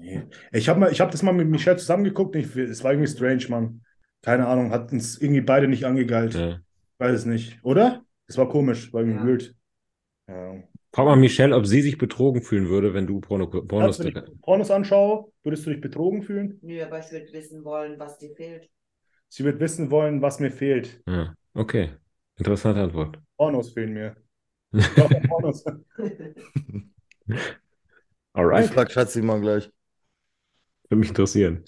[0.03, 0.23] Nee.
[0.51, 2.35] Ich habe hab das mal mit Michelle zusammengeguckt.
[2.35, 3.81] Ich, es war irgendwie strange, Mann.
[4.21, 6.33] Keine Ahnung, hat uns irgendwie beide nicht angegeilt.
[6.33, 6.59] Ja.
[6.97, 7.59] Weiß es nicht.
[7.63, 8.03] Oder?
[8.27, 9.25] Es war komisch, war irgendwie Ja.
[9.25, 9.55] wild.
[10.27, 10.53] Ja.
[10.93, 13.99] Frag mal Michelle, ob sie sich betrogen fühlen würde, wenn du Porno, Pornos.
[13.99, 16.59] Wenn ich Pornos anschaue, würdest du dich betrogen fühlen?
[16.61, 18.69] Nö, aber ich würde wissen wollen, was dir fehlt.
[19.29, 21.01] Sie wird wissen wollen, was mir fehlt.
[21.07, 21.91] Ja, okay.
[22.37, 23.17] Interessante Antwort.
[23.37, 24.15] Pornos fehlen mir.
[24.75, 25.63] Ich brauche Pornos.
[27.27, 27.37] Ich
[28.33, 28.69] Alright.
[28.69, 29.69] frag Schatzi mal gleich.
[30.93, 31.63] Würde mich interessieren.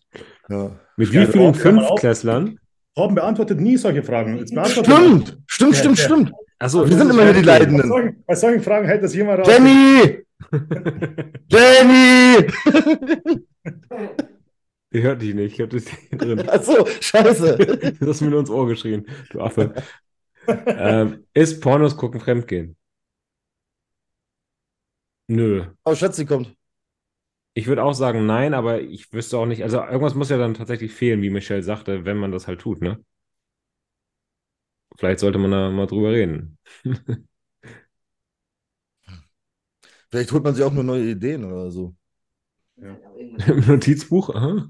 [0.49, 0.79] Ja.
[0.97, 2.59] Mit wie vielen Fünftklässlern?
[2.93, 4.37] Torben beantwortet nie solche Fragen.
[4.37, 5.37] Jetzt beantwortet Stimmt!
[5.47, 6.03] Stimmt, Ja, stimmt, ja.
[6.05, 6.31] stimmt.
[6.59, 7.87] Achso, Wir sind immer hier die Bei Leidenden.
[7.87, 9.47] solchen, bei solchen Fragen hält das jemand raus.
[9.47, 10.23] Danny!
[11.49, 12.47] Danny!
[14.91, 15.53] Ich hört dich nicht.
[15.55, 16.47] Ich hab das hier drin.
[16.47, 17.57] Achso, scheiße.
[17.99, 19.73] Du hast mir nur ins Ohr geschrien, du Affe.
[20.47, 22.77] ähm, ist Pornos gucken Fremdgehen?
[25.27, 25.65] Nö.
[25.83, 26.54] Oh, Schatzi kommt.
[27.55, 30.53] Ich würde auch sagen nein, aber ich wüsste auch nicht, also irgendwas muss ja dann
[30.53, 33.03] tatsächlich fehlen, wie Michelle sagte, wenn man das halt tut, ne?
[34.97, 36.57] Vielleicht sollte man da mal drüber reden.
[40.09, 41.95] Vielleicht holt man sich auch nur neue Ideen oder so.
[43.47, 44.69] Im Notizbuch, aha.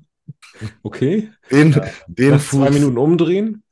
[0.84, 1.32] Okay.
[1.52, 1.84] Den, Ja.
[2.08, 2.70] den zwei.
[2.72, 3.64] Minuten umdrehen.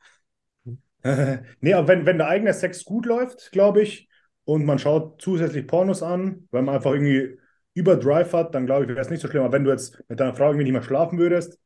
[1.61, 4.09] nee, aber wenn, wenn der eigene Sex gut läuft, glaube ich,
[4.45, 7.37] und man schaut zusätzlich Pornos an, weil man einfach irgendwie
[7.73, 9.43] über Drive hat, dann glaube ich, wäre es nicht so schlimm.
[9.43, 11.59] Aber wenn du jetzt mit deiner Frau irgendwie nicht mehr schlafen würdest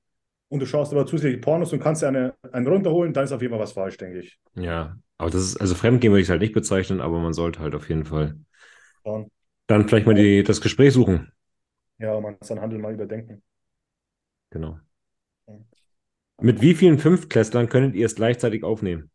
[0.50, 3.42] und du schaust aber zusätzlich Pornos und kannst dir eine, einen runterholen, dann ist auf
[3.42, 4.40] jeden Fall was falsch, denke ich.
[4.56, 7.60] Ja, aber das ist, also Fremdgehen würde ich es halt nicht bezeichnen, aber man sollte
[7.62, 8.38] halt auf jeden Fall
[9.04, 9.30] Dann,
[9.68, 11.32] dann vielleicht mal die, das Gespräch suchen.
[12.00, 13.44] ja, man muss seinen Handel mal überdenken.
[14.52, 14.80] Genau.
[16.42, 19.12] Mit wie vielen Fünftklässlern könntet ihr es gleichzeitig aufnehmen?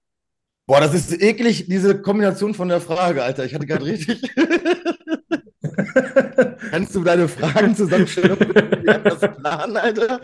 [0.66, 3.44] Boah, das ist eklig, diese Kombination von der Frage, Alter.
[3.44, 4.22] Ich hatte gerade richtig.
[6.70, 8.38] Kannst du deine Fragen zusammenstellen?
[8.82, 10.20] Wir haben das Plan, Alter.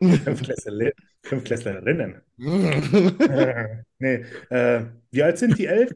[0.00, 0.90] Fünftklässler,
[1.22, 2.22] Fünftklässlerinnen.
[3.98, 5.66] nee, äh, wie alt sind die?
[5.66, 5.92] Elf?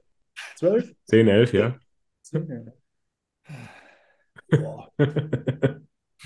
[0.56, 0.94] Zwölf?
[1.06, 1.78] 10, 11, ja.
[4.50, 4.92] Boah,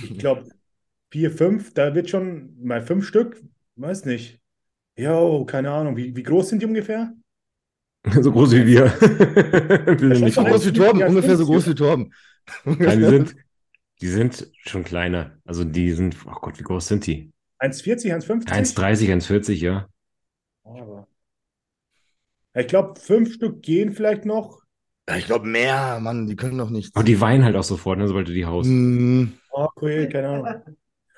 [0.02, 0.48] ich glaube,
[1.10, 3.42] vier, fünf, da wird schon mal fünf Stück,
[3.76, 4.40] weiß nicht.
[4.96, 5.96] Jo, keine Ahnung.
[5.96, 7.12] Wie, wie groß sind die ungefähr?
[8.20, 8.84] so groß wie wir.
[9.00, 12.12] wir sind nicht So schon groß wie Torben, ungefähr so groß wie Torben.
[12.64, 13.36] Nein, die sind,
[14.00, 15.38] die sind schon kleiner.
[15.44, 17.32] Also die sind, oh Gott, wie groß sind die?
[17.60, 18.46] 1,40, 1,50?
[18.48, 19.88] 1,30, 1,40, ja.
[20.64, 21.08] Oh, aber-
[22.54, 24.60] Ja, Ich glaube, fünf Stück gehen vielleicht noch.
[25.16, 26.94] Ich glaube mehr, Mann, die können doch nicht.
[26.96, 28.68] Aber die weinen halt auch sofort, ne, sobald du die haust.
[28.68, 29.34] Hm.
[29.50, 30.76] Oh, cool, keine Ahnung.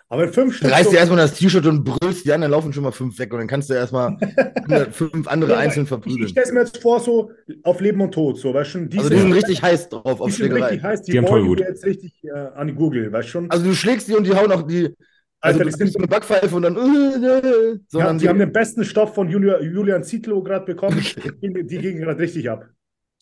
[0.09, 0.71] Aber fünf Stück.
[0.71, 3.33] Reißt so- dir erstmal das T-Shirt und brüllst, die anderen laufen schon mal fünf weg
[3.33, 4.17] und dann kannst du erstmal
[4.93, 6.29] fünf andere Ja, einzeln Ich, ich verprügeln.
[6.29, 7.31] stelle mir jetzt vor, so
[7.65, 10.21] auf Leben und Tod, so, weißt du schon, die Also die sind richtig heiß drauf
[10.21, 10.89] auf die sind richtig Schlägerei.
[10.89, 11.59] heiß, die, Die haben Tollwut.
[11.59, 13.51] dir jetzt richtig äh, an die Google, weißt du schon?
[13.51, 14.95] Also du schlägst die und die hauen auch die.
[15.41, 16.77] Also Alter, du die, gibst sind, so eine Backpfeife und dann.
[17.23, 17.41] ja,
[17.89, 20.99] sondern die haben den besten Stoff von Julia, Julian Zietlow gerade bekommen.
[21.43, 22.65] Die, die gehen gerade richtig ab.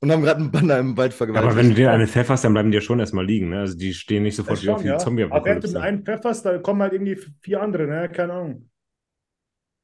[0.05, 1.51] Und haben gerade einen Banner im Wald vergewaltigt.
[1.51, 3.49] Aber wenn du den eine pfefferst, dann bleiben die ja schon erstmal liegen.
[3.49, 3.61] Ne?
[3.61, 4.97] Also die stehen nicht sofort wieder auf die ja.
[4.97, 8.09] Aber während du einen pfefferst, da kommen halt irgendwie vier andere, ne?
[8.11, 8.71] Keine Ahnung.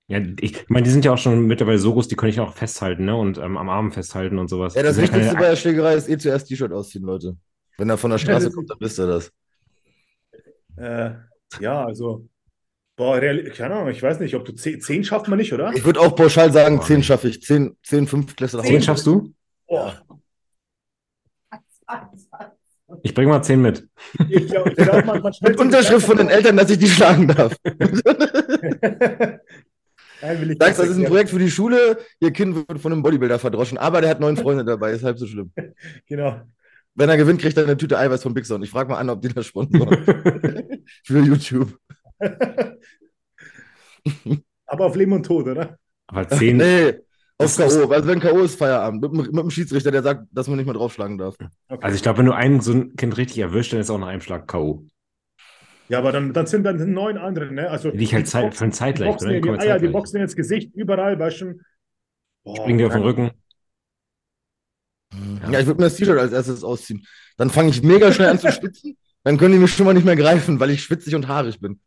[0.08, 2.52] Ja, ich meine, die sind ja auch schon mittlerweile so groß, die kann ich auch
[2.52, 3.16] festhalten, ne?
[3.16, 4.74] Und ähm, am Arm festhalten und sowas.
[4.74, 7.36] ja, das Wichtigste bei der Schlägerei ist eh zuerst T-Shirt ausziehen, Leute.
[7.78, 9.32] Wenn er von der Straße kommt, dann wisst ihr das.
[10.76, 11.12] Äh,
[11.60, 12.28] ja, also,
[12.96, 15.72] boah, real, keine Ahnung, ich weiß nicht, ob du zehn, zehn schafft man nicht, oder?
[15.74, 17.02] Ich würde auch pauschal sagen, Boah, 10 nee.
[17.02, 17.40] schaffe ich.
[17.42, 18.62] 10, 10 5 Klässler.
[18.62, 19.32] Zehn schaffst du?
[19.66, 20.02] Boah,
[23.02, 23.86] Ich bringe mal zehn mit.
[24.28, 27.28] ich glaube, ich glaub, man, man Mit Unterschrift von den Eltern, dass ich die schlagen
[27.28, 27.56] darf.
[30.22, 31.04] Nein, will ich Sagst, das ist ein.
[31.06, 31.98] Projekt für die Schule.
[32.20, 35.18] Ihr Kind wird von einem Bodybuilder verdroschen, aber der hat neun Freunde dabei, ist halb
[35.18, 35.50] so schlimm.
[36.06, 36.40] Genau.
[36.94, 38.64] Wenn er gewinnt, kriegt er eine Tüte Eiweiß von Big Sound.
[38.64, 40.04] Ich frage mal an, ob die das sponsoren.
[41.04, 41.78] Für YouTube.
[44.66, 45.78] Aber auf Leben und Tod, oder?
[46.08, 46.94] Aber zehn, Nee,
[47.44, 47.90] auf K.O.
[47.92, 48.40] Also wenn K.O.
[48.40, 49.02] ist Feierabend.
[49.02, 51.36] Mit, dem- mit dem Schiedsrichter, der sagt, dass man nicht mehr draufschlagen darf.
[51.68, 51.82] Okay.
[51.84, 54.08] also ich glaube, wenn du ein so ein Kind richtig erwischt, dann ist auch nach
[54.08, 54.84] einem Schlag K.O.
[55.88, 57.68] ja, aber dann, dann sind dann neun andere, ne?
[57.70, 59.40] Also, Die ich halt die Zeit, boxen- für ein die Zeitgleich, boxen ne?
[59.40, 59.92] Die Eier, die zeitgleich.
[59.92, 61.16] boxen ins Gesicht, überall.
[61.16, 61.30] Boah,
[62.56, 63.30] Springen dir auf den Rücken.
[65.50, 67.04] Ja, ich würde mir das T-Shirt als erstes ausziehen.
[67.36, 68.96] Dann fange ich mega schnell an zu schwitzen.
[69.24, 71.80] Dann können die mich schon mal nicht mehr greifen, weil ich schwitzig und haarig bin.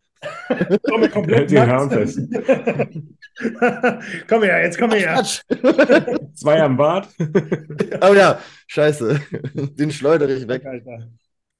[0.87, 1.71] Komm her, komplett Die nackt.
[1.71, 2.19] Haaren fest.
[4.27, 5.13] komm her, jetzt komm her.
[5.15, 5.41] Quatsch.
[6.35, 7.07] Zwei am Bart.
[8.01, 9.19] Oh ja, scheiße.
[9.53, 10.65] Den schleudere ich weg.
[10.65, 11.09] Alter.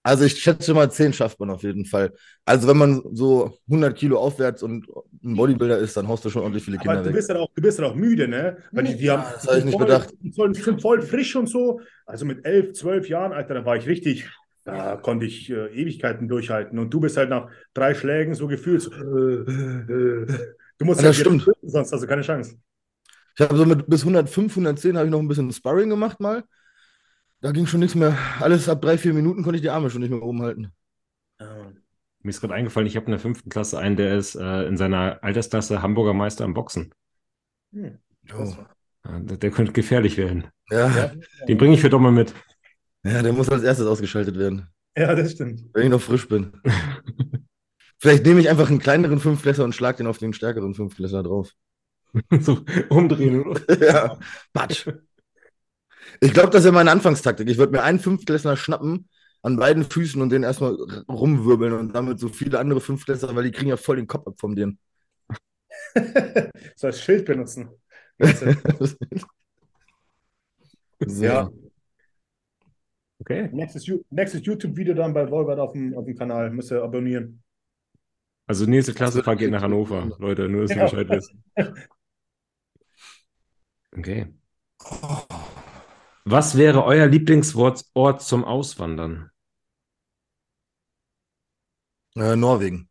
[0.05, 2.11] Also ich schätze mal, 10 schafft man auf jeden Fall.
[2.43, 4.86] Also wenn man so 100 Kilo aufwärts und
[5.24, 7.16] ein Bodybuilder ist, dann haust du schon ordentlich viele Aber Kinder du weg.
[7.16, 8.57] bist halt auch, du bist halt auch müde, ne?
[8.74, 10.09] Weil die, die haben, das hab ich nicht voll, bedacht.
[10.22, 11.80] Die sind voll frisch und so.
[12.05, 14.30] Also mit elf, zwölf Jahren, Alter, da war ich richtig,
[14.64, 16.80] da konnte ich äh, Ewigkeiten durchhalten.
[16.80, 18.82] Und du bist halt nach drei Schlägen so gefühlt.
[18.82, 20.26] So, äh, äh,
[20.78, 21.41] du musst Ja, das halt stimmt.
[21.47, 22.57] wieder- sonst hast du keine Chance.
[23.36, 26.43] Ich habe so mit bis 105, 110 habe ich noch ein bisschen Sparring gemacht mal.
[27.41, 28.18] Da ging schon nichts mehr.
[28.39, 30.72] Alles ab drei, vier Minuten konnte ich die Arme schon nicht mehr oben halten.
[31.39, 34.78] Mir ist gerade eingefallen, ich habe in der fünften Klasse einen, der ist äh, in
[34.78, 36.93] seiner Altersklasse Hamburger Meister im Boxen.
[37.74, 37.97] Hm.
[38.34, 38.53] Oh.
[39.05, 40.47] Der, der könnte gefährlich werden.
[40.70, 41.11] Ja,
[41.49, 42.34] Den bringe ich für Dommel mit.
[43.04, 45.64] Ja, der muss als erstes ausgeschaltet werden, ja, das stimmt.
[45.74, 46.54] wenn ich noch frisch bin.
[47.99, 51.51] Vielleicht nehme ich einfach einen kleineren Fünftklässler und schlag den auf den stärkeren Fünftklässler drauf.
[52.39, 53.58] so umdrehen.
[53.80, 54.20] ja,
[54.51, 54.88] Patsch.
[56.20, 57.49] Ich glaube, das ist ja meine Anfangstaktik.
[57.49, 59.10] Ich würde mir einen Fünftklässler schnappen,
[59.41, 60.74] an beiden Füßen und den erstmal
[61.10, 64.36] rumwirbeln und damit so viele andere Fünftklässler, weil die kriegen ja voll den Kopf ab
[64.38, 64.80] von denen.
[66.76, 67.70] so als Schild benutzen.
[68.20, 68.54] So.
[71.24, 71.49] Ja.
[73.24, 73.47] Okay.
[73.53, 76.49] Nächstes, nächstes YouTube-Video dann bei Wolbert auf dem, auf dem Kanal.
[76.49, 77.41] Müsst ihr abonnieren.
[78.47, 80.11] Also nächste Klassenfahrt geht nach Hannover.
[80.19, 80.84] Leute, nur, dass ihr.
[80.84, 81.34] Bescheid wisst.
[83.95, 84.26] Okay.
[86.26, 89.30] Was wäre euer Lieblingsort Ort zum Auswandern?
[92.15, 92.89] Äh, Norwegen.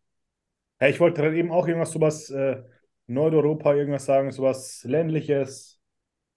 [0.81, 2.63] Ja, ich wollte gerade eben auch irgendwas sowas äh,
[3.09, 5.81] Nordeuropa irgendwas sagen, sowas ländliches.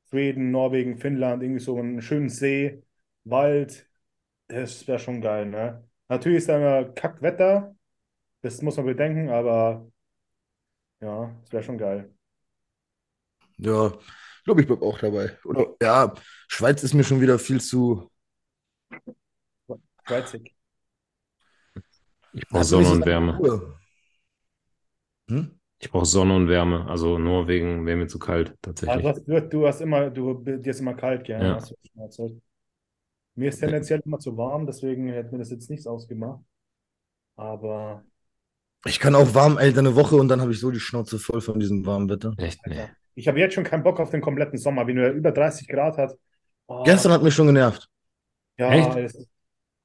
[0.10, 2.82] Schweden, Norwegen, Finnland, irgendwie so einen schönen See,
[3.26, 3.88] Wald.
[4.50, 5.88] Das wäre schon geil, ne?
[6.10, 7.76] Natürlich ist da immer Kackwetter.
[8.42, 9.92] Das muss man bedenken, aber
[11.02, 12.14] ja, das wäre schon geil.
[13.58, 13.92] Ja,
[14.44, 15.38] glaube ich, bleib auch dabei.
[15.46, 16.14] Oder ja,
[16.48, 18.10] Schweiz ist mir schon wieder viel zu.
[20.08, 20.56] Schweizig.
[22.34, 23.48] Ich brauche Das Sonne und Wärme.
[25.30, 25.60] Hm?
[25.80, 26.88] Ich brauche Sonne und Wärme.
[26.90, 28.56] Also Norwegen wäre mir zu kalt,
[28.86, 29.04] Also tatsächlich.
[29.04, 31.48] du hast, du, du hast immer, du, dir ist immer kalt, gell?
[31.48, 31.56] Ja.
[31.56, 32.42] Hast du schon erzählt.
[33.36, 36.42] Mir ist tendenziell immer zu warm, deswegen hätte mir das jetzt nichts ausgemacht.
[37.36, 38.04] Aber
[38.86, 41.42] Ich kann auch warm, Alter, eine Woche und dann habe ich so die Schnauze voll
[41.42, 42.34] von diesem warmen Wetter.
[42.38, 42.88] Echt, nee.
[43.16, 45.98] ich habe jetzt schon keinen Bock auf den kompletten Sommer, wenn er über 30 Grad
[45.98, 46.18] hat.
[46.68, 47.90] Oh, Gestern hat mich schon genervt.
[48.58, 49.28] ja, Echt?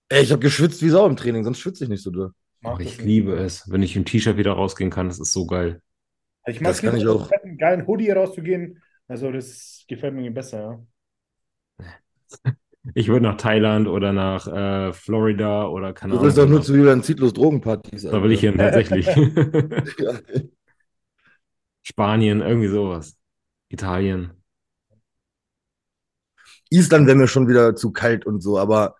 [0.08, 2.32] Ey, ich habe geschwitzt wie Sau im Training, sonst schwitze ich nicht so doll.
[2.78, 3.00] ich nicht.
[3.00, 5.08] liebe es, wenn ich im T-Shirt wieder rausgehen kann.
[5.08, 5.80] Das ist so geil.
[6.46, 7.28] Ich mag Das kann lieber ich mit auch.
[7.28, 8.82] fetten, geilen Hoodie rauszugehen.
[9.08, 10.86] Also das gefällt mir besser, ja.
[12.94, 16.48] Ich würde nach Thailand oder nach äh, Florida oder keine Du willst Ahnung.
[16.48, 18.02] doch nur zu Julian Zietlos Drogenpartys.
[18.02, 19.06] Da will ich hin, tatsächlich.
[19.06, 19.16] Ja.
[21.82, 23.16] Spanien, irgendwie sowas.
[23.68, 24.32] Italien.
[26.70, 28.96] Island wäre mir schon wieder zu kalt und so, aber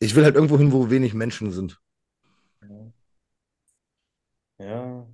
[0.00, 1.80] ich will halt irgendwo hin, wo wenig Menschen sind.
[4.58, 5.06] Ja.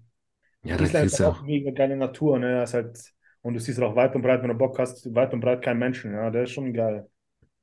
[0.65, 1.43] Ja, Island ist du auch auch.
[1.43, 2.61] mega geile Natur, ne?
[2.61, 5.33] Das ist halt, und du siehst auch weit und breit, wenn du Bock hast, weit
[5.35, 7.09] und breit kein Menschen, ja, der ist schon geil.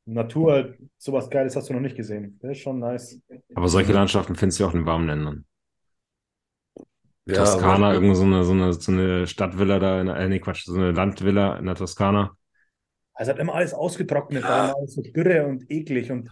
[0.06, 2.39] Natur, sowas Geiles hast du noch nicht gesehen.
[2.43, 3.20] Der ist schon nice.
[3.56, 5.45] Aber solche Landschaften findest du auch in den warmen Ländern.
[7.26, 10.39] Ja, Toskana, aber- irgend so eine, so eine, so eine Stadtvilla da, in, äh, nee,
[10.39, 12.36] Quatsch, so eine Landvilla in der Toskana.
[13.14, 16.30] Also hat immer alles ausgetrocknet, da immer alles so dürre und eklig und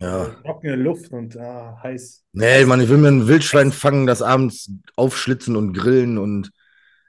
[0.00, 0.30] Ja.
[0.42, 2.24] trockene Luft und ah, heiß.
[2.32, 6.50] Nee, Mann, ich will mir ein Wildschwein fangen, das abends aufschlitzen und grillen und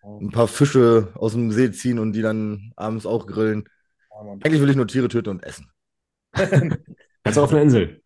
[0.04, 3.64] ein paar Fische aus dem See ziehen und die dann abends auch grillen.
[4.12, 4.32] Ja.
[4.44, 5.72] Eigentlich will ich nur Tiere töten und essen.
[7.24, 8.02] Kannst du auf einer Insel.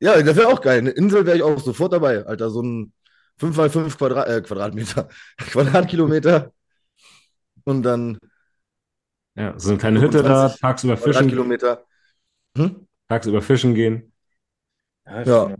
[0.00, 0.78] Ja, das wäre auch geil.
[0.78, 2.50] Eine Insel wäre ich auch sofort dabei, Alter.
[2.50, 2.92] So ein
[3.36, 5.08] 5x5 Quadrat, äh, Quadratmeter,
[5.38, 6.52] Quadratkilometer.
[7.64, 8.18] Und dann
[9.36, 11.84] Ja, so eine kleine Hütte da, 25 tagsüber fischen, Quadratkilometer.
[12.56, 12.86] Hm?
[13.08, 14.12] tagsüber fischen gehen.
[15.06, 15.56] Ja, Ja,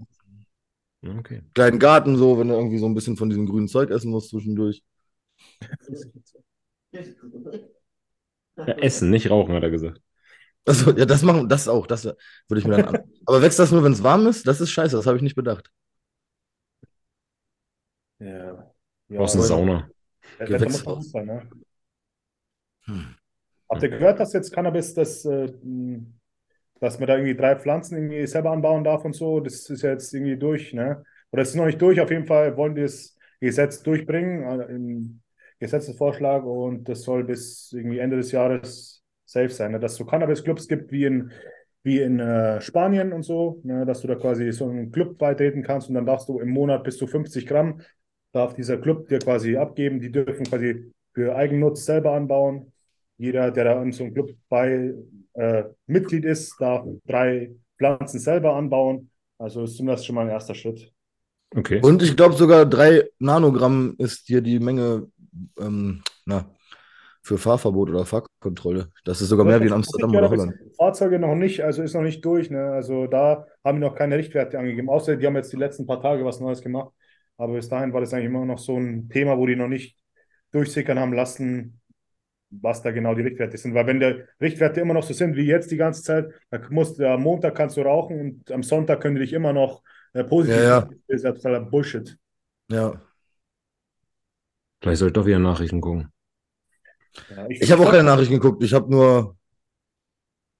[1.02, 1.42] Okay.
[1.54, 4.30] Kleinen Garten, so, wenn du irgendwie so ein bisschen von diesem grünen Zeug essen musst
[4.30, 4.82] zwischendurch.
[8.56, 10.02] Ja, essen, nicht rauchen, hat er gesagt.
[10.66, 12.16] Also, ja, das machen, das auch, das würde
[12.61, 13.12] ich mir dann an.
[13.26, 14.46] Aber wächst das nur, wenn es warm ist?
[14.46, 15.70] Das ist scheiße, das habe ich nicht bedacht.
[18.18, 18.28] Ja.
[18.28, 18.72] Ja,
[19.08, 19.91] Du brauchst eine aber- Sauna.
[20.38, 21.04] der Wetter muss Gewächshaus.
[21.04, 21.50] gut sein, ne?
[22.84, 23.14] Hm.
[23.68, 26.00] Habt ihr gehört, dass jetzt Cannabis, das, äh, mh,
[26.80, 29.41] dass man da irgendwie drei Pflanzen irgendwie selber anbauen darf und so?
[29.41, 31.04] Das ist ja jetzt irgendwie durch, ne?
[31.30, 34.64] Oder es ist noch nicht durch, auf jeden Fall wollen die das Gesetz durchbringen, äh,
[34.74, 35.22] im
[35.61, 38.89] Gesetzesvorschlag und das soll bis irgendwie Ende des Jahres
[39.30, 39.80] safe sein, ne?
[39.80, 41.30] Dass es so Cannabis-Clubs gibt wie in,
[41.82, 43.86] wie in äh, Spanien und so, ne?
[43.86, 46.84] Dass du da quasi so einen Club beitreten kannst und dann darfst du im Monat
[46.84, 47.80] bis zu 50 Gramm,
[48.32, 52.72] darf dieser Club dir quasi abgeben, die dürfen quasi für Eigennutz selber anbauen.
[53.18, 54.94] Jeder, der da in so einem Club bei
[55.34, 59.11] äh, Mitglied ist, darf drei Pflanzen selber anbauen.
[59.38, 60.92] Also ist zumindest schon mal ein erster Schritt.
[61.54, 61.80] Okay.
[61.82, 65.08] Und ich glaube sogar drei Nanogramm ist hier die Menge
[65.58, 66.48] ähm, na,
[67.22, 68.91] für Fahrverbot oder Fahrkontrolle.
[69.05, 70.55] Das ist sogar mehr wie in Amsterdam oder Holland.
[70.76, 72.51] Fahrzeuge noch nicht, also ist noch nicht durch.
[72.51, 72.72] Ne?
[72.72, 74.88] Also da haben wir noch keine Richtwerte angegeben.
[74.88, 76.92] Außer die haben jetzt die letzten paar Tage was Neues gemacht.
[77.37, 79.97] Aber bis dahin war das eigentlich immer noch so ein Thema, wo die noch nicht
[80.53, 81.80] durchsickern haben lassen,
[82.51, 83.75] was da genau die Richtwerte sind.
[83.75, 86.99] Weil wenn die Richtwerte immer noch so sind wie jetzt die ganze Zeit, dann musst
[86.99, 89.83] du am Montag kannst du rauchen und am Sonntag können die dich immer noch
[90.13, 90.57] äh, positiv.
[90.57, 90.80] Ja, ja.
[90.80, 92.17] Das ist ja totaler Bullshit.
[92.71, 93.01] Ja.
[94.83, 96.11] Vielleicht soll ich doch wieder Nachrichten gucken.
[97.34, 98.62] Ja, Ich habe auch keine Nachrichten geguckt.
[98.62, 99.37] Ich habe nur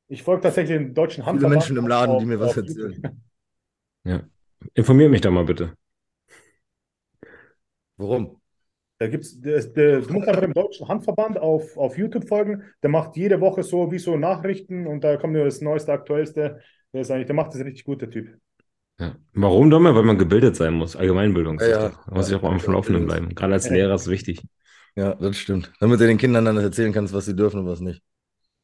[0.09, 2.56] Ich folge tatsächlich den deutschen viele Handverband Menschen im Laden, die auf- mir was auf
[2.59, 3.02] erzählen.
[4.05, 4.24] YouTube.
[4.74, 5.74] Informiert mich da mal bitte.
[7.97, 8.36] Warum?
[8.98, 12.64] Da gibt's, der, der, du musst einfach dem deutschen Handverband auf, auf YouTube folgen.
[12.82, 16.60] Der macht jede Woche so wie so Nachrichten und da kommt nur das Neueste, Aktuellste.
[16.93, 18.36] Der ist eigentlich, der macht das richtig gut, der Typ.
[18.98, 19.16] Ja.
[19.32, 19.94] Warum, Domme?
[19.94, 20.97] Weil man gebildet sein muss.
[20.97, 21.59] Allgemeinbildung.
[21.60, 21.89] Ja, ja.
[22.06, 23.35] Da muss ich auch am Laufenden bleiben.
[23.35, 23.72] Gerade als Ja.
[23.72, 24.43] Lehrer ist es wichtig.
[24.96, 25.72] Ja, das stimmt.
[25.80, 28.02] Damit du den Kindern dann erzählen kannst, was sie dürfen und was nicht.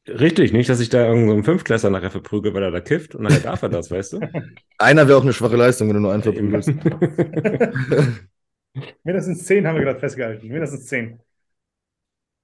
[0.07, 3.23] Richtig, nicht, dass ich da irgendeinen so Fünftklässler nachher verprügel, weil er da kifft und
[3.23, 4.19] nachher darf er das, weißt du?
[4.77, 6.69] Einer wäre auch eine schwache Leistung, wenn du nur einen verprügelst.
[9.03, 10.47] Mindestens zehn haben wir gerade festgehalten.
[10.47, 11.19] Mindestens zehn.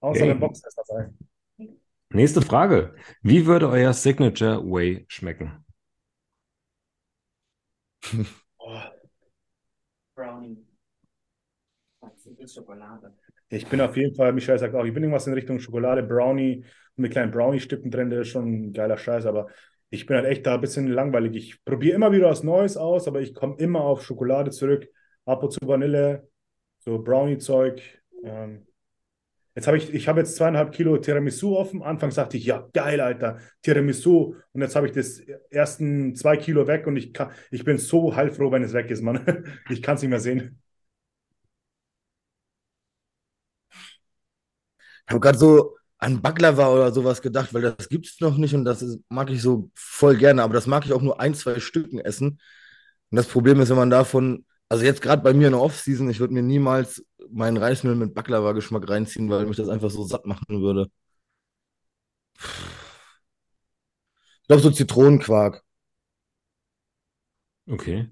[0.02, 1.10] Außer der Box ist dabei.
[2.10, 2.96] Nächste Frage.
[3.22, 5.64] Wie würde euer Signature Way schmecken?
[8.60, 8.82] Oh,
[10.16, 10.58] Brownie.
[12.46, 13.12] Schokolade?
[13.54, 16.66] Ich bin auf jeden Fall, Michael sagt auch, ich bin irgendwas in Richtung Schokolade, Brownie
[16.96, 19.48] und mit kleinen Brownie-Stücken drin, das ist schon ein geiler Scheiß, aber
[19.90, 21.36] ich bin halt echt da ein bisschen langweilig.
[21.36, 24.88] Ich probiere immer wieder was Neues aus, aber ich komme immer auf Schokolade zurück,
[25.26, 26.28] ab und zu Vanille,
[26.80, 28.02] so Brownie-Zeug.
[28.24, 28.66] Ähm,
[29.54, 31.84] jetzt habe ich, ich habe jetzt zweieinhalb Kilo Tiramisu offen.
[31.84, 34.36] Anfangs dachte ich, ja, geil, Alter, Tiramisu.
[34.52, 35.20] Und jetzt habe ich das
[35.52, 39.04] ersten zwei Kilo weg und ich, kann, ich bin so heilfroh, wenn es weg ist,
[39.04, 39.24] Mann.
[39.70, 40.63] Ich kann es nicht mehr sehen.
[45.14, 48.66] Habe gerade so an Baklava oder sowas gedacht, weil das gibt es noch nicht und
[48.66, 51.60] das ist, mag ich so voll gerne, aber das mag ich auch nur ein, zwei
[51.60, 52.40] Stücken essen.
[53.12, 56.10] Und das Problem ist, wenn man davon, also jetzt gerade bei mir in der Off-Season,
[56.10, 60.26] ich würde mir niemals meinen Reismehl mit Baklava-Geschmack reinziehen, weil mich das einfach so satt
[60.26, 60.88] machen würde.
[64.42, 65.64] Ich glaube, so Zitronenquark.
[67.70, 68.10] Okay.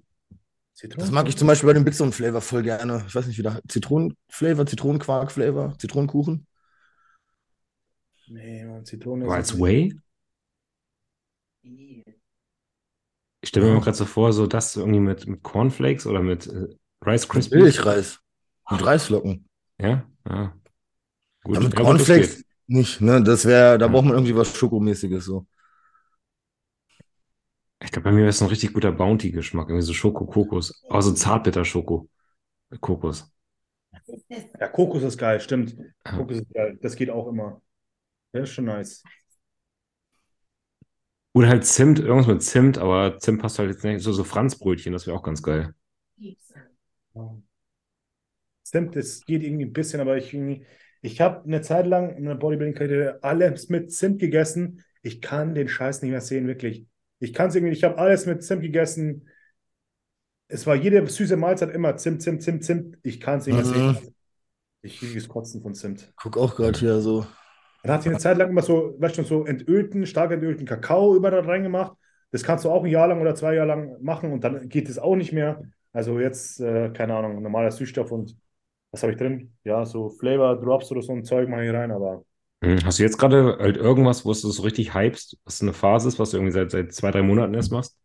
[0.73, 0.99] Zitronen?
[1.05, 3.03] Das mag ich zum Beispiel bei dem Big Zone Flavor voll gerne.
[3.07, 6.47] Ich weiß nicht, wie der Zitronenflavor, Zitronenquark-Flavor, Zitronenkuchen.
[8.27, 9.53] Nee, Mann, Zitrone Aber ist als?
[11.63, 12.03] Ih,
[13.41, 16.47] Ich stelle mir mal gerade so vor, so das irgendwie mit, mit Cornflakes oder mit
[16.47, 16.67] äh,
[17.05, 17.59] Rice Krispies.
[17.59, 18.19] Milchreis.
[18.69, 19.47] Mit Reisflocken.
[19.79, 20.53] Ja, ja.
[21.43, 21.55] Gut.
[21.55, 23.23] Ja, mit Ja, das Cornflakes nicht, ne?
[23.23, 23.91] Das wäre, da Ja.
[23.93, 25.45] braucht man irgendwie was Schokomäßiges so.
[27.83, 30.83] Ich glaube, bei mir wäre es ein richtig guter Bounty-Geschmack, irgendwie so Schoko-Kokos.
[30.87, 32.09] Aber so Zartbitter-Schoko.
[32.81, 33.31] Kokos.
[34.59, 35.75] Ja, Kokos ist geil, stimmt.
[36.05, 36.11] Ja.
[36.17, 36.77] Kokos ist geil.
[36.81, 37.61] Das geht auch immer.
[38.33, 39.03] Das ist schon nice.
[41.33, 44.01] Oder halt Zimt, irgendwas mit Zimt, aber Zimt passt halt jetzt nicht.
[44.01, 45.73] So, so Franzbrötchen, das wäre auch ganz geil.
[48.65, 50.35] Stimmt, das geht irgendwie ein bisschen, aber ich
[51.03, 54.83] ich habe eine Zeit lang in meiner Bodybuilding-Karriere alles mit Zimt gegessen.
[55.01, 56.85] Ich kann den Scheiß nicht mehr sehen, wirklich.
[57.19, 59.27] Ich kann es irgendwie, ich habe alles mit Zimt gegessen.
[60.47, 62.97] Es war jede süße Mahlzeit immer Zimt, Zimt, Zimt, Zimt.
[63.03, 63.97] Ich kann es nicht mehr Mhm.
[63.97, 64.15] sehen.
[64.83, 66.13] Ich kriege das Kotzen von Zimt.
[66.15, 67.25] Guck auch gerade hier so.
[67.83, 71.15] Dann hat sie eine Zeit lang immer so, weißt du, so entölten, stark entölten Kakao
[71.15, 71.97] überall reingemacht.
[72.31, 74.89] Das kannst du auch ein Jahr lang oder zwei Jahre lang machen und dann geht
[74.89, 75.63] es auch nicht mehr.
[75.91, 78.37] Also jetzt, äh, keine Ahnung, normaler Süßstoff und
[78.91, 79.53] was habe ich drin?
[79.63, 82.23] Ja, so Flavor Drops oder so ein Zeug mache ich rein, aber
[82.63, 86.07] Hm, Hast du jetzt gerade halt irgendwas, wo du so richtig hypst, was eine Phase
[86.07, 87.97] ist, was du irgendwie seit, seit zwei, drei Monaten erst machst?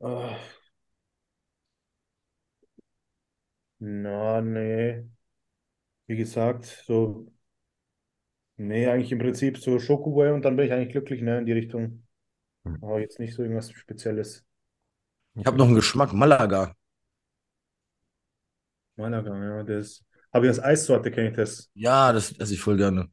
[0.00, 0.36] äh,
[3.80, 5.06] na, nee.
[6.06, 7.26] Wie gesagt, so,
[8.56, 11.52] nee, eigentlich im Prinzip so Schokoway und dann bin ich eigentlich glücklich, ne, in die
[11.52, 12.04] Richtung.
[12.64, 12.78] Hm.
[12.82, 14.44] Aber jetzt nicht so irgendwas Spezielles.
[15.34, 16.74] Ich habe noch einen Geschmack, Malaga.
[18.96, 20.02] Malaga, ja, das.
[20.32, 21.70] Habe ich als Eissorte, kenne ich das.
[21.74, 23.08] Ja, das esse ich voll gerne.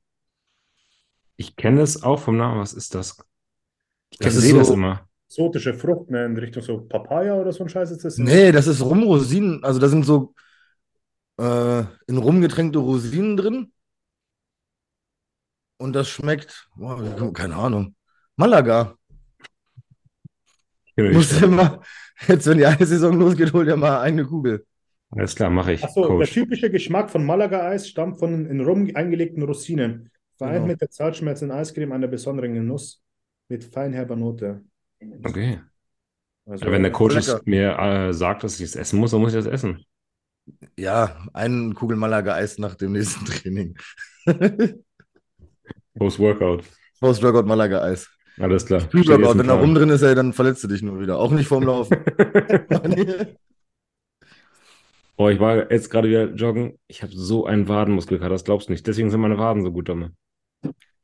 [1.36, 2.60] Ich kenne es auch vom Namen.
[2.61, 3.18] Was ist das?
[4.11, 5.07] Ich Das kenn- ist sehe das so- immer.
[5.28, 8.18] Exotische Frucht, ne, in Richtung so Papaya oder so ein Scheiß ist das.
[8.20, 9.64] Nee, das ist Rumrosinen.
[9.64, 10.36] Also da sind so
[11.38, 13.73] äh, in Rum getränkte Rosinen drin.
[15.77, 17.95] Und das schmeckt, boah, keine Ahnung.
[18.35, 18.95] Malaga.
[20.85, 21.45] Stelle.
[21.45, 21.81] immer,
[22.27, 24.65] jetzt wenn die eine Saison losgeht, hol dir mal eine Kugel.
[25.10, 25.84] Alles klar, mache ich.
[25.84, 30.68] Achso, der typische Geschmack von Malaga-Eis stammt von in Rum eingelegten Rosinen, vereint Genau.
[30.68, 33.03] mit der zartschmerzenden Eiscreme einer besonderen Genuss
[33.49, 34.64] mit feinherber Note.
[35.23, 35.60] Okay.
[36.45, 37.41] Also, wenn der Coach es lecker.
[37.45, 39.85] mir äh, sagt, dass ich es essen muss, dann muss ich das essen.
[40.78, 43.78] Ja, eine Kugel Malaga-Eis nach dem nächsten Training.
[45.98, 46.64] Post-Workout.
[46.99, 48.10] Post-Workout Malaga-Eis.
[48.40, 48.82] Alles klar.
[48.82, 51.20] Pre-Workout, wenn da rum drin ist, ey, dann verletzt du dich nur wieder.
[51.20, 51.98] Auch nicht vorm Laufen.
[55.15, 56.80] Oh, ich war jetzt gerade wieder joggen.
[56.88, 58.88] Ich habe so einen Wadenmuskelkater, das glaubst du nicht.
[58.88, 60.11] Deswegen sind meine Waden so gut, Dumme.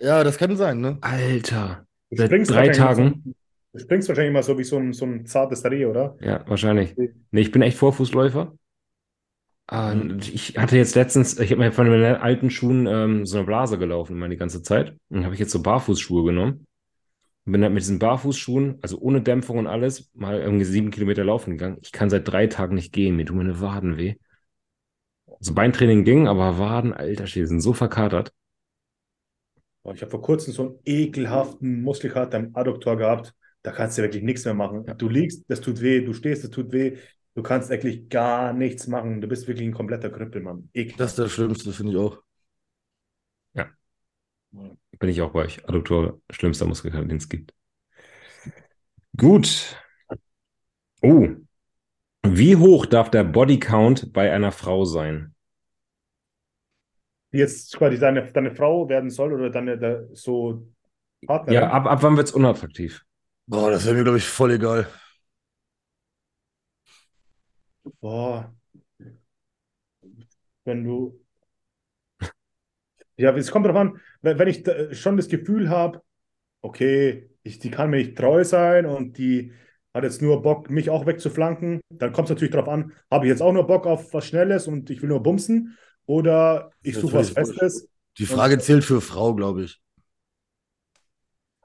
[0.01, 0.97] ja, das kann sein, ne?
[1.01, 1.85] Alter.
[2.09, 3.21] du Seit springst drei wahrscheinlich Tagen.
[3.23, 3.31] So,
[3.73, 6.17] du springst wahrscheinlich mal so wie so ein, so ein zartes Reh, oder?
[6.21, 6.95] Ja, wahrscheinlich.
[6.97, 8.57] Nee, ich bin echt Vorfußläufer.
[9.71, 9.93] Ah,
[10.33, 13.77] Ich hatte jetzt letztens, ich habe mir von meinen alten Schuhen ähm, so eine Blase
[13.77, 14.89] gelaufen immer die ganze Zeit.
[15.09, 16.65] Und dann habe ich jetzt so Barfußschuhe genommen.
[17.45, 21.23] Und bin dann mit diesen Barfußschuhen, also ohne Dämpfung und alles, mal irgendwie sieben Kilometer
[21.25, 21.77] laufen gegangen.
[21.83, 23.15] Ich kann seit drei Tagen nicht gehen.
[23.15, 24.15] Mir tun meine Waden weh.
[25.39, 28.31] Also Beintraining ging, aber Waden, alter Schwede, sind so verkatert.
[29.93, 33.33] Ich habe vor kurzem so einen ekelhaften Muskelkater im Adduktor gehabt.
[33.63, 34.85] Da kannst du wirklich nichts mehr machen.
[34.87, 34.93] Ja.
[34.93, 36.01] Du liegst, das tut weh.
[36.01, 36.97] Du stehst, das tut weh.
[37.39, 39.21] Du kannst wirklich gar nichts machen.
[39.21, 40.69] Du bist wirklich ein kompletter Krüppel, Mann.
[40.73, 40.99] Ekelhaft.
[40.99, 42.21] Das ist das Schlimmste, finde ich auch.
[44.51, 45.63] Bin ich auch bei euch.
[45.69, 47.53] Adduktor, schlimmster Muskelkater, den es gibt.
[49.15, 49.77] Gut.
[51.01, 51.29] Oh.
[52.23, 55.33] Wie hoch darf der Bodycount bei einer Frau sein?
[57.31, 60.67] Die jetzt quasi deine, deine Frau werden soll oder deine der, so
[61.25, 61.53] Partnerin.
[61.61, 63.05] Ja, ab, ab wann wird es unattraktiv?
[63.47, 64.89] Boah, das wäre mir, glaube ich, voll egal.
[68.01, 68.53] Boah.
[70.65, 71.19] Wenn du.
[73.17, 74.63] Ja, es kommt darauf an, wenn, ich
[74.97, 76.01] schon das Gefühl habe,
[76.61, 79.51] okay, ich, die kann mir nicht treu sein und die
[79.93, 83.29] hat jetzt nur Bock, mich auch wegzuflanken, dann kommt es natürlich darauf an, habe ich
[83.29, 87.15] jetzt auch nur Bock auf was Schnelles und ich will nur bumsen oder ich suche
[87.15, 87.31] was.
[87.31, 87.89] Festes.
[88.17, 89.81] Die Frage zählt für Frau, glaube ich.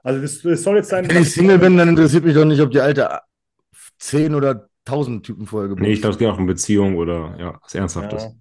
[0.03, 1.09] Also das, das soll jetzt sein.
[1.09, 3.21] Wenn ich Single bin, dann interessiert mich doch nicht, ob die alte
[3.97, 7.35] 10 oder 1000 Typen vorher geboren Nee, ich glaube, es geht auch um Beziehung oder
[7.39, 8.23] ja, was Ernsthaftes.
[8.23, 8.31] Ja.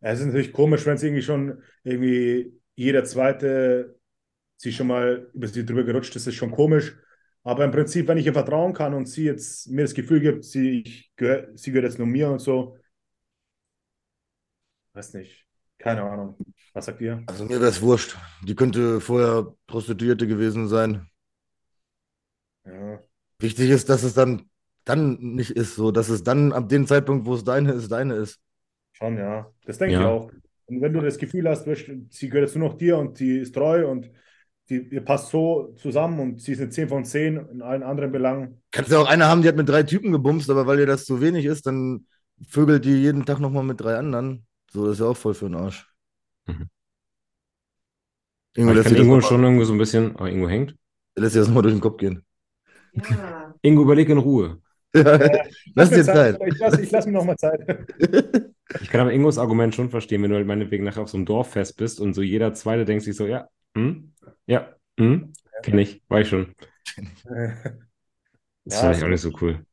[0.00, 3.98] Es ist natürlich komisch, wenn es irgendwie schon irgendwie jeder zweite
[4.56, 6.96] sich schon mal über sie drüber gerutscht ist, ist schon komisch.
[7.42, 10.44] Aber im Prinzip, wenn ich ihr vertrauen kann und sie jetzt mir das Gefühl gibt,
[10.44, 12.76] sie, ich gehör, sie gehört jetzt nur mir und so,
[14.92, 15.46] weiß nicht,
[15.78, 16.36] keine Ahnung.
[16.74, 17.22] Was sagt ihr?
[17.26, 18.16] Also mir wäre es wurscht.
[18.42, 21.08] Die könnte vorher Prostituierte gewesen sein.
[22.64, 23.00] Ja,
[23.38, 24.50] Wichtig ist, dass es dann,
[24.88, 28.14] dann nicht ist so, dass es dann ab dem Zeitpunkt, wo es deine ist, deine
[28.14, 28.40] ist.
[28.92, 29.50] schon, ja.
[29.64, 30.00] Das denke Ja.
[30.00, 30.30] ich auch.
[30.66, 31.64] Und wenn du das Gefühl hast,
[32.10, 34.10] sie gehört jetzt nur noch dir und die ist treu und
[34.68, 38.12] die, ihr passt so zusammen und sie ist eine 10 von 10 in allen anderen
[38.12, 38.62] Belangen.
[38.70, 41.06] Kannst ja auch eine haben, die hat mit drei Typen gebumst, aber weil dir das
[41.06, 42.06] zu wenig ist, dann
[42.48, 44.46] vögelt die jeden Tag nochmal mit drei anderen.
[44.70, 45.86] So, das ist ja auch voll für den Arsch.
[46.46, 46.68] Mhm.
[48.58, 50.76] Ingo ich lässt kann Ingo nochmal schon irgendwo so ein bisschen, aber Ingo hängt.
[51.16, 52.24] lässt sich das nochmal durch den Kopf gehen.
[53.08, 53.54] Ja.
[53.62, 54.60] Ingo, überleg in Ruhe.
[55.74, 56.40] Lass mir dir Zeit.
[56.46, 57.60] Ich lasse lass mir noch mal Zeit.
[58.80, 61.26] Ich kann aber Ingos Argument schon verstehen, wenn du halt meinetwegen nachher auf so einem
[61.26, 64.12] Dorffest bist und so jeder Zweite denkt sich so, ja, hm,
[64.46, 65.32] ja, hm,
[65.62, 66.54] kenn ich, war ich schon.
[68.64, 69.66] Das Ja, fand ich auch nicht so cool.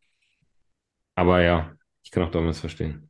[1.15, 3.09] Aber ja, ich kann auch damals verstehen.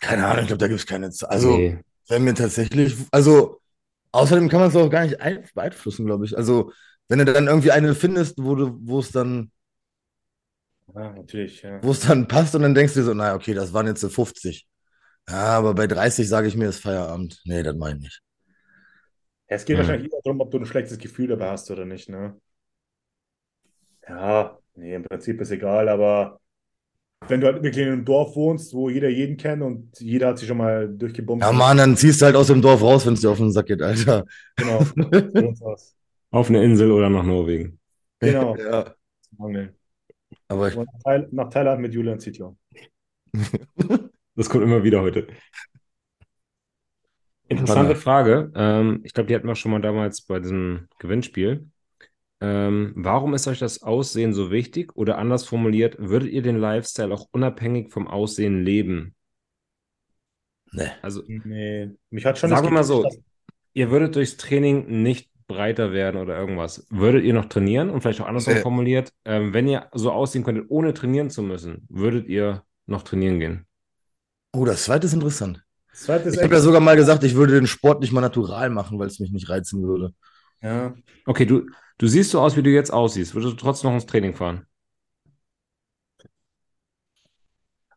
[0.00, 1.30] Keine Ahnung, ich glaube, da gibt es keine Zeit.
[1.30, 1.78] Also, Nee.
[2.08, 3.60] wenn mir tatsächlich, also,
[4.12, 6.36] außerdem kann man es auch gar nicht ein- beeinflussen, glaube ich.
[6.36, 6.72] Also,
[7.08, 9.50] wenn du dann irgendwie eine findest, wo du, wo es dann,
[10.92, 11.62] Ja, natürlich.
[11.62, 11.82] Ja.
[11.82, 14.00] wo es dann passt und dann denkst du dir so, naja, okay, das waren jetzt
[14.00, 14.66] so 50.
[15.28, 17.40] Ja, aber bei 30 sage ich mir, ist Feierabend.
[17.44, 18.20] Nee, das meine ich nicht.
[19.46, 19.82] Es geht Ja.
[19.82, 22.36] wahrscheinlich eher darum, ob du ein schlechtes Gefühl dabei hast oder nicht, ne?
[24.08, 26.40] Ja, nee, im Prinzip ist egal, aber
[27.28, 30.38] wenn du halt wirklich in einem Dorf wohnst, wo jeder jeden kennt und jeder hat
[30.38, 31.46] sich schon mal durchgebumst.
[31.46, 33.52] Ja, Mann, dann ziehst du halt aus dem Dorf raus, wenn es dir auf den
[33.52, 34.24] Sack geht, Alter.
[34.56, 34.84] Genau.
[36.30, 37.78] Auf eine Insel oder nach Norwegen.
[38.20, 38.56] Genau.
[38.58, 38.94] Ja.
[40.54, 42.56] Aber ich, nach, Thail nach Thailand mit Julian Zietlow.
[44.36, 45.28] Das kommt immer wieder heute.
[47.46, 47.94] Interessante.
[47.94, 48.50] Frage.
[48.56, 51.68] Ähm, ich glaube, die hatten wir schon mal damals bei diesem Gewinnspiel.
[52.40, 54.96] Ähm, warum ist euch das Aussehen so wichtig?
[54.96, 59.14] Oder anders formuliert, würdet ihr den Lifestyle auch unabhängig vom Aussehen leben?
[60.72, 60.92] ne.
[61.02, 63.08] Also, Nee, mich hat schon sagen wir mal so,
[63.72, 66.86] ihr würdet durchs Training nicht breiter werden oder irgendwas.
[66.90, 67.90] Würdet ihr noch trainieren?
[67.90, 68.62] Und vielleicht auch andersrum Nee.
[68.62, 73.40] formuliert, ähm, wenn ihr so aussehen könntet, ohne trainieren zu müssen, würdet ihr noch trainieren
[73.40, 73.66] gehen?
[74.52, 75.62] Oh, das zweite ist interessant.
[75.90, 78.20] Das zweite ist Ich habe ja sogar mal gesagt, ich würde den Sport nicht mal
[78.20, 80.14] natural machen, weil es mich nicht reizen würde.
[80.62, 80.94] ja.
[81.26, 81.66] Okay, du,
[81.98, 83.34] du siehst so aus, wie du jetzt aussiehst.
[83.34, 84.66] Würdest du trotzdem noch ins Training fahren?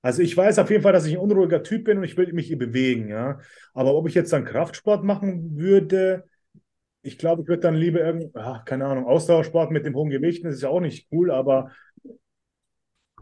[0.02, 2.32] Also ich weiß auf jeden Fall, dass ich ein unruhiger Typ bin und ich will
[2.34, 3.40] mich hier bewegen, ja.
[3.74, 6.24] Aber ob ich jetzt dann Kraftsport machen würde,
[7.08, 10.46] ich glaube, ich würde dann lieber irgend, ah, keine Ahnung, Ausdauersport mit dem hohen Gewicht,
[10.46, 11.72] das ist ja auch nicht cool, aber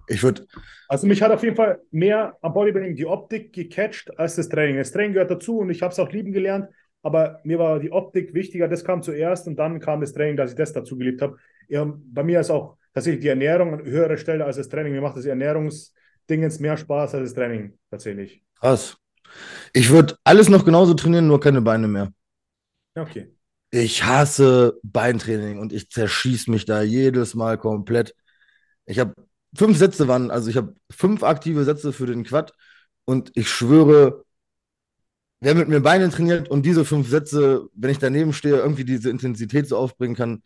[0.08, 0.46] Ich würde,
[0.88, 4.78] also mich hat auf jeden Fall mehr am Bodybuilding die Optik gecatcht als das Training.
[4.78, 6.70] Das Training gehört dazu und ich habe es auch lieben gelernt,
[7.02, 10.52] aber mir war die Optik wichtiger, das kam zuerst und dann kam das Training, dass
[10.52, 11.38] ich das dazu geliebt habe.
[11.70, 14.94] Ja, bei mir ist auch tatsächlich die Ernährung an höherer Stelle als das Training.
[14.94, 18.44] Mir macht das Ernährungsdingens mehr Spaß als das Training, tatsächlich.
[18.60, 18.98] krass.
[19.74, 22.12] Ich würde alles noch genauso trainieren, nur keine Beine mehr.
[22.98, 23.35] Okay.
[23.76, 28.16] Ich hasse Beintraining und ich zerschieß mich da jedes Mal komplett.
[28.86, 29.16] Ich habe
[29.54, 32.54] fünf Sätze waren, also ich habe fünf aktive Sätze für den Quad
[33.04, 34.24] und ich schwöre,
[35.42, 39.10] wer mit mir Beine trainiert und diese fünf Sätze, wenn ich daneben stehe, irgendwie diese
[39.10, 40.42] Intensität so aufbringen kann,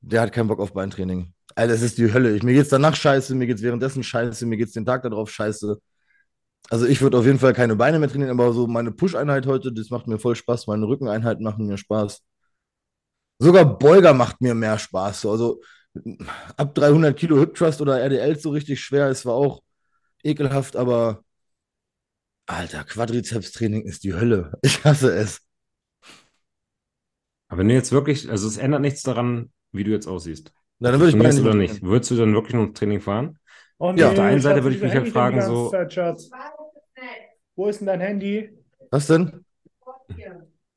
[0.00, 1.34] der hat keinen Bock auf Beintraining.
[1.56, 2.34] Alter, das ist die Hölle.
[2.34, 5.78] Ich, mir geht's danach scheiße, mir geht's währenddessen scheiße, mir geht's den Tag darauf scheiße.
[6.70, 9.70] Also ich würde auf jeden Fall keine Beine mehr trainieren, aber so meine Push-Einheit heute,
[9.70, 10.66] das macht mir voll Spaß.
[10.66, 12.22] Meine Rückeneinheiten machen mir Spaß.
[13.40, 15.22] Sogar Beuger macht mir mehr Spaß.
[15.22, 15.30] So.
[15.32, 15.60] Also
[16.56, 19.08] ab 300 Kilo Hip Thrust oder RDL so richtig schwer.
[19.08, 19.62] Es war auch
[20.22, 21.24] ekelhaft, aber
[22.46, 24.52] Alter, Quadrizeps-Training ist die Hölle.
[24.62, 25.40] Ich hasse es.
[27.48, 30.52] Aber wenn du jetzt wirklich, also es ändert nichts daran, wie du jetzt aussiehst.
[30.78, 31.82] Na, dann würde ich Beine oder nicht?
[31.82, 33.38] Würdest du dann wirklich noch Training fahren?
[33.78, 34.08] Oh Ja.
[34.08, 35.96] Auf der einen Seite würde ich mich halt fragen, so- Zeit?
[37.56, 38.50] Wo ist denn dein Handy?
[38.90, 39.44] Was denn?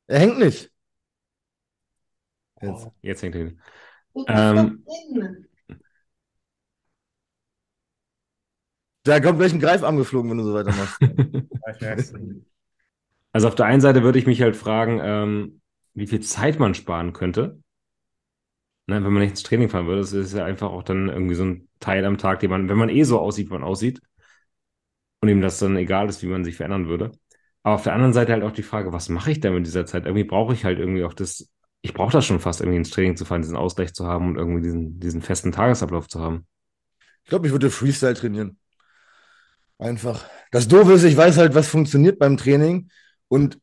[0.07, 0.72] Er hängt nicht.
[2.63, 2.87] Jetzt.
[3.01, 3.61] Jetzt hängt er hin.
[4.15, 4.83] Ich Ähm,
[9.05, 10.99] Da kommt gleich ein Greifarm geflogen, wenn du so weitermachst.
[13.31, 15.61] Also auf der einen Seite würde ich mich halt fragen, ähm,
[15.93, 17.59] wie viel Zeit man sparen könnte.
[18.87, 21.35] Ne, wenn man nicht ins Training fahren würde, das ist ja einfach auch dann irgendwie
[21.35, 24.01] so ein Teil am Tag, den man, wenn man eh so aussieht, wie man aussieht,
[25.21, 27.11] und ihm das dann egal ist, wie man sich verändern würde.
[27.63, 29.85] Aber auf der anderen Seite halt auch die Frage, was mache ich denn mit dieser
[29.85, 30.05] Zeit?
[30.05, 31.49] Irgendwie brauche ich halt irgendwie auch das,
[31.83, 34.37] ich brauche das schon fast irgendwie ins Training zu fahren, diesen Ausgleich zu haben und
[34.37, 36.47] irgendwie diesen, diesen festen Tagesablauf zu haben.
[37.23, 38.57] Ich glaube, ich würde Freestyle trainieren.
[39.77, 40.25] Einfach.
[40.51, 42.89] Das Doofe ist, ich weiß halt, was funktioniert beim Training
[43.27, 43.59] und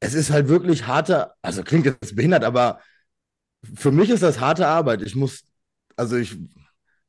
[0.00, 2.80] es ist halt wirklich harte, also klingt jetzt behindert, aber
[3.74, 5.02] für mich ist das harte Arbeit.
[5.02, 5.44] Ich muss,
[5.94, 6.38] also ich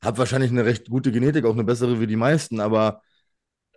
[0.02, 3.00] habe wahrscheinlich eine recht gute Genetik, auch eine bessere wie die meisten, aber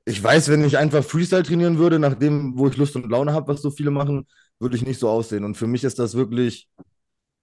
[0.03, 3.31] ich weiß, wenn ich einfach Freestyle trainieren würde, nach dem, wo ich Lust und Laune
[3.31, 4.27] habe, was so viele machen,
[4.59, 5.43] würde ich nicht so aussehen.
[5.43, 6.69] Und für mich ist das wirklich,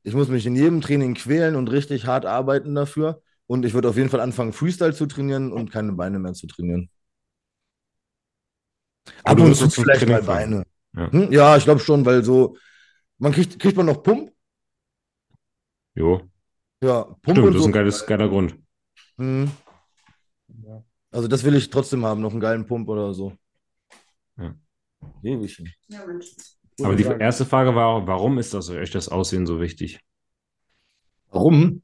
[0.03, 3.23] ich muss mich in jedem Training quälen und richtig hart arbeiten dafür.
[3.47, 6.47] Und ich würde auf jeden Fall anfangen, Freestyle zu trainieren und keine Beine mehr zu
[6.47, 6.91] trainieren.
[9.25, 10.23] Aber Ab du und zu vielleicht mal.
[10.23, 10.65] Beine.
[10.97, 11.11] Ja.
[11.13, 11.33] Hm?
[11.33, 12.57] Ja, ich glaube schon, weil so,
[13.19, 14.33] man kriegt, kriegt man noch Pump?
[15.95, 16.21] Jo,
[16.83, 17.69] Ja, Pump stimmt, und das ist so.
[17.69, 18.57] ein geiles, geiler Grund.
[19.19, 19.51] Hm.
[20.65, 20.85] Ja.
[21.11, 23.33] Also das will ich trotzdem haben, noch einen geilen Pump oder so.
[24.37, 24.55] Ja.
[25.23, 25.63] Ewig.
[25.89, 26.35] Ja, Mensch.
[26.85, 27.23] Aber die Frage.
[27.23, 30.01] erste Frage war, warum ist das euch das Aussehen so wichtig?
[31.31, 31.83] Warum?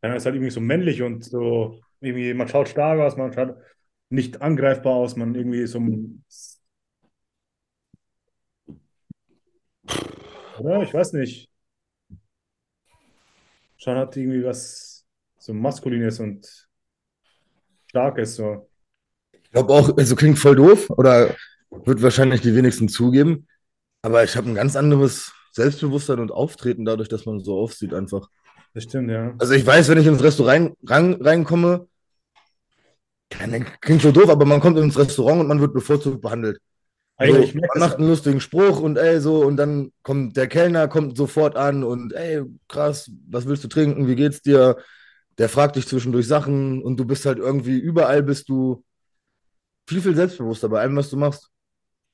[0.00, 3.56] Dann ist halt irgendwie so männlich und so, irgendwie, man schaut stark aus, man schaut
[4.08, 5.80] nicht angreifbar aus, man irgendwie so.
[10.58, 10.82] Oder?
[10.82, 11.50] Ich weiß nicht.
[13.78, 15.06] Schon hat irgendwie was
[15.38, 16.68] so Maskulines und
[17.88, 18.68] Starkes, so.
[19.32, 21.34] Ich glaube auch, also klingt voll doof oder
[21.70, 23.46] wird wahrscheinlich die wenigsten zugeben,
[24.02, 28.28] aber ich habe ein ganz anderes Selbstbewusstsein und Auftreten dadurch, dass man so aussieht einfach.
[28.74, 29.34] Das stimmt, ja.
[29.38, 31.88] Also ich weiß, wenn ich ins Restaurant rein, reinkomme,
[33.30, 36.58] keine- klingt so doof, aber man kommt ins Restaurant und man wird bevorzugt behandelt.
[37.18, 40.36] So, Eigentlich, ich merke man macht einen lustigen Spruch und ey, so, und dann kommt
[40.36, 44.06] der Kellner, kommt sofort an und ey, krass, was willst du trinken?
[44.06, 44.76] Wie geht's dir?
[45.38, 48.84] Der fragt dich zwischendurch Sachen und du bist halt irgendwie überall bist du
[49.88, 51.50] viel, viel selbstbewusster bei allem, was du machst.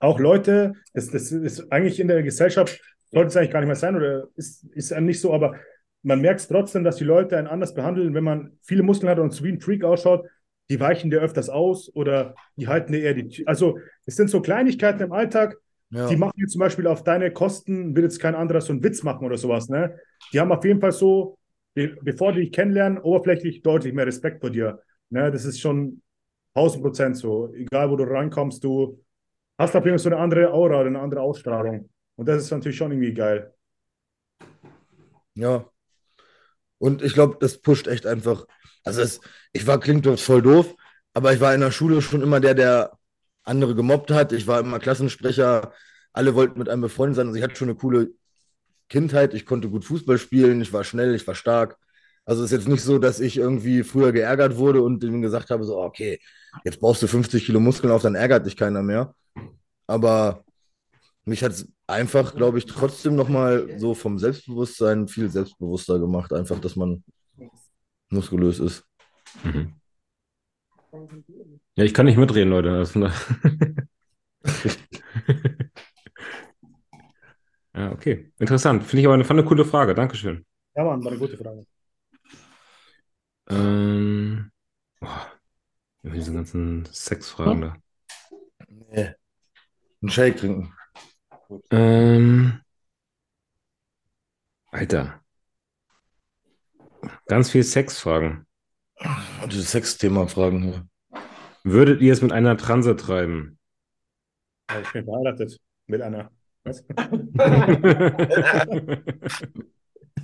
[0.03, 2.81] Auch Leute, das, das ist eigentlich in der Gesellschaft,
[3.11, 5.55] sollte es eigentlich gar nicht mehr sein oder ist, ist einem nicht so, aber
[6.03, 9.19] man merkt es trotzdem, dass die Leute einen anders behandeln, wenn man viele Muskeln hat
[9.19, 10.27] und so wie ein Freak ausschaut,
[10.71, 13.47] die weichen dir öfters aus oder die halten dir eher die Tür.
[13.49, 15.57] Also es sind so Kleinigkeiten im Alltag,
[15.91, 16.09] Ja.
[16.09, 19.03] die machen jetzt zum Beispiel auf deine Kosten, will jetzt kein anderer so einen Witz
[19.03, 19.97] machen oder sowas, ne?
[20.33, 21.39] Die haben auf jeden Fall so,
[21.75, 24.81] be- bevor die dich kennenlernen, oberflächlich deutlich mehr Respekt vor dir.
[25.11, 25.31] Ne?
[25.31, 26.01] Das ist schon
[26.55, 27.53] 1000 Prozent so.
[27.55, 28.99] Egal, wo du reinkommst, du
[29.59, 31.89] hast auf jeden Fall so eine andere Aura eine andere Ausstrahlung.
[32.17, 33.55] Und das ist natürlich schon irgendwie geil.
[35.35, 35.65] Ja.
[36.79, 38.47] Und ich glaube, das pusht echt einfach.
[38.85, 39.21] Also es,
[39.53, 40.75] ich war, klingt jetzt voll doof,
[41.15, 42.99] aber ich war in der Schule schon immer der, der
[43.45, 44.33] andere gemobbt hat.
[44.33, 45.73] Ich war immer Klassensprecher.
[46.13, 47.27] Alle wollten mit einem befreundet sein.
[47.29, 48.11] Also ich hatte schon eine coole
[48.89, 49.35] Kindheit.
[49.35, 50.61] Ich konnte gut Fußball spielen.
[50.61, 51.79] Ich war schnell, ich war stark.
[52.25, 55.51] Also es ist jetzt nicht so, dass ich irgendwie früher geärgert wurde und denen gesagt
[55.51, 56.21] habe, so, okay,
[56.65, 59.15] jetzt brauchst du 50 Kilo Muskeln auf, dann ärgert dich keiner mehr.
[59.93, 60.43] Aber
[61.27, 66.59] mich hat es einfach, glaube ich, trotzdem nochmal so vom Selbstbewusstsein viel selbstbewusster gemacht, einfach,
[66.59, 67.05] dass man
[68.09, 68.85] muskulös ist.
[69.45, 69.75] Mhm.
[71.77, 72.89] Ja, ich kann nicht mitreden, Leute.
[77.75, 78.31] Ja, okay.
[78.39, 78.85] Interessant.
[78.85, 79.95] Finde ich aber eine, eine coole Frage.
[79.95, 80.45] Dankeschön.
[80.77, 81.65] Ja, Mann, war eine gute Frage.
[83.49, 84.51] Ähm,
[85.01, 85.33] boah,
[86.03, 87.82] diese ganzen Sexfragen da.
[90.03, 90.75] Einen Shake trinken.
[91.71, 92.61] Ähm,
[94.73, 95.23] Alter.
[97.27, 98.47] Ganz viel Sexfragen.
[99.43, 100.89] Und dieses Sexthema fragen hier.
[101.63, 103.61] Würdet ihr es mit einer Transe treiben?
[104.69, 106.33] Ja, ich bin verheiratet mit einer.
[106.65, 106.85] Was?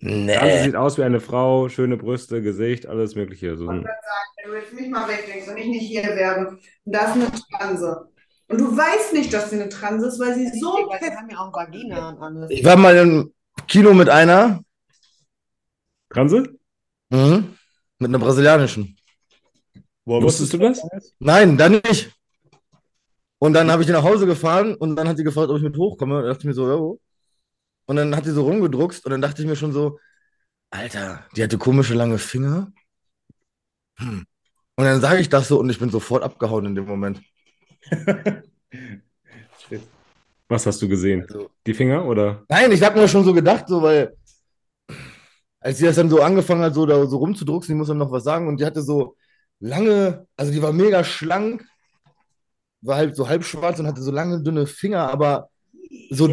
[0.00, 0.62] Transe Nee.
[0.64, 3.56] sieht aus wie eine Frau, schöne Brüste, Gesicht, alles Mögliche.
[3.56, 7.00] So ein, Wenn du jetzt mich mal wegdenkst und ich nicht hier wäre, und da
[7.06, 8.08] ist eine Transe.
[8.48, 11.28] Und du weißt nicht, dass sie eine Transe ist, weil sie so Die fest haben
[11.28, 12.50] ja auch Vagina und alles.
[12.50, 13.32] Ich war mal im
[13.66, 14.62] Kino mit einer,
[16.10, 16.44] Transe?
[17.10, 17.54] mhm,
[17.98, 18.96] mit einer brasilianischen.
[20.06, 20.80] Woher Wusstest du das?
[21.18, 22.12] Nein, dann nicht.
[23.40, 25.62] Und dann habe ich die nach Hause gefahren und dann hat sie gefragt, ob ich
[25.62, 26.16] mit hochkomme.
[26.16, 27.00] Und dann dachte ich mir so, jo.
[27.88, 29.98] Und dann hat sie so rumgedruckst und dann dachte ich mir schon so,
[30.70, 32.70] Alter, die hatte komische lange Finger.
[33.98, 34.26] Hm.
[34.76, 37.22] Und dann sage ich das so und ich bin sofort abgehauen in dem Moment.
[40.48, 41.22] Was hast du gesehen?
[41.22, 42.44] Also, Die Finger oder?
[42.48, 44.14] nein, ich habe mir schon so gedacht, so, weil
[45.60, 48.12] als sie das dann so angefangen hat, so da so rumzudrucksen, die muss dann noch
[48.12, 49.16] was sagen und die hatte so
[49.60, 51.64] lange, also die war mega schlank,
[52.82, 55.48] war halt so halb schwarz und hatte so lange, dünne Finger, aber
[56.10, 56.28] so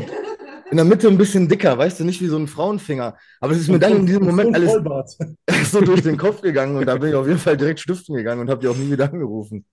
[0.72, 3.18] in der Mitte ein bisschen dicker, weißt du, nicht wie so ein Frauenfinger.
[3.40, 4.74] Aber es ist mir dann in diesem Moment alles
[5.72, 8.42] so durch den Kopf gegangen und da bin ich auf jeden Fall direkt stiften gegangen
[8.42, 9.66] und habe die auch nie wieder angerufen.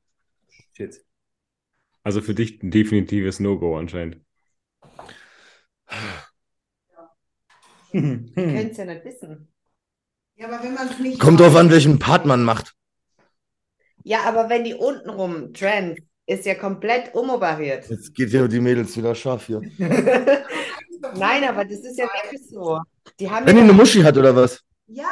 [0.76, 1.04] Shit.
[2.02, 4.18] Also für dich ein definitives No-Go anscheinend.
[7.90, 8.32] Hm.
[8.36, 9.48] Ihr könnt es ja nicht wissen.
[10.34, 12.74] Ja, aber wenn man es nicht Kommt drauf an, welchen Part man macht.
[14.02, 16.00] Ja, aber wenn die untenrum Trend
[16.32, 17.88] ist ja komplett umoperiert.
[17.88, 19.60] Jetzt geht hier die Mädels wieder scharf hier.
[21.16, 22.78] Nein, aber das ist ja wirklich so.
[23.18, 24.62] Die haben Wenn die ja, eine Muschi hat oder was?
[24.86, 25.04] Ja.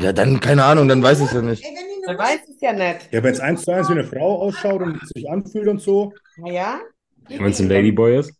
[0.00, 1.64] Ja, dann keine Ahnung, dann weiß ich es ja nicht.
[1.64, 3.12] Ey, die eine weiß es ja nicht.
[3.12, 6.12] Ja, wenn es eins zu eins wie eine Frau ausschaut und sich anfühlt und so.
[6.36, 6.80] Naja,
[7.28, 8.32] Wenn es ein Ladyboy ist?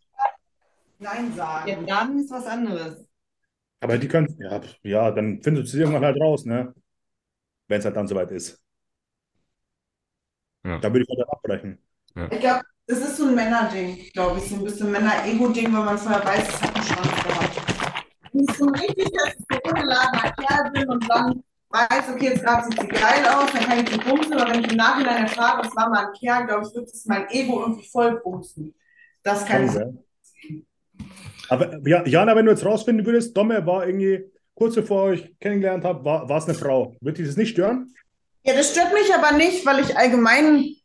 [0.99, 1.69] Nein sagen.
[1.69, 3.05] ja, dann ist was anderes.
[3.81, 6.73] Aber die können, ja, ja, dann findest du sie irgendwann halt raus, ne?
[7.67, 8.61] Wenn es halt dann soweit ist.
[10.65, 10.79] Ja.
[10.79, 11.77] Da würde ich halt dann
[12.15, 12.33] abbrechen.
[12.35, 15.97] Ich glaube, es ist so ein Männerding, glaube ich, so ein bisschen Männer-Ego-Ding, wenn man
[15.97, 18.05] vorher weiß, es hat einen Schwanz gehabt.
[18.33, 22.65] Nicht so richtig, dass ich so ungeladener Kerl bin und dann weiß, okay, jetzt gerade
[22.65, 25.67] sieht sie geil aus, dann kann ich sie bumsen, aber wenn ich im Nachhinein erfahre,
[25.67, 28.73] es war mal ein Kerl, glaube ich, wird es mein Ego irgendwie voll bumsen.
[29.23, 29.97] Das kann Kann
[30.49, 30.63] ich.
[31.49, 34.23] Aber ja, Jana, wenn du jetzt rausfinden würdest, Domme war irgendwie
[34.55, 36.95] kurz bevor ich kennengelernt habe, war, war es eine Frau.
[37.01, 37.93] Wird dich das nicht stören?
[38.43, 40.75] Ja, das stört mich aber nicht, weil ich allgemein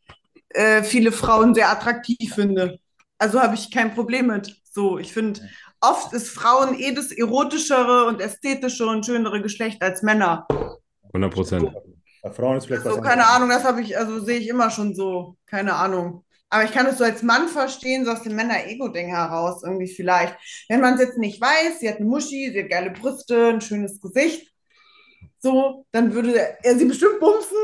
[0.49, 2.79] äh, viele Frauen sehr attraktiv finde.
[3.17, 4.55] Also habe ich kein Problem mit.
[4.71, 5.41] So, ich finde,
[5.81, 10.47] oft ist Frauen eh das erotischere und ästhetischere und schönere Geschlecht als Männer.
[11.13, 11.73] 100 Prozent.
[12.21, 14.69] Bei Frauen ist vielleicht was So, keine Ahnung, das habe ich, also sehe ich immer
[14.69, 15.37] schon so.
[15.45, 16.25] Keine Ahnung.
[16.49, 20.35] Aber ich kann es so als Mann verstehen, so aus dem Männer-Ego-Ding heraus, irgendwie vielleicht.
[20.67, 23.61] Wenn man es jetzt nicht weiß, sie hat eine Muschi, sie hat geile Brüste, ein
[23.61, 24.51] schönes Gesicht,
[25.37, 27.57] so, dann würde er sie bestimmt bumsen.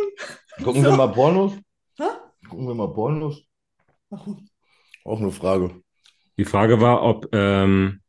[0.64, 1.54] Gucken wir mal Pornos?
[1.98, 2.04] Hä?
[2.56, 3.44] Gucken wir mal Pornos?
[5.04, 5.82] Auch eine Frage.
[6.38, 8.00] Die Frage war, ob ähm,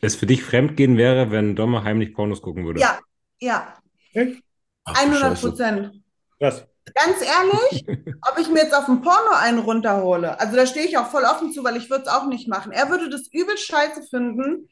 [0.00, 2.80] es für dich Fremdgehen wäre, wenn Domme heimlich Pornos gucken würde.
[2.80, 2.98] Ja,
[3.38, 3.78] ja,
[4.14, 4.42] Echt?
[4.82, 5.48] Ach, du 100 Scheiße.
[5.48, 6.02] Prozent.
[6.40, 6.66] Krass.
[6.94, 7.84] Ganz ehrlich,
[8.30, 11.24] ob ich mir jetzt auf dem Porno einen runterhole, also da stehe ich auch voll
[11.24, 12.72] offen zu, weil ich würde es auch nicht machen.
[12.72, 14.68] Er würde das übel scheiße finden,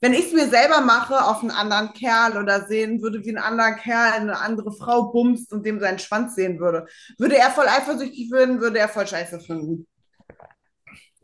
[0.00, 3.42] wenn ich es mir selber mache, auf einen anderen Kerl oder sehen würde, wie ein
[3.42, 6.86] anderer Kerl eine andere Frau bumst und dem seinen Schwanz sehen würde.
[7.18, 9.86] Würde er voll eifersüchtig werden, würde er voll scheiße finden.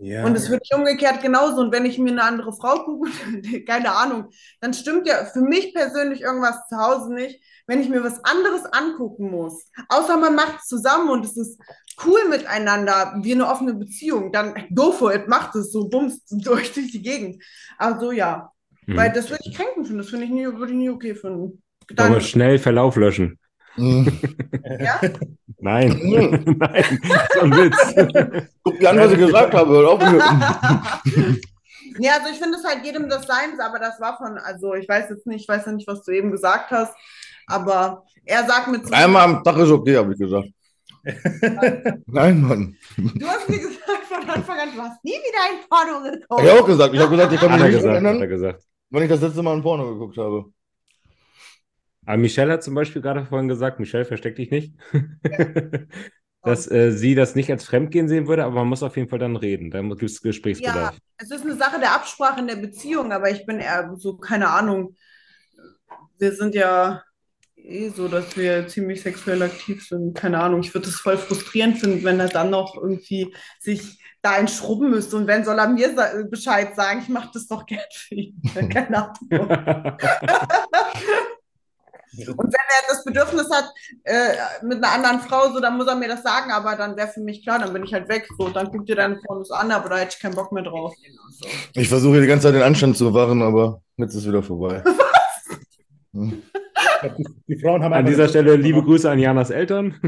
[0.00, 0.24] Ja.
[0.24, 1.60] Und es ich umgekehrt genauso.
[1.60, 3.10] Und wenn ich mir eine andere Frau gucke,
[3.66, 4.30] keine Ahnung,
[4.60, 8.64] dann stimmt ja für mich persönlich irgendwas zu Hause nicht, wenn ich mir was anderes
[8.64, 9.66] angucken muss.
[9.88, 11.60] Außer man macht es zusammen und es ist
[12.04, 14.30] cool miteinander, wie eine offene Beziehung.
[14.30, 17.42] Dann go for it, macht es so, bumst durch, durch die Gegend.
[17.76, 18.52] Aber so ja.
[18.86, 18.96] Mhm.
[18.96, 19.98] Weil das würde ich kränken finden.
[19.98, 21.62] Das finde ich nie, würde ich nie okay finden.
[21.88, 23.38] Dann, schnell Verlauf löschen.
[23.74, 24.20] Hm.
[24.80, 25.00] ja?
[25.60, 25.88] Nein.
[25.90, 26.56] Mhm.
[26.58, 27.00] Nein.
[27.34, 28.48] So ein Witz.
[28.62, 29.98] Guck dir an, was ich gesagt habe.
[32.00, 34.88] Ja, also ich finde es halt jedem das Seins, aber das war von, also ich
[34.88, 36.94] weiß jetzt nicht, ich weiß ja nicht, was du eben gesagt hast,
[37.48, 40.48] aber er sagt mit Einmal am Tag ist okay, habe ich gesagt.
[42.06, 42.76] Nein, Mann.
[42.96, 46.42] du hast mir gesagt von Anfang an, du hast nie wieder ein Porno Hab geguckt.
[46.44, 46.94] ich auch gesagt.
[46.94, 48.62] Ich habe gesagt, ich kann mich nicht gesagt, er erinnern, gesagt.
[48.90, 50.44] wann ich das letzte Mal ein Porno geguckt habe.
[52.08, 54.72] Aber Michelle hat zum Beispiel gerade vorhin gesagt, Michelle, versteck dich nicht,
[56.42, 59.18] dass äh, sie das nicht als Fremdgehen sehen würde, aber man muss auf jeden Fall
[59.18, 59.70] dann reden.
[59.70, 60.96] Da gibt es Gesprächsbedarf.
[61.18, 64.48] Es ist eine Sache der Absprache in der Beziehung, aber ich bin eher so, keine
[64.48, 64.96] Ahnung,
[66.18, 67.02] wir sind ja
[67.56, 70.14] eh so, dass wir ziemlich sexuell aktiv sind.
[70.14, 74.30] Keine Ahnung, ich würde es voll frustrierend finden, wenn er dann noch irgendwie sich da
[74.30, 75.14] einschrubben müsste.
[75.14, 78.40] Und wenn soll er mir sa Bescheid sagen, ich mache das doch gern für ihn.
[78.70, 79.48] Keine Ahnung.
[82.16, 83.70] Und wenn er das Bedürfnis hat,
[84.04, 87.08] äh, mit einer anderen Frau, so, dann muss er mir das sagen, aber dann wäre
[87.08, 88.28] für mich klar, dann bin ich halt weg.
[88.38, 90.94] So, dann guck dir deine Pornos an, aber da hätte ich keinen Bock mehr drauf.
[91.74, 94.82] Ich versuche die ganze Zeit den Anstand zu wahren, aber jetzt ist wieder vorbei.
[96.14, 96.42] Hm.
[97.46, 99.94] Die Frauen haben An dieser Stelle liebe Grüße an Janas Eltern.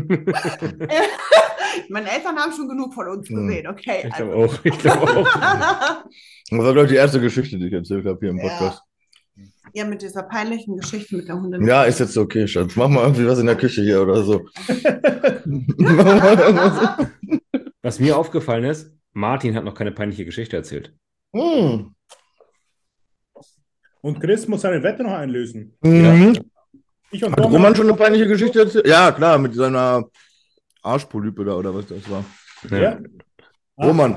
[1.88, 3.46] Meine Eltern haben schon genug von uns Hm.
[3.46, 4.04] gesehen, okay.
[4.08, 4.44] Ich glaube Also.
[4.54, 4.64] auch.
[4.64, 5.28] Ich glaube auch.
[6.50, 8.40] Das war, glaube ich, die erste Geschichte, die ich erzählt habe hier im.
[8.40, 8.78] Podcast.
[8.78, 8.89] ja,
[9.86, 11.66] mit dieser peinlichen Geschichte mit der Hundin.
[11.66, 12.76] Ja, ist jetzt okay, Schatz.
[12.76, 14.46] Mach mal irgendwie was in der Küche hier oder so.
[17.82, 20.94] Was mir aufgefallen ist, Martin hat noch keine peinliche Geschichte erzählt.
[21.34, 21.94] Hm.
[24.02, 25.76] Und Chris muss seine Wette noch einlösen.
[25.80, 26.38] Mhm.
[27.10, 28.86] Ich und Hat Roman schon eine peinliche Geschichte erzählt?
[28.86, 30.04] Ja, klar, mit seiner
[30.82, 32.24] Arschpolype da oder was das war.
[32.70, 32.98] Ja.
[33.76, 34.16] Ah, Roman.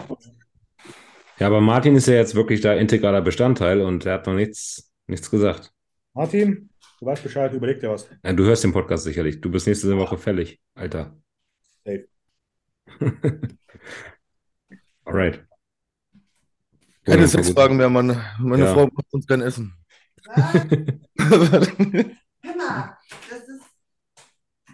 [1.40, 4.93] Ja, aber Martin ist ja jetzt wirklich da integraler Bestandteil und er hat noch nichts,
[5.08, 5.74] nichts gesagt.
[6.14, 6.70] Martin,
[7.00, 8.08] du weißt Bescheid, überleg dir was.
[8.24, 9.42] Ja, du hörst den Podcast sicherlich.
[9.42, 11.18] Du bist nächste Woche fällig, Alter.
[11.84, 12.08] Safe.
[15.06, 15.46] Alright.
[17.06, 18.20] Keine Ja, Sexfragen mehr, Mann.
[18.40, 18.74] Meine Ja.
[18.74, 19.74] Frau macht uns kein Essen.
[20.26, 20.46] Hör
[22.56, 22.98] mal,
[23.30, 23.66] das ist,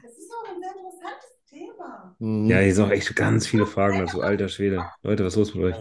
[0.03, 2.07] das ist auch ein sehr interessantes Thema.
[2.19, 2.49] Mhm.
[2.49, 4.21] Ja, hier sind auch echt ganz viele Fragen dazu.
[4.21, 4.85] Alter Schwede.
[5.03, 5.75] Leute, was ist los mit euch?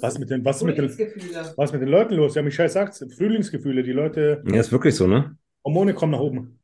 [0.00, 0.90] Was mit den, was ist mit den,
[1.56, 2.34] was mit den Leuten los?
[2.34, 3.82] Ja, Michelle sagt Frühlingsgefühle.
[3.82, 5.36] Die Leute, Ja, ist wirklich so, ne?
[5.64, 6.58] Hormone kommen nach oben.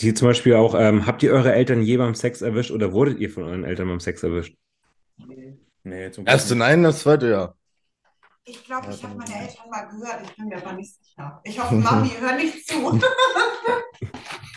[0.00, 3.20] Hier zum Beispiel auch, ähm, habt ihr eure Eltern je beim Sex erwischt oder wurdet
[3.20, 4.56] ihr von euren Eltern beim Sex erwischt?
[5.84, 7.54] Nee, zum Erste nein, das zweite ja.
[8.46, 10.18] Ich glaube, ich habe meine Eltern mal gehört.
[10.24, 11.40] Ich bin mir aber nicht sicher.
[11.44, 12.74] Ich hoffe, Mami, hör nicht zu.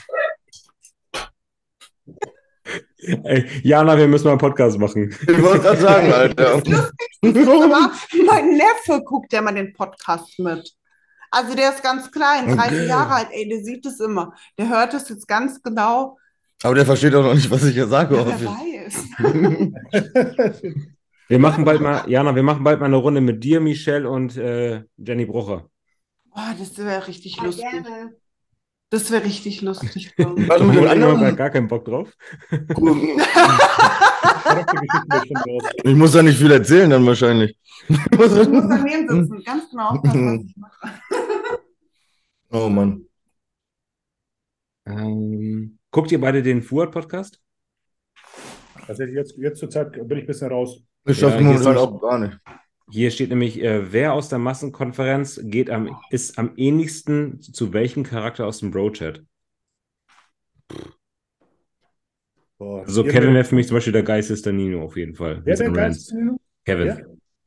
[3.23, 5.09] Ey, Jana, wir müssen mal einen Podcast machen.
[5.21, 6.53] Ich wollte gerade sagen, Alter.
[7.23, 7.91] Aber
[8.25, 10.73] mein Neffe guckt ja mal den Podcast mit.
[11.31, 12.87] Also der ist ganz klein, 30 Okay.
[12.87, 14.33] Jahre alt, ey, der sieht es immer.
[14.57, 16.17] Der hört es jetzt ganz genau.
[16.63, 19.05] Aber der versteht auch noch nicht, was ich hier sage, Ja, weiß.
[21.29, 24.37] Wir machen bald mal, Jana, wir machen bald mal eine Runde mit dir, Michelle und
[24.37, 25.69] äh, Jenny Brucher.
[26.31, 27.65] Oh, das wäre richtig Ja, lustig.
[27.69, 28.15] gerne.
[28.89, 30.13] Das wäre richtig lustig.
[30.17, 31.35] Warte, haben wir anderen?
[31.35, 32.11] gar keinen Bock drauf.
[35.83, 37.57] Ich muss da nicht viel erzählen dann wahrscheinlich.
[37.89, 40.87] Ich muss daneben sitzen, ganz genau aufpassen, was ich mache.
[42.49, 43.05] Oh Mann.
[44.85, 47.41] Ähm, guckt ihr beide den Fuad-Podcast?
[48.85, 50.81] Tatsächlich, jetzt, jetzt zur Zeit bin ich ein bisschen raus.
[51.05, 52.39] Ich Ja, schaffe hier momentan auch gar nicht.
[52.89, 58.03] Hier steht nämlich, äh, wer aus der Massenkonferenz geht am, ist am ähnlichsten zu welchem
[58.03, 59.23] Charakter aus dem Bro-Chat?
[62.57, 65.41] Boah, Also Kevin wäre für mich zum Beispiel der geilste Nino auf jeden Fall.
[65.43, 66.11] Wer seinen Rants.
[66.11, 66.37] geil?
[66.65, 66.87] Kevin.
[66.87, 66.97] Ja?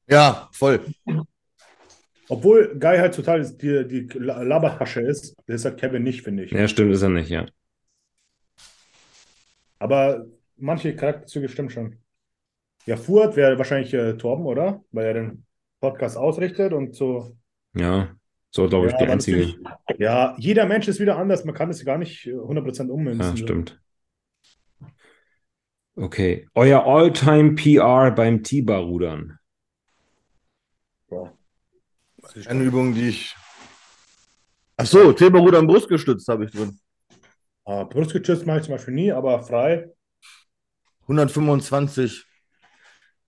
[0.09, 0.81] Ja, voll.
[2.29, 6.53] Obwohl Guy halt total die, die Labertasche ist, das ist halt Kevin nicht, finde ich.
[6.53, 7.47] Ja, stimmt, ist er nicht, ja.
[9.79, 10.27] Aber
[10.57, 11.97] manche Charakterzüge stimmen schon.
[12.87, 14.83] Ja, Fuad wäre wahrscheinlich äh, Torben, oder?
[14.91, 15.47] Weil er den
[15.81, 17.37] Podcast ausrichtet und so.
[17.75, 18.15] Ja,
[18.51, 19.55] so glaube ich Ja, die einzige.
[19.99, 21.45] Ja, jeder Mensch ist wieder anders.
[21.45, 23.37] Man kann das gar nicht äh, 100% ummünzen.
[23.37, 23.81] Ja, stimmt.
[25.97, 26.49] Okay.
[26.55, 29.39] Euer All-Time PR beim T-Bar-Rudern.
[31.09, 31.37] Boah.
[32.47, 33.37] Eine Übung, die ich.
[34.77, 36.79] Ach so, Theberruder am Brust gestützt habe ich drin.
[37.67, 39.91] Äh, Brustgestützt mache ich zum Beispiel nie, aber frei.
[41.03, 42.27] 125.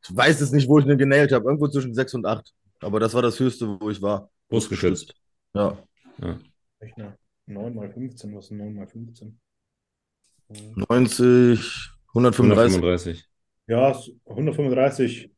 [0.04, 1.44] Ich weiß es nicht, wo ich den genäht habe.
[1.46, 2.52] Irgendwo zwischen 6 und 8.
[2.80, 4.30] Aber das war das höchste, wo ich war.
[4.48, 5.14] Brustgeschützt.
[5.54, 5.78] Ja.
[6.80, 7.16] Echt eine
[7.46, 9.38] 9 mal 15, was ist 9 mal 15?
[10.88, 12.76] 90, 135.
[12.82, 13.28] 135.
[13.68, 15.30] Ja, s- 135.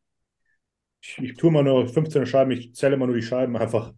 [1.01, 3.93] Ich, ich tue mal nur 15 Scheiben, ich zähle mal nur die Scheiben einfach.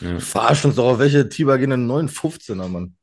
[0.00, 0.18] Ja.
[0.20, 2.96] Verarsch uns doch, auf welche Tiber gehen denn 915er, Mann?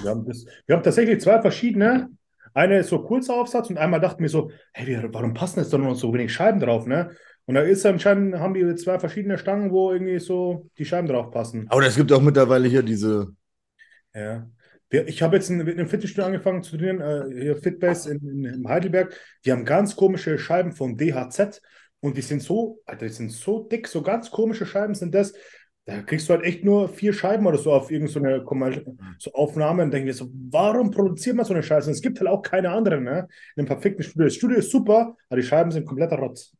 [0.00, 2.08] Wir haben, das, wir haben tatsächlich zwei verschiedene.
[2.54, 5.78] Eine ist so kurzer Aufsatz und einmal dachten wir so, hey, warum passen jetzt da
[5.78, 7.10] nur noch so wenig Scheiben drauf, ne?
[7.46, 11.30] Und da ist anscheinend, haben die zwei verschiedene Stangen, wo irgendwie so die Scheiben drauf
[11.30, 11.66] passen.
[11.68, 13.34] Aber es gibt auch mittlerweile hier diese.
[14.14, 14.48] Ja.
[14.90, 18.44] Ich habe jetzt in, in einem Fitnessstudio angefangen zu trainieren, äh, hier Fitbase in, in,
[18.44, 19.18] in Heidelberg.
[19.44, 21.60] Die haben ganz komische Scheiben von DHZ
[22.00, 25.34] und die sind so, Alter, die sind so dick, so ganz komische Scheiben sind das.
[25.86, 29.82] Da kriegst du halt echt nur vier Scheiben oder so auf irgendeine so, so Aufnahme
[29.82, 31.88] und denke mir so, warum produziert man so eine Scheiße?
[31.88, 33.28] Und es gibt halt auch keine anderen, ne?
[33.54, 34.24] In einem perfekten Studio.
[34.24, 36.56] Das Studio ist super, aber die Scheiben sind kompletter Rotz.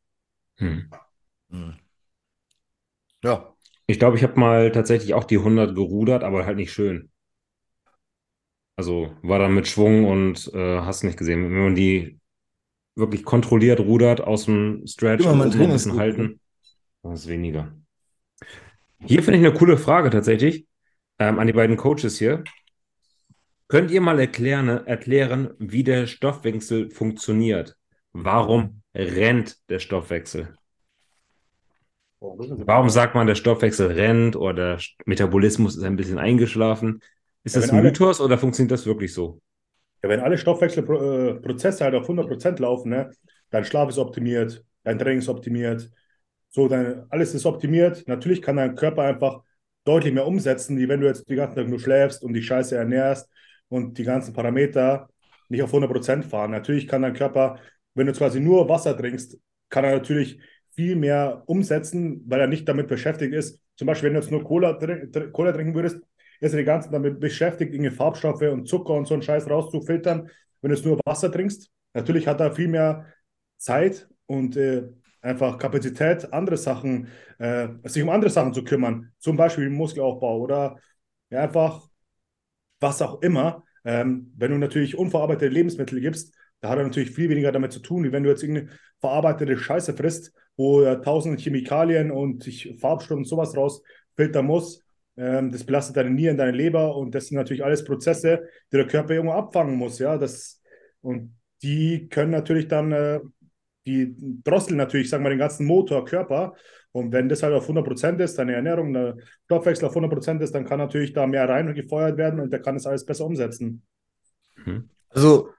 [0.58, 0.90] Hm.
[1.50, 1.74] Hm.
[3.22, 3.54] Ja.
[3.86, 7.10] Ich glaube, ich habe mal tatsächlich auch die 100 gerudert, aber halt nicht schön.
[8.76, 11.44] Also war dann mit Schwung und äh, hast nicht gesehen.
[11.44, 12.18] Wenn man die
[12.96, 15.96] wirklich kontrolliert rudert, aus dem Stretch Immer und mal oben noch ein bisschen Trainingsgruppe.
[15.96, 16.40] halten,
[17.02, 17.74] dann ist weniger.
[19.06, 20.66] Hier finde ich eine coole Frage tatsächlich
[21.18, 22.44] ähm, an die beiden Coaches hier.
[23.68, 27.76] Könnt ihr mal erklären, erklären, wie der Stoffwechsel funktioniert?
[28.12, 30.54] Warum rennt der Stoffwechsel?
[32.20, 37.00] Warum sagt man, der Stoffwechsel rennt oder der Metabolismus ist ein bisschen eingeschlafen?
[37.42, 39.40] Ist Ja, das ein alle- Mythos oder funktioniert das wirklich so?
[40.02, 43.10] Ja, wenn alle Stoffwechselprozesse halt auf 100% laufen, ne,
[43.50, 45.90] dein Schlaf ist optimiert, dein Training ist optimiert,
[46.54, 48.06] so dein, alles ist optimiert.
[48.06, 49.42] Natürlich kann dein Körper einfach
[49.84, 52.76] deutlich mehr umsetzen, wie wenn du jetzt den ganzen Tag nur schläfst und dich scheiße
[52.76, 53.28] ernährst
[53.68, 55.08] und die ganzen Parameter
[55.48, 56.52] nicht auf 100% fahren.
[56.52, 57.58] Natürlich kann dein Körper
[57.94, 60.38] wenn du quasi nur Wasser trinkst, kann er natürlich
[60.74, 63.60] viel mehr umsetzen, weil er nicht damit beschäftigt ist.
[63.76, 64.78] Zum Beispiel, wenn du jetzt nur Cola,
[65.32, 66.00] Cola trinken würdest,
[66.40, 69.48] ist er die ganze Zeit damit beschäftigt, irgendwelche Farbstoffe und Zucker und so einen Scheiß
[69.48, 70.28] rauszufiltern.
[70.60, 73.06] Wenn du jetzt nur Wasser trinkst, natürlich hat er viel mehr
[73.56, 74.88] Zeit und äh,
[75.24, 80.78] einfach Kapazität, andere Sachen, äh, sich um andere Sachen zu kümmern, zum Beispiel Muskelaufbau oder
[81.30, 81.88] ja, einfach
[82.80, 83.64] was auch immer.
[83.84, 87.80] Ähm, wenn du natürlich unverarbeitete Lebensmittel gibst, da hat er natürlich viel weniger damit zu
[87.80, 88.70] tun, wie wenn du jetzt irgendeine
[89.00, 94.82] verarbeitete Scheiße frisst, wo er tausend Chemikalien und sich Farbstoffe und sowas rausfiltern muss.
[95.16, 98.86] Ähm, das belastet deine Nieren, deine Leber und das sind natürlich alles Prozesse, die der
[98.86, 99.98] Körper irgendwo abfangen muss.
[99.98, 100.60] Ja, das,
[101.00, 103.20] und die können natürlich dann, äh,
[103.86, 106.54] die drosseln natürlich, sagen wir, den ganzen Motor, Körper.
[106.92, 109.16] Und wenn das halt auf 100% ist, deine Ernährung, der
[109.46, 112.86] Stoffwechsel auf 100% ist, dann kann natürlich da mehr reingefeuert werden und der kann das
[112.86, 113.82] alles besser umsetzen.
[115.10, 115.50] Also,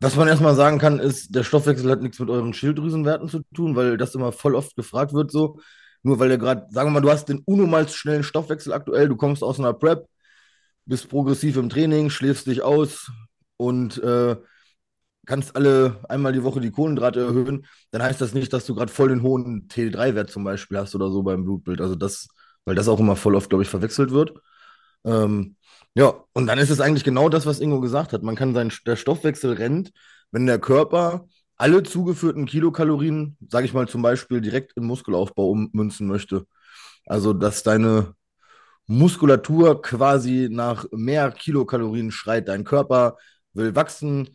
[0.00, 3.76] was man erstmal sagen kann, ist, der Stoffwechsel hat nichts mit euren Schilddrüsenwerten zu tun,
[3.76, 5.58] weil das immer voll oft gefragt wird so.
[6.02, 9.16] Nur weil der gerade, sagen wir mal, du hast den unnormals schnellen Stoffwechsel aktuell, du
[9.16, 10.06] kommst aus einer Prep,
[10.84, 13.12] bist progressiv im Training, schläfst dich aus
[13.56, 14.36] und äh,
[15.26, 18.92] kannst alle einmal die Woche die Kohlenhydrate erhöhen, dann heißt das nicht, dass du gerade
[18.92, 21.80] voll den hohen T3-Wert zum Beispiel hast oder so beim Blutbild.
[21.80, 22.28] Also das,
[22.64, 24.34] weil das auch immer voll oft, glaube ich, verwechselt wird.
[25.04, 25.56] Ähm,
[25.94, 28.22] ja, und dann ist es eigentlich genau das, was Ingo gesagt hat.
[28.22, 29.92] Man kann sein, der Stoffwechsel rennt,
[30.30, 36.06] wenn der Körper alle zugeführten Kilokalorien, sage ich mal zum Beispiel, direkt in Muskelaufbau ummünzen
[36.08, 36.46] möchte.
[37.06, 38.14] Also, dass deine
[38.86, 42.48] Muskulatur quasi nach mehr Kilokalorien schreit.
[42.48, 43.16] Dein Körper
[43.52, 44.30] will wachsen.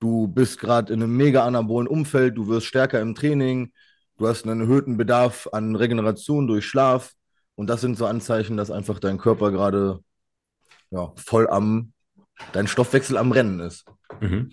[0.00, 2.36] Du bist gerade in einem mega anabolen Umfeld.
[2.36, 3.72] Du wirst stärker im Training.
[4.16, 7.12] Du hast einen erhöhten Bedarf an Regeneration durch Schlaf.
[7.54, 10.00] Und das sind so Anzeichen, dass einfach dein Körper gerade
[10.90, 11.92] ja, voll am,
[12.52, 13.84] dein Stoffwechsel am Rennen ist.
[14.20, 14.52] Mhm.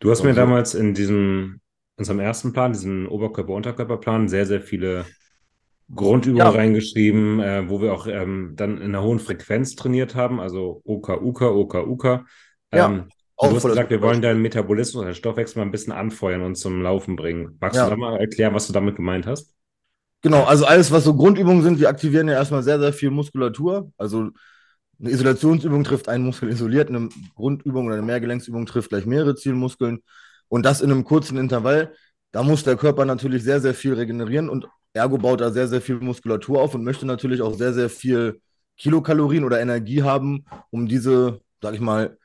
[0.00, 1.60] Du hast mir Also- damals in diesem,
[1.96, 5.04] unserem ersten Plan, diesen Oberkörper-Unterkörper-Plan, sehr, sehr viele
[5.94, 6.50] Grundübungen Ja.
[6.50, 11.08] reingeschrieben, äh, wo wir auch ähm, dann in einer hohen Frequenz trainiert haben, also OK,
[11.20, 12.04] UK, OK, UK.
[12.72, 14.22] Ja, Ähm, auch du hast gesagt, wir wollen Beispiel.
[14.22, 17.56] deinen Metabolismus, deinen Stoffwechsel mal ein bisschen anfeuern und zum Laufen bringen.
[17.60, 17.84] Magst Ja.
[17.84, 19.54] du da mal erklären, was du damit gemeint hast?
[20.22, 23.92] Genau, also alles, was so Grundübungen sind, die aktivieren ja erstmal sehr, sehr viel Muskulatur.
[23.98, 24.30] Also
[25.00, 30.00] eine Isolationsübung trifft einen Muskel isoliert, eine Grundübung oder eine Mehrgelenksübung trifft gleich mehrere Zielmuskeln.
[30.48, 31.94] Und das in einem kurzen Intervall.
[32.32, 35.80] Da muss der Körper natürlich sehr, sehr viel regenerieren und ergo baut er sehr, sehr
[35.82, 38.40] viel Muskulatur auf und möchte natürlich auch sehr, sehr viel
[38.78, 42.18] Kilokalorien oder Energie haben, um diese, sag ich mal,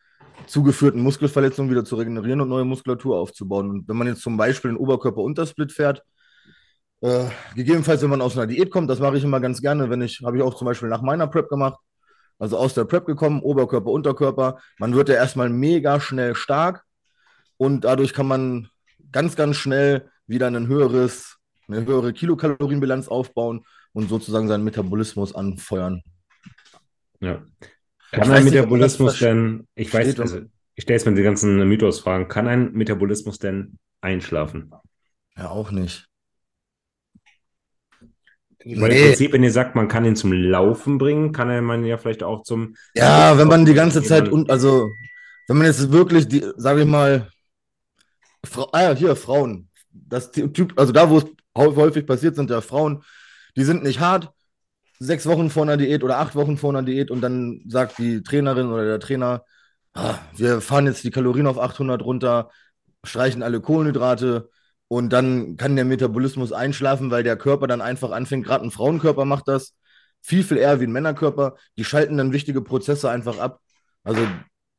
[0.47, 3.69] zugeführten Muskelverletzungen wieder zu regenerieren und neue Muskulatur aufzubauen.
[3.69, 6.03] Und wenn man jetzt zum Beispiel den Oberkörper-Untersplit fährt,
[7.01, 7.25] äh,
[7.55, 10.21] gegebenenfalls, wenn man aus einer Diät kommt, das mache ich immer ganz gerne, wenn ich,
[10.23, 11.79] habe ich auch zum Beispiel nach meiner Prep gemacht,
[12.39, 14.59] also aus der Prep gekommen, Oberkörper, Unterkörper.
[14.79, 16.83] Man wird ja erstmal mega schnell stark
[17.57, 18.69] und dadurch kann man
[19.11, 21.37] ganz, ganz schnell wieder ein höheres,
[21.67, 26.01] eine höhere Kilokalorienbilanz aufbauen und sozusagen seinen Metabolismus anfeuern.
[27.19, 27.41] Ja.
[28.11, 30.41] Kann ein nicht, Metabolismus denn, ich weiß, also
[30.75, 34.71] ich stelle jetzt mir die ganzen Mythos-Fragen, kann ein Metabolismus denn einschlafen?
[35.37, 36.07] Ja, auch nicht.
[38.65, 41.85] Weil im Prinzip, wenn ihr sagt, man kann ihn zum Laufen bringen, kann er man
[41.85, 42.75] ja vielleicht auch zum.
[42.93, 44.91] Ja, wenn man die ganze Zeit und also
[45.47, 47.29] wenn man jetzt wirklich die, sage ich mal,
[48.43, 51.25] Frau, ah ja, hier Frauen, das Typ, also da, wo es
[51.55, 53.03] häufig passiert, sind ja Frauen,
[53.55, 54.31] die sind nicht hart,
[54.99, 58.21] sechs Wochen vor einer Diät oder acht Wochen vor einer Diät und dann sagt die
[58.21, 59.43] Trainerin oder der Trainer,
[59.93, 62.49] ah, wir fahren jetzt die Kalorien auf 800 runter,
[63.03, 64.49] streichen alle Kohlenhydrate
[64.87, 69.25] und dann kann der Metabolismus einschlafen, weil der Körper dann einfach anfängt, gerade ein Frauenkörper
[69.25, 69.75] macht das
[70.21, 73.61] viel, viel eher wie ein Männerkörper, die schalten dann wichtige Prozesse einfach ab.
[74.03, 74.21] Also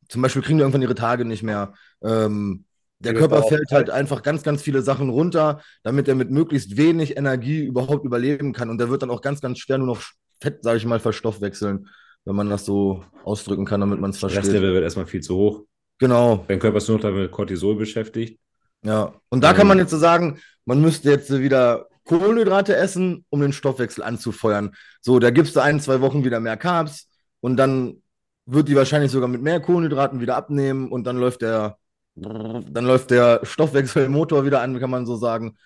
[0.08, 1.72] zum Beispiel kriegen die irgendwann ihre Tage nicht mehr.
[2.02, 2.64] Ähm,
[3.00, 7.16] der Körper fällt halt einfach ganz, ganz viele Sachen runter, damit er mit möglichst wenig
[7.16, 8.70] Energie überhaupt überleben kann.
[8.70, 10.02] Und der wird dann auch ganz, ganz schwer nur noch
[10.40, 11.88] Fett, sage ich mal, verstoffwechseln,
[12.24, 14.42] wenn man das so ausdrücken kann, damit man es versteht.
[14.44, 15.62] Stresslevel wird erstmal viel zu hoch.
[15.98, 18.38] Genau, Dein Körper ist nur noch damit Cortisol beschäftigt.
[18.84, 19.12] ja.
[19.28, 19.56] Und da Ähm.
[19.56, 24.74] kann man jetzt so sagen, man müsste jetzt wieder Kohlenhydrate essen, um den Stoffwechsel anzufeuern.
[25.00, 27.08] So, da gibst du ein, zwei Wochen wieder mehr Carbs
[27.40, 28.02] und dann
[28.46, 31.76] wird die wahrscheinlich sogar mit mehr Kohlenhydraten wieder abnehmen und dann läuft der,
[32.20, 35.56] dann läuft der Stoffwechselmotor wieder an, kann man so sagen.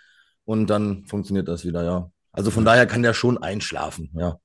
[0.44, 2.10] Und dann funktioniert das wieder, ja.
[2.32, 4.39] Also von daher kann der schon einschlafen, ja.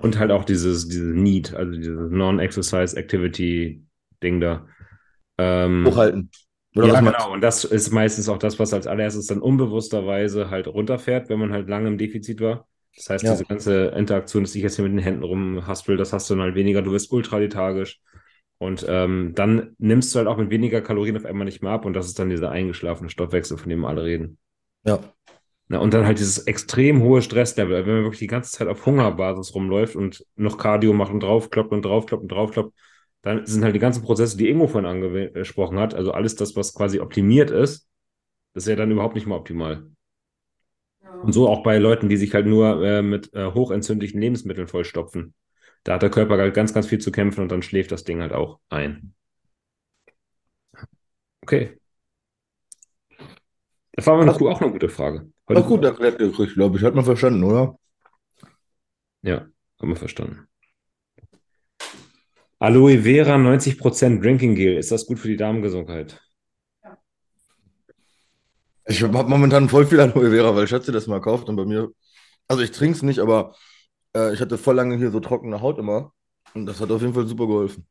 [0.00, 4.66] Und halt auch dieses, dieses Need, also dieses Non-Exercise Activity-Ding da.
[5.38, 6.30] Ähm, Hochhalten.
[6.76, 7.32] Oder ja, genau.
[7.32, 11.52] Und das ist meistens auch das, was als allererstes dann unbewussterweise halt runterfährt, wenn man
[11.52, 12.66] halt lange im Defizit war.
[12.96, 13.32] Das heißt, Ja.
[13.32, 16.42] diese ganze Interaktion, dass ich jetzt hier mit den Händen rumhaspel, das hast du dann
[16.42, 16.82] halt weniger.
[16.82, 18.00] Du wirst ultra lethargisch.
[18.58, 21.84] Und ähm, dann nimmst du halt auch mit weniger Kalorien auf einmal nicht mehr ab
[21.84, 24.38] und das ist dann dieser eingeschlafene Stoffwechsel, von dem alle reden.
[24.84, 25.00] Ja.
[25.68, 28.84] Na, und dann halt dieses extrem hohe Stresslevel, wenn man wirklich die ganze Zeit auf
[28.84, 32.74] Hungerbasis rumläuft und noch Cardio macht und draufkloppt und draufkloppt und draufkloppt,
[33.22, 36.74] dann sind halt die ganzen Prozesse, die Ingo vorhin angesprochen hat, also alles das, was
[36.74, 37.88] quasi optimiert ist,
[38.52, 39.86] das ist ja dann überhaupt nicht mehr optimal.
[41.22, 45.32] Und so auch bei Leuten, die sich halt nur äh, mit äh, hochentzündlichen Lebensmitteln vollstopfen.
[45.84, 48.20] Da hat der Körper halt ganz, ganz viel zu kämpfen und dann schläft das Ding
[48.20, 49.14] halt auch ein.
[51.42, 51.78] Okay.
[53.92, 55.30] Das war eine, auch eine gute Frage.
[55.46, 56.84] Heute Ach gut erklärt gekriegt, glaube ich.
[56.84, 57.78] Hat man verstanden, oder?
[59.22, 59.46] Ja,
[59.78, 60.48] haben wir verstanden.
[62.58, 64.78] Aloe Vera 90% Drinking Gel.
[64.78, 66.20] Ist das gut für die Darmgesundheit?
[68.86, 71.90] Ich habe momentan voll viel Aloe Vera, weil Schatzi das mal kauft und bei mir,
[72.48, 73.54] also ich trinke es nicht, aber
[74.14, 76.12] äh, ich hatte voll lange hier so trockene Haut immer
[76.54, 77.86] und das hat auf jeden Fall super geholfen.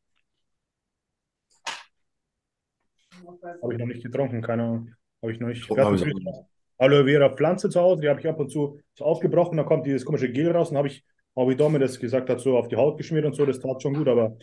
[3.62, 4.96] Habe ich noch nicht getrunken, keine Ahnung.
[5.22, 5.70] Habe ich noch nicht.
[5.70, 6.44] Hab hatten ich
[6.78, 9.86] Aloe Vera Pflanze zu Hause, die habe ich ab und zu so aufgebrochen, da kommt
[9.86, 11.06] dieses komische Gel raus und habe ich,
[11.36, 13.82] auch wie Domi das gesagt hat, so auf die Haut geschmiert und so, das tat
[13.82, 14.38] schon gut, aber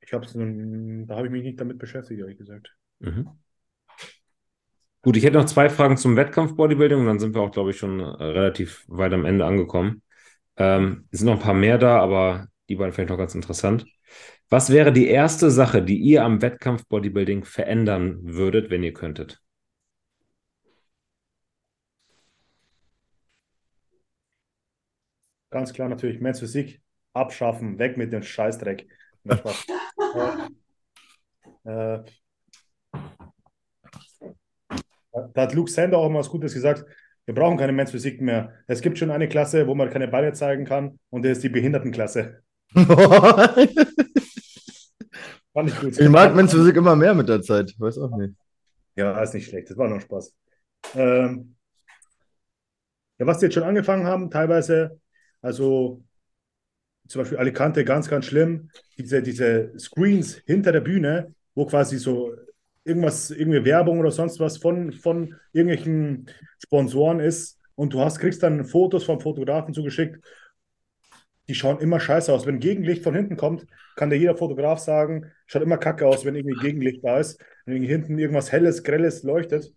[0.00, 2.74] ich habe da habe ich mich nicht damit beschäftigt, ehrlich gesagt.
[2.98, 3.28] Mhm.
[5.02, 7.78] Gut, ich hätte noch zwei Fragen zum Wettkampf-Bodybuilding und dann sind wir auch, glaube ich,
[7.78, 10.02] schon relativ weit am Ende angekommen.
[10.56, 13.86] Ähm, es sind noch ein paar mehr da, aber die beiden vielleicht noch ganz interessant.
[14.48, 19.42] Was wäre die erste Sache, die ihr am Wettkampf-Bodybuilding verändern würdet, wenn ihr könntet?
[25.50, 28.86] Ganz klar natürlich Men's Physik abschaffen, weg mit dem Scheißdreck.
[31.64, 32.04] Äh, äh,
[35.34, 36.84] da hat Luke Sander auch mal was Gutes gesagt.
[37.26, 38.52] Wir brauchen keine Men's Physik mehr.
[38.68, 41.48] Es gibt schon eine Klasse, wo man keine Beine zeigen kann und das ist die
[41.48, 42.42] Behindertenklasse.
[45.52, 45.98] Fand ich gut.
[45.98, 47.74] Ich mag Men's Physik immer mehr mit der Zeit.
[47.78, 48.34] Weiß auch nicht.
[48.94, 49.68] Ja, ist nicht schlecht.
[49.70, 50.32] Das war noch Spaß.
[50.94, 51.56] Ähm,
[53.18, 55.00] ja, was die jetzt schon angefangen haben, teilweise,
[55.42, 56.04] also
[57.08, 62.32] zum Beispiel Alicante, ganz, ganz schlimm, diese, diese Screens hinter der Bühne, wo quasi so
[62.86, 66.30] irgendwas, irgendwie Werbung oder sonst was von, von irgendwelchen
[66.62, 70.24] Sponsoren ist und du hast, kriegst dann Fotos vom Fotografen zugeschickt,
[71.48, 72.46] die schauen immer scheiße aus.
[72.46, 76.34] Wenn Gegenlicht von hinten kommt, kann dir jeder Fotograf sagen, schaut immer kacke aus, wenn
[76.34, 77.40] irgendwie Gegenlicht da ist.
[77.66, 79.72] Wenn hinten irgendwas Helles, Grelles leuchtet.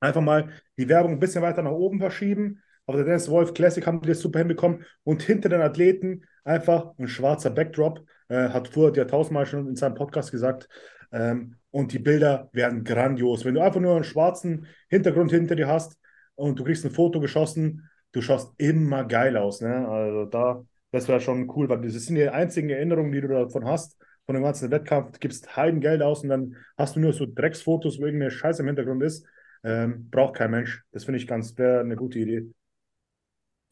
[0.00, 2.62] Einfach mal die Werbung ein bisschen weiter nach oben verschieben.
[2.86, 4.84] Auf der Dennis Wolf Classic haben die das super hinbekommen.
[5.04, 8.06] Und hinter den Athleten einfach ein schwarzer Backdrop.
[8.28, 10.68] Äh, hat vorher der tausendmal schon in seinem Podcast gesagt.
[11.12, 13.44] Ähm, und die Bilder werden grandios.
[13.44, 15.98] Wenn du einfach nur einen schwarzen Hintergrund hinter dir hast
[16.34, 19.60] und du kriegst ein Foto geschossen, du schaust immer geil aus.
[19.60, 19.86] Ne?
[19.86, 23.66] Also da, das wäre schon cool, weil das sind die einzigen Erinnerungen, die du davon
[23.66, 25.12] hast, von dem ganzen Wettkampf.
[25.12, 28.68] Du gibst Heidengeld aus und dann hast du nur so Drecksfotos, wo irgendeine Scheiße im
[28.68, 29.26] Hintergrund ist.
[29.62, 30.82] Ähm, braucht kein Mensch.
[30.92, 32.46] Das finde ich ganz, wäre eine gute Idee.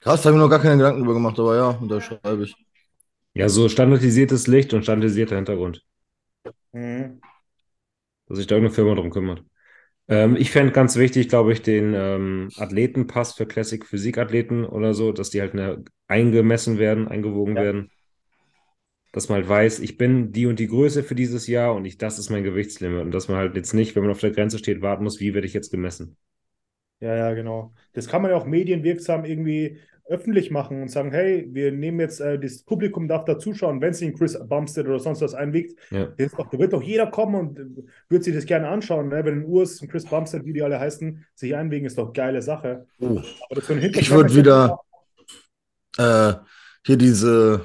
[0.00, 2.54] Krass, da habe ich noch gar keine Gedanken drüber gemacht, aber ja, unterschreibe ich.
[3.32, 5.82] Ja, so standardisiertes Licht und standardisierter Hintergrund.
[6.72, 7.22] Mhm.
[8.28, 9.44] Dass sich da irgendeine Firma drum kümmert.
[10.08, 15.12] Ähm, ich fände ganz wichtig, glaube ich, den ähm, Athletenpass für Classic Physik-Athleten oder so,
[15.12, 17.60] dass die halt eine, eingemessen werden, eingewogen Ja.
[17.60, 17.90] werden.
[19.12, 21.96] Dass man halt weiß, ich bin die und die Größe für dieses Jahr und ich,
[21.96, 23.00] das ist mein Gewichtslimit.
[23.00, 25.32] Und dass man halt jetzt nicht, wenn man auf der Grenze steht, warten muss, wie
[25.32, 26.18] werde ich jetzt gemessen.
[27.00, 27.74] Ja, ja, genau.
[27.92, 32.20] Das kann man ja auch medienwirksam irgendwie öffentlich machen und sagen, hey, wir nehmen jetzt,
[32.20, 35.78] äh, das Publikum darf da zuschauen, wenn sich ein Chris Bumstead oder sonst was einwiegt.
[35.90, 36.06] Ja.
[36.06, 39.08] Doch, da wird doch jeder kommen und äh, wird sich das gerne anschauen.
[39.08, 39.24] Ne?
[39.24, 42.86] Wenn Urs, ein Chris Bumstead, wie die alle heißen, sich einwiegen, ist doch geile Sache.
[43.00, 43.18] Oh.
[43.18, 44.78] Aber das für einen Ich würde wieder
[45.96, 46.34] äh,
[46.84, 47.64] hier diese,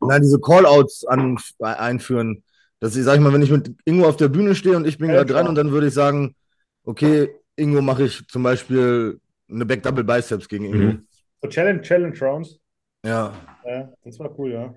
[0.00, 2.42] na, diese Callouts an, einführen.
[2.80, 4.98] Dass ich, sag ich mal, wenn ich mit Ingo auf der Bühne stehe und ich
[4.98, 6.34] bin Ja, gerade dran und dann würde ich sagen,
[6.82, 9.20] okay, Ingo mache ich zum Beispiel
[9.50, 10.76] eine Back Double Biceps gegen Ingo.
[10.78, 11.06] Mhm.
[11.42, 12.58] So Challenge, Challenge Rounds.
[13.04, 13.34] Ja.
[13.64, 14.74] Ja, das war cool, ja.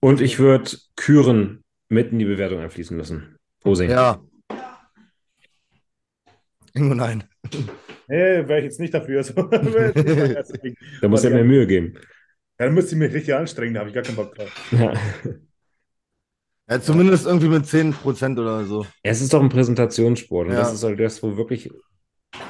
[0.00, 3.36] Und ich würde Küren mit in die Bewertung einfließen lassen.
[3.60, 3.90] Posing.
[3.90, 4.20] Ja.
[6.74, 7.24] Ingo, nein.
[8.08, 9.22] Nee, wäre ich jetzt nicht dafür.
[9.22, 9.34] So.
[9.50, 10.76] Wär jetzt nicht mein erstes Ding.
[11.00, 11.94] Da muss ja Aber mehr Mühe geben.
[12.58, 14.72] Ja, dann müsste ich mich richtig anstrengen, da habe ich gar keinen Bock drauf.
[14.72, 14.92] Ja.
[16.68, 18.86] Ja, zumindest irgendwie mit 10% oder so.
[19.02, 20.60] Es ist doch ein Präsentationssport und Ja.
[20.60, 21.68] das ist halt das, wo wirklich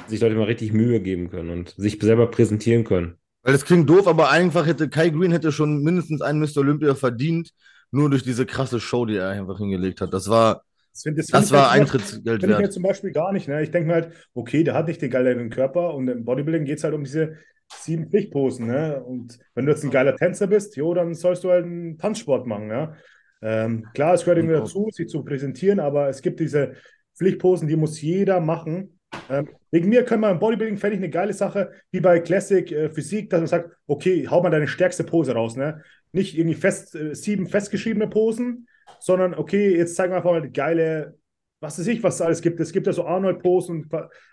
[0.08, 3.16] sich Leute mal richtig Mühe geben können und sich selber präsentieren können.
[3.42, 6.58] Weil das klingt doof, aber einfach hätte Kai Green hätte schon mindestens einen Mr.
[6.58, 7.50] Olympia verdient,
[7.90, 10.12] nur durch diese krasse Show, die er einfach hingelegt hat.
[10.12, 10.62] Das war,
[10.92, 12.72] Das, find- das das find ich war halt Eintrittsgeld Finde ich jetzt wert.
[12.74, 13.48] zum Beispiel gar nicht.
[13.48, 13.62] Ne?
[13.62, 16.78] Ich denke mir halt, okay, der hat nicht den geileren Körper und im Bodybuilding geht
[16.78, 17.36] es halt um diese
[17.72, 18.66] sieben Pflichtposen.
[18.66, 19.02] Ne?
[19.02, 22.46] Und wenn du jetzt ein geiler Tänzer bist, jo, dann sollst du halt einen Tanzsport
[22.46, 22.68] machen.
[22.70, 22.94] Ja?
[23.42, 24.60] Ähm, klar, es gehört irgendwie Ja.
[24.60, 26.74] dazu, sich zu präsentieren, aber es gibt diese
[27.16, 28.99] Pflichtposen, die muss jeder machen.
[29.28, 32.70] Ähm, wegen mir können wir im Bodybuilding, fände ich eine geile Sache, wie bei Classic
[32.70, 35.56] äh, Physik, dass man sagt, okay, hau mal deine stärkste Pose raus.
[35.56, 35.82] Ne?
[36.12, 38.68] Nicht irgendwie fest, äh, sieben festgeschriebene Posen,
[38.98, 41.16] sondern okay, jetzt zeigen wir einfach mal die geile,
[41.60, 42.58] was weiß ich, was es alles gibt.
[42.60, 43.88] Es gibt ja so Arnold-Posen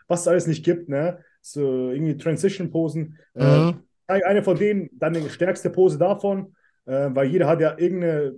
[0.08, 1.20] was es alles nicht gibt, ne?
[1.42, 3.18] So irgendwie Transition-Posen.
[3.36, 3.84] Äh, Mhm.
[4.08, 6.56] Zeig eine von denen, dann die stärkste Pose davon,
[6.86, 8.36] äh, weil jeder hat ja irgendeine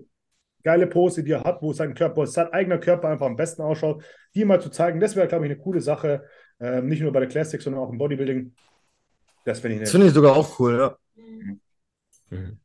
[0.70, 4.04] geile Pose, die er hat, wo sein Körper, sein eigener Körper einfach am besten ausschaut,
[4.36, 6.26] die mal zu zeigen, das wäre, glaube ich, eine coole Sache,
[6.60, 8.54] ähm, nicht nur bei der Classic, sondern auch im Bodybuilding.
[9.46, 10.98] Das finde ich Das finde ich sogar auch cool, ja.
[12.30, 12.60] Mhm.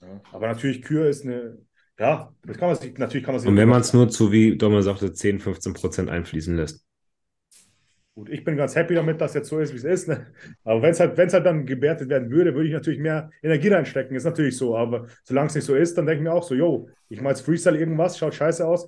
[0.00, 0.20] Ja.
[0.32, 1.58] Aber natürlich, Kür ist eine,
[1.98, 3.48] ja, das kann man sich, natürlich kann man sich.
[3.50, 6.83] Und wenn man es nur zu, wie Dommel sagte, 10, 15 Prozent einfließen lässt.
[8.14, 10.08] Gut, ich bin ganz happy damit, dass jetzt so ist, wie es ist.
[10.08, 10.26] Ne?
[10.62, 14.16] Aber wenn es halt, halt dann gewertet werden würde, würde ich natürlich mehr Energie reinstecken.
[14.16, 14.76] Ist natürlich so.
[14.76, 17.32] Aber solange es nicht so ist, dann denke ich mir auch so, yo, ich mache
[17.32, 18.86] jetzt Freestyle irgendwas, schaut scheiße aus.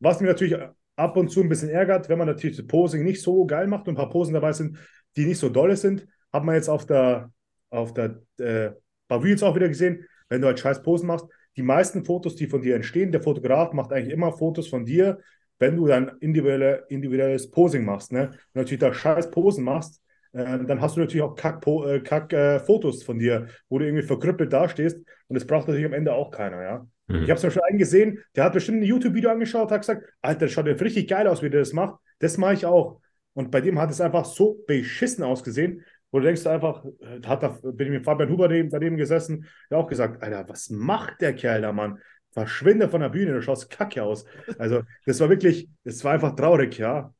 [0.00, 0.56] Was mich natürlich
[0.96, 3.86] ab und zu ein bisschen ärgert, wenn man natürlich das Posing nicht so geil macht
[3.86, 4.76] und ein paar Posen dabei sind,
[5.16, 7.32] die nicht so dolle sind, hat man jetzt auf der,
[7.70, 8.70] auf der äh,
[9.06, 11.26] Bavü jetzt auch wieder gesehen, wenn du halt scheiß Posen machst,
[11.56, 15.20] die meisten Fotos, die von dir entstehen, der Fotograf macht eigentlich immer Fotos von dir,
[15.58, 18.12] wenn du dann individuelle, individuelles Posing machst.
[18.12, 18.20] Ne?
[18.20, 20.02] Wenn du natürlich da scheiß Posen machst,
[20.32, 22.60] äh, dann hast du natürlich auch Kack-Fotos äh, Kack, äh,
[23.04, 24.98] von dir, wo du irgendwie verkrüppelt dastehst
[25.28, 26.86] und das braucht natürlich am Ende auch keiner, ja.
[27.06, 27.24] Mhm.
[27.24, 30.40] Ich habe zum Beispiel einen gesehen, der hat bestimmt ein YouTube-Video angeschaut, hat gesagt, Alter,
[30.46, 31.96] das schaut ja richtig geil aus, wie der das macht.
[32.18, 33.00] Das mache ich auch.
[33.34, 37.42] Und bei dem hat es einfach so beschissen ausgesehen, wo du denkst einfach, äh, hat
[37.42, 41.20] da, bin ich mit Fabian Huber neben, daneben gesessen, der auch gesagt, Alter, was macht
[41.20, 41.98] der Kerl da, Mann?
[42.34, 44.24] Verschwinde von der Bühne, du schaust kacke aus.
[44.58, 47.14] Also, das war wirklich, das war einfach traurig, ja.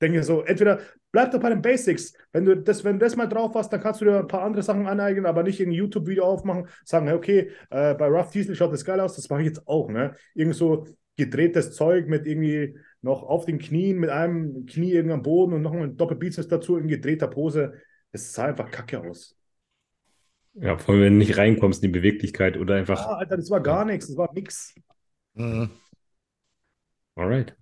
[0.00, 0.80] Denke so, entweder
[1.12, 2.14] bleib doch bei den Basics.
[2.32, 4.42] Wenn du das, wenn du das mal drauf hast, dann kannst du dir ein paar
[4.42, 8.72] andere Sachen aneignen, aber nicht ein YouTube-Video aufmachen, sagen, okay, äh, bei Rough Diesel schaut
[8.72, 10.14] das geil aus, das mache ich jetzt auch, ne?
[10.34, 15.22] Irgend so gedrehtes Zeug mit irgendwie noch auf den Knien, mit einem Knie irgendwie am
[15.22, 17.74] Boden und noch ein Doppelbizeps dazu in gedrehter Pose.
[18.12, 19.37] Das sah einfach kacke aus.
[20.60, 23.06] Ja, vor allem, wenn du nicht reinkommst in die Beweglichkeit oder einfach.
[23.06, 24.74] Ah, Alter, das war gar nichts, das war nix.
[25.34, 25.70] Mhm.
[27.16, 27.54] Alright.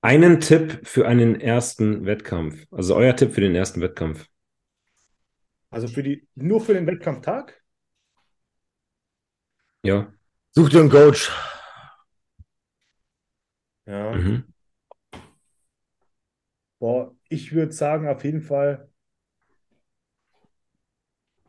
[0.00, 2.66] Einen Tipp für einen ersten Wettkampf.
[2.70, 4.26] Also euer Tipp für den ersten Wettkampf.
[5.70, 7.62] Also für die, nur für den Wettkampftag?
[9.82, 10.12] Ja.
[10.52, 11.30] Such dir einen Coach.
[13.86, 14.12] Ja.
[14.12, 14.44] Mhm.
[16.78, 18.88] Boah, ich würde sagen, auf jeden Fall,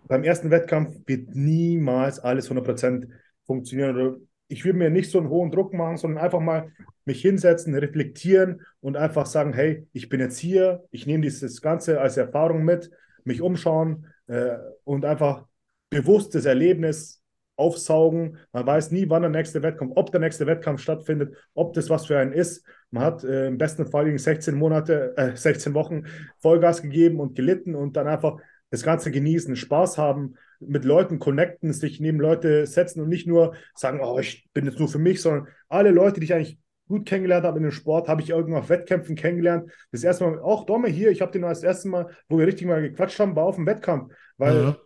[0.09, 3.07] beim ersten Wettkampf wird niemals alles 100%
[3.45, 4.27] funktionieren.
[4.47, 6.71] Ich würde mir nicht so einen hohen Druck machen, sondern einfach mal
[7.05, 12.01] mich hinsetzen, reflektieren und einfach sagen, hey, ich bin jetzt hier, ich nehme dieses Ganze
[12.01, 12.89] als Erfahrung mit,
[13.23, 15.45] mich umschauen äh, und einfach
[15.91, 17.21] bewusst das Erlebnis
[17.55, 18.37] aufsaugen.
[18.51, 22.07] Man weiß nie, wann der nächste Wettkampf, ob der nächste Wettkampf stattfindet, ob das was
[22.07, 22.65] für einen ist.
[22.89, 26.05] Man hat äh, im besten Fall in 16 Monate, äh, 16 Wochen
[26.39, 28.37] Vollgas gegeben und gelitten und dann einfach
[28.69, 33.55] das Ganze genießen, Spaß haben, mit Leuten connecten, sich neben Leute setzen und nicht nur
[33.75, 37.05] sagen, oh, ich bin jetzt nur für mich, sondern alle Leute, die ich eigentlich gut
[37.05, 39.71] kennengelernt habe in dem Sport, habe ich irgendwann auf Wettkämpfen kennengelernt.
[39.91, 42.67] Das erste Mal, auch Domme hier, ich habe den das erste Mal, wo wir richtig
[42.67, 44.79] mal gequatscht haben, war auf dem Wettkampf, weil Mhm.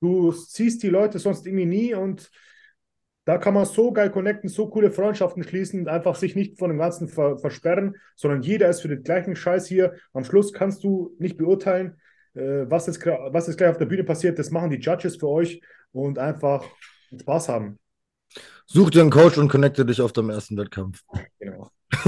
[0.00, 2.30] du siehst die Leute sonst irgendwie nie und
[3.24, 6.70] da kann man so geil connecten, so coole Freundschaften schließen und einfach sich nicht von
[6.70, 9.94] dem Ganzen ver versperren, sondern jeder ist für den gleichen Scheiß hier.
[10.12, 12.00] Am Schluss kannst du nicht beurteilen,
[12.36, 14.38] was, jetzt, gra- was jetzt gleich auf der Bühne passiert.
[14.38, 15.60] Das machen die Judges für euch
[15.92, 16.64] und einfach
[17.18, 17.78] Spaß haben.
[18.66, 21.02] Such dir einen Coach und connecte dich auf deinem ersten Wettkampf.
[21.38, 21.70] Genau.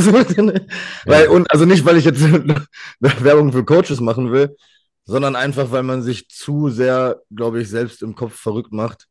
[1.06, 2.20] Weil, und, also nicht, weil ich jetzt
[3.00, 4.56] Werbung für Coaches machen will,
[5.04, 9.06] sondern einfach, weil man sich zu sehr, glaube ich, selbst im Kopf verrückt macht.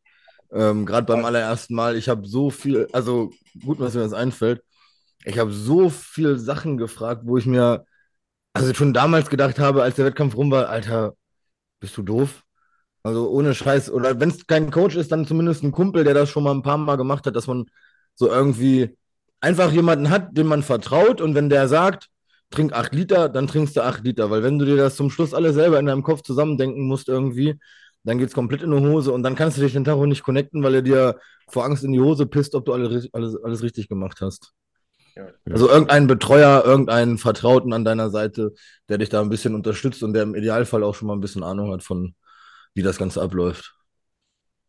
[0.51, 1.95] Ähm, Gerade beim allerersten Mal.
[1.95, 3.31] Ich habe so viel, also
[3.65, 4.61] gut, was mir das einfällt.
[5.25, 7.85] Ich habe so viel Sachen gefragt, wo ich mir,
[8.57, 11.15] also schon damals gedacht habe, als der Wettkampf rum war, Alter,
[11.79, 12.43] bist du doof?
[13.03, 13.91] Also ohne Scheiß.
[13.91, 16.63] Oder wenn es kein Coach ist, dann zumindest ein Kumpel, der das schon mal ein
[16.63, 17.65] paar Mal gemacht hat, dass man
[18.15, 18.97] so irgendwie
[19.39, 22.09] einfach jemanden hat, dem man vertraut und wenn der sagt,
[22.49, 24.29] trink acht Liter, dann trinkst du acht Liter.
[24.31, 27.55] Weil wenn du dir das zum Schluss alles selber in deinem Kopf zusammendenken musst irgendwie,
[28.03, 30.63] dann geht's komplett in die Hose und dann kannst du dich den auch nicht connecten,
[30.63, 31.19] weil er dir
[31.49, 34.53] vor Angst in die Hose pisst, ob du alle, alles, alles richtig gemacht hast.
[35.17, 35.33] Ja.
[35.51, 38.53] Also irgendein Betreuer, irgendeinen Vertrauten an deiner Seite,
[38.87, 41.43] der dich da ein bisschen unterstützt und der im Idealfall auch schon mal ein bisschen
[41.43, 42.13] Ahnung hat von,
[42.75, 43.75] wie das Ganze abläuft.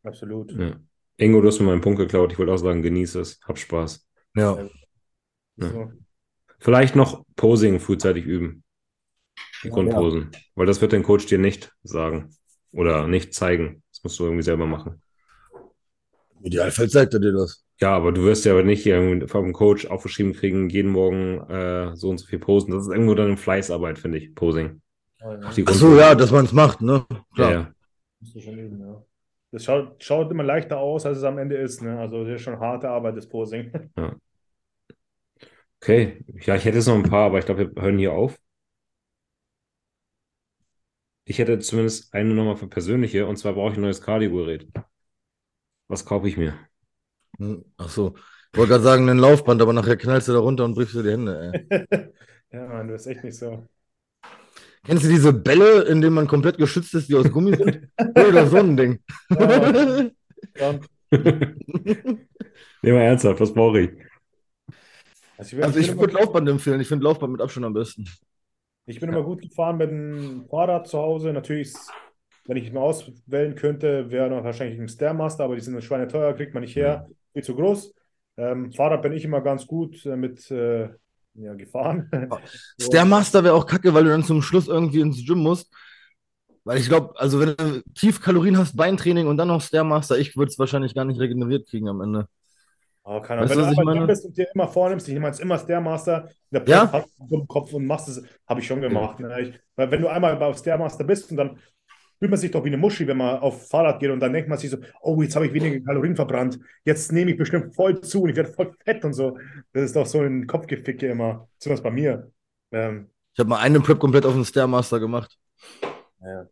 [0.05, 0.53] Absolut.
[0.53, 0.77] Ja.
[1.19, 2.33] Ingo, du hast mir meinen Punkt geklaut.
[2.33, 4.07] Ich wollte auch sagen, genieße es, hab Spaß.
[4.37, 4.69] Ja.
[5.57, 5.71] Ja.
[5.71, 5.93] So.
[6.61, 8.65] Vielleicht noch Posing frühzeitig üben.
[9.63, 9.75] Die Ja.
[9.75, 10.31] Grundposen.
[10.55, 12.35] Weil das wird dein Coach dir nicht sagen
[12.73, 13.83] oder nicht zeigen.
[13.93, 15.03] Das musst du irgendwie selber machen.
[16.43, 17.65] Idealfall zeigt er dir das.
[17.81, 21.95] Ja, aber du wirst ja aber nicht irgendwie vom Coach aufgeschrieben kriegen, jeden Morgen äh,
[21.97, 22.73] so und so viel posen.
[22.73, 24.81] Das ist irgendwo dann eine Fleißarbeit, finde ich, Posing.
[25.21, 27.07] Auch die Ach so, ja, dass man es macht, ne?
[27.11, 27.53] Ja, Klar.
[27.53, 27.73] ja.
[28.21, 29.05] Musst du schon üben, ja.
[29.53, 31.81] Das schaut, schaut immer leichter aus, als es am Ende ist.
[31.83, 31.99] Ne?
[31.99, 33.73] Also das ist schon harte Arbeit, das Posing.
[35.83, 38.39] Okay, ja, ich hätte jetzt noch ein paar, aber ich glaube, wir hören hier auf.
[41.27, 44.67] Ich hätte zumindest eine nochmal für persönliche, und zwar brauche ich ein neues Cardio-Gerät.
[45.89, 46.68] Was kaufe ich mir?
[47.39, 48.15] Hm, Ach so.
[48.53, 51.03] Ich wollte gerade sagen, ein Laufband, aber nachher knallst du da runter und brichst dir
[51.03, 51.55] die Hände, ey.
[52.51, 53.69] Ja, Mann, du bist echt nicht so.
[54.85, 57.79] Kennst du diese Bälle, in denen man komplett geschützt ist, die aus Gummi sind?
[58.17, 59.01] Oder so ein Ding.
[59.35, 59.63] Ja,
[60.59, 60.81] ja.
[62.83, 63.91] Nee, mal ernsthaft, was brauche ich?
[65.37, 66.81] Also ich, Also ich würde Laufband empfehlen.
[66.81, 68.09] Ich finde Laufband mit Abstand am besten.
[68.87, 71.33] ich bin immer gut gefahren mit dem Fahrrad zu Hause.
[71.33, 71.75] Natürlich,
[72.47, 76.55] wenn ich ihn auswählen könnte, wäre noch wahrscheinlich ein Stairmaster, aber die sind schweineteuer, kriegt
[76.55, 77.95] man nicht her, viel zu groß.
[78.37, 80.89] Ähm, Fahrrad bin ich immer ganz gut äh, mit äh,
[81.35, 82.11] ja, gefahren.
[82.81, 85.73] Stairmaster wäre auch kacke, weil du dann zum Schluss irgendwie ins Gym musst.
[86.65, 90.37] Weil ich glaube, also wenn du tief Kalorien hast, Beintraining und dann noch Stairmaster, ich
[90.37, 92.29] würde es wahrscheinlich gar nicht regeneriert kriegen am Ende.
[93.05, 94.07] Aber keine Weißt Ahnung, du, wenn du meine?
[94.07, 96.93] bist und dir immer vornimmst, ich nehme jetzt immer Stairmaster, der Ja?
[96.93, 99.19] Hast du im Kopf und machst es, habe ich schon gemacht.
[99.19, 99.41] Ne?
[99.41, 101.59] Ich, weil wenn du einmal auf Stairmaster bist und dann
[102.19, 104.49] fühlt man sich doch wie eine Muschi, wenn man auf Fahrrad geht und dann denkt
[104.49, 108.01] man sich so, oh, jetzt habe ich weniger Kalorien verbrannt, jetzt nehme ich bestimmt voll
[108.01, 109.39] zu und ich werde voll fett und so.
[109.73, 112.31] Das ist doch so ein Kopfgeficke immer, zumindest bei mir.
[112.73, 115.39] Ähm, Ich habe mal eine Prep komplett auf den Stairmaster gemacht.
[116.21, 116.49] ja,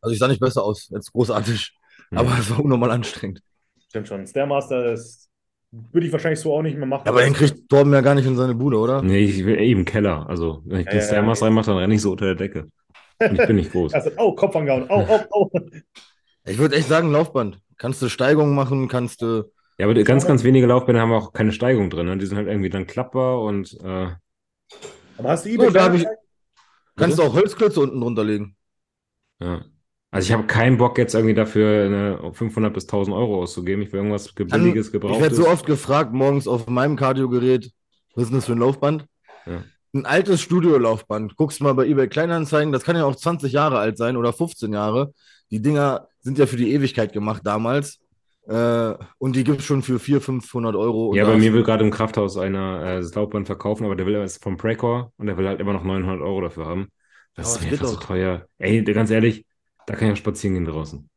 [0.00, 1.72] Also ich sah nicht besser aus, jetzt großartig.
[2.10, 2.18] Mhm.
[2.18, 3.42] Aber es war unnormal anstrengend.
[3.88, 4.26] stimmt schon.
[4.26, 5.28] Stairmaster, das
[5.70, 7.08] würde ich wahrscheinlich so auch nicht mehr machen.
[7.08, 9.02] Aber den kriegt Torben ja gar nicht in seine Bude, oder?
[9.02, 10.28] Nee, ich will eben Keller.
[10.28, 11.48] Also, wenn ich Ja, den ja, Stairmaster ja.
[11.48, 12.68] reinmache, dann renne ich so unter der Decke.
[13.30, 13.94] Und ich bin nicht groß.
[13.94, 15.50] Also, oh, Kopf angehauen, oh, oh, oh.
[16.44, 17.60] Ich würde echt sagen, Laufband.
[17.78, 19.44] Kannst du Steigungen machen, kannst du.
[19.78, 22.06] Ja, aber ganz, ganz wenige Laufbänder haben auch keine Steigung drin.
[22.06, 22.18] Ne?
[22.18, 24.08] Die sind halt irgendwie dann klappbar und äh,
[25.18, 26.06] Aber hast du So, eBay da hab ich-?
[26.96, 28.56] Kannst du auch Holzklötze unten drunter legen.
[29.40, 29.64] ja.
[30.14, 33.82] Also ich habe keinen Bock jetzt irgendwie dafür eine 500 bis 1000 Euro auszugeben.
[33.82, 37.72] Ich will irgendwas Dann- billiges, Ich werde so oft gefragt, morgens auf meinem Kardiogerät,
[38.14, 39.06] was ist denn das für ein Laufband?
[39.46, 39.64] Ja.
[39.94, 41.36] Ein altes Studiolaufband.
[41.36, 44.72] Guckst mal bei eBay Kleinanzeigen, das kann ja auch 20 Jahre alt sein oder 15
[44.72, 45.12] Jahre.
[45.50, 48.00] Die Dinger sind ja für die Ewigkeit gemacht damals.
[48.48, 51.14] Äh, und die gibt es schon für 400, 500 Euro.
[51.14, 54.16] Ja, bei mir will gerade im Krafthaus einer äh, das Laufband verkaufen, aber der will
[54.16, 56.88] es vom Precor und der will halt immer noch 900 Euro dafür haben.
[57.34, 58.46] Das Aber ist mir einfach so teuer.
[58.58, 59.44] Ey, ganz ehrlich,
[59.86, 61.08] da kann ich auch spazieren gehen draußen.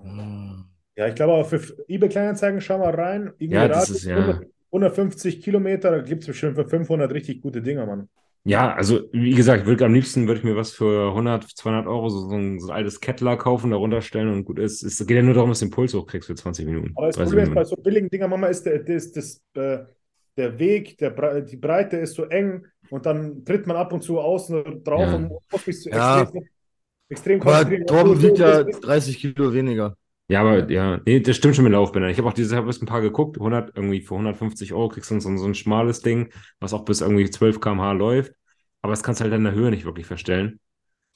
[0.00, 0.64] Hm.
[0.96, 3.32] Ja, ich glaube, für eBay Kleinanzeigen, schau mal rein.
[3.38, 7.40] Irgendwie Ja, das ist ja- 100 150 Kilometer, da gibt es bestimmt für 500 richtig
[7.42, 8.08] gute Dinger, Mann.
[8.44, 12.08] Ja, also wie gesagt, würde am liebsten würde ich mir was für 100, 200 Euro
[12.08, 14.82] so, so, ein, so ein altes Kettler kaufen, darunter stellen und gut ist.
[14.82, 16.92] Es geht ja nur darum, dass du den Puls hochkriegst für 20 Minuten.
[16.96, 19.42] Aber das 30 Problem ist, bei so billigen Dingern, Mama, ist, der, der, ist das,
[19.54, 19.80] äh,
[20.38, 24.02] der Weg, der, Bre- die Breite ist so eng und dann tritt man ab und
[24.02, 25.14] zu außen drauf Ja.
[25.16, 26.22] und muss sich so Ja.
[26.22, 26.44] extrem,
[27.10, 27.86] extrem Aber konzentrieren.
[27.86, 29.96] Torben So- wiegt ja so- 30 Kilo weniger.
[30.30, 32.10] Ja, aber ja, nee, das stimmt schon mit Laufbändern.
[32.12, 35.18] Ich habe auch dieses Jahr ein paar geguckt, 100, irgendwie für 150 Euro kriegst du
[35.20, 38.32] so, ein- so ein schmales Ding, was auch bis irgendwie 12 km/h läuft.
[38.82, 40.60] Aber das kannst du halt in der Höhe nicht wirklich verstellen.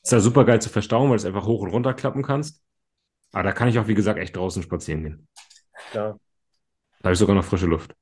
[0.05, 2.63] Ist ja super geil zu verstauen, weil du es einfach hoch und runter klappen kannst.
[3.33, 5.29] Aber da kann ich auch, wie gesagt, echt draußen spazieren gehen.
[5.95, 6.17] Ja,
[7.01, 7.95] Da habe ich sogar noch frische Luft.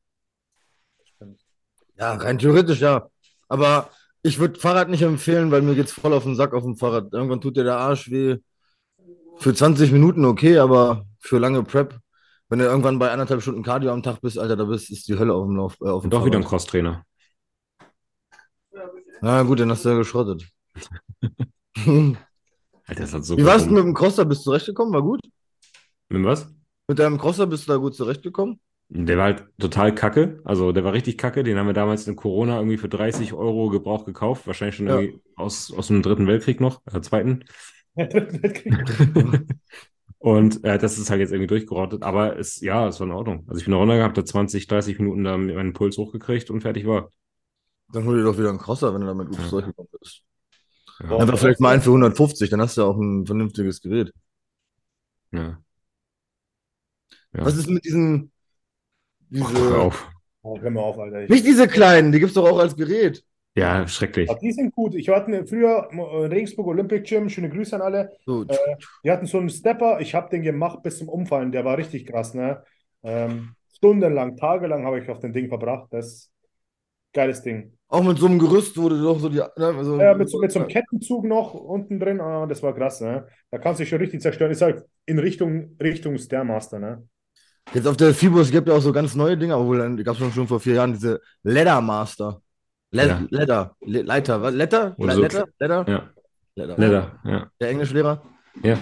[1.99, 3.09] Ja, rein theoretisch ja.
[3.49, 3.91] Aber
[4.23, 7.13] ich würde Fahrrad nicht empfehlen, weil mir geht's voll auf den Sack auf dem Fahrrad.
[7.13, 8.37] Irgendwann tut dir der Arsch weh.
[9.39, 11.99] Für 20 Minuten okay, aber für lange Prep,
[12.49, 15.19] wenn du irgendwann bei anderthalb Stunden Cardio am Tag bist, Alter, da bist, ist die
[15.19, 16.51] Hölle auf dem Lauf, äh, auf dem Und doch wieder ein Fahrrad.
[16.51, 17.05] Crosstrainer.
[19.21, 20.47] Na gut, dann hast du ja geschrottet.
[21.77, 22.17] Alter,
[23.03, 24.25] das hat so Wie war's gut denn mit dem Crosser?
[24.25, 24.93] Bist du zurechtgekommen?
[24.93, 25.21] War gut?
[26.09, 26.53] Mit was?
[26.89, 28.61] Mit deinem Crosser bist du da gut zurechtgekommen?
[28.89, 30.41] Der war halt total kacke.
[30.45, 31.43] Also der war richtig kacke.
[31.43, 34.47] Den haben wir damals in Corona irgendwie für 30 Euro Gebrauch gekauft.
[34.47, 35.01] Wahrscheinlich schon Ja.
[35.01, 37.45] irgendwie aus, aus dem Dritten Weltkrieg noch, äh, Zweiten.
[40.19, 42.03] Und äh, das ist halt jetzt irgendwie durchgerottet.
[42.05, 43.45] Aber es, ja, es war in Ordnung.
[43.49, 46.87] Also ich bin da runtergehabt, da 20, 30 Minuten da meinen Puls hochgekriegt und fertig
[46.87, 47.11] war.
[47.93, 49.49] Dann hol dir doch wieder einen Crosser, wenn du damit gut Ja.
[49.49, 50.23] zurechtgekommen bist.
[51.03, 51.17] Ja.
[51.19, 54.13] Einfach vielleicht mal einen für 150, dann hast du ja auch ein vernünftiges Gerät.
[55.33, 55.59] ja.
[57.35, 57.47] Ja.
[57.47, 58.31] Was ist mit diesen.
[59.41, 60.11] Ach, Diese, hör auf.
[60.43, 61.23] Oh, hör mal auf, Alter.
[61.23, 63.25] Ich, nicht diese kleinen, die gibt's doch auch als Gerät.
[63.55, 64.31] Ja, schrecklich.
[64.31, 64.95] Aber die sind gut.
[64.95, 68.11] Ich hatte früher in Regensburg Olympic Gym, schöne Grüße an alle.
[68.25, 68.57] So, Äh,
[69.05, 72.07] die hatten so einen Stepper, ich habe den gemacht bis zum Umfallen, der war richtig
[72.07, 72.63] krass, ne?
[73.03, 75.89] Ähm, stundenlang, tagelang habe ich auf dem Ding verbracht.
[75.91, 76.33] Das ist
[77.13, 77.73] geiles Ding.
[77.89, 79.37] auch mit so einem Gerüst, du doch so die.
[79.37, 82.75] Ne, also, Ja, mit, so, mit so einem Kettenzug noch unten drin, ah, das war
[82.75, 83.27] krass, ne?
[83.51, 84.51] Da kannst du dich schon richtig zerstören.
[84.51, 87.07] Ist halt in Richtung, Richtung Stairmaster, ne?
[87.75, 90.19] Jetzt auf der Fibus gibt es auch so ganz neue Dinge, obwohl dann gab es
[90.19, 92.41] schon, schon vor vier Jahren diese Leather Master.
[92.93, 93.27] Le Ja.
[93.31, 93.77] Leather.
[93.81, 94.41] Le Leiter.
[94.43, 94.55] Was?
[94.55, 94.95] Letter?
[94.99, 95.45] Le so- Letter?
[95.59, 95.85] Letter?
[95.89, 96.11] Ja,
[96.57, 96.77] Leather.
[96.79, 97.51] Leder, ja.
[97.61, 98.23] Der Englischlehrer.
[98.63, 98.79] Ja,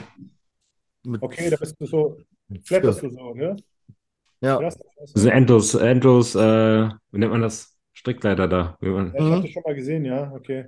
[1.04, 2.16] Mit Okay, da bist du so,
[2.64, 3.56] flatterst du so, ne?
[4.42, 4.58] Ja.
[4.60, 4.76] Das
[5.14, 7.76] ist ein Endlos, Endlos, äh, wie nennt man das?
[7.92, 8.76] Strickleiter da.
[8.80, 9.30] Wie man, Ja, ich Mhm.
[9.32, 10.66] habe das schon mal gesehen, ja, okay.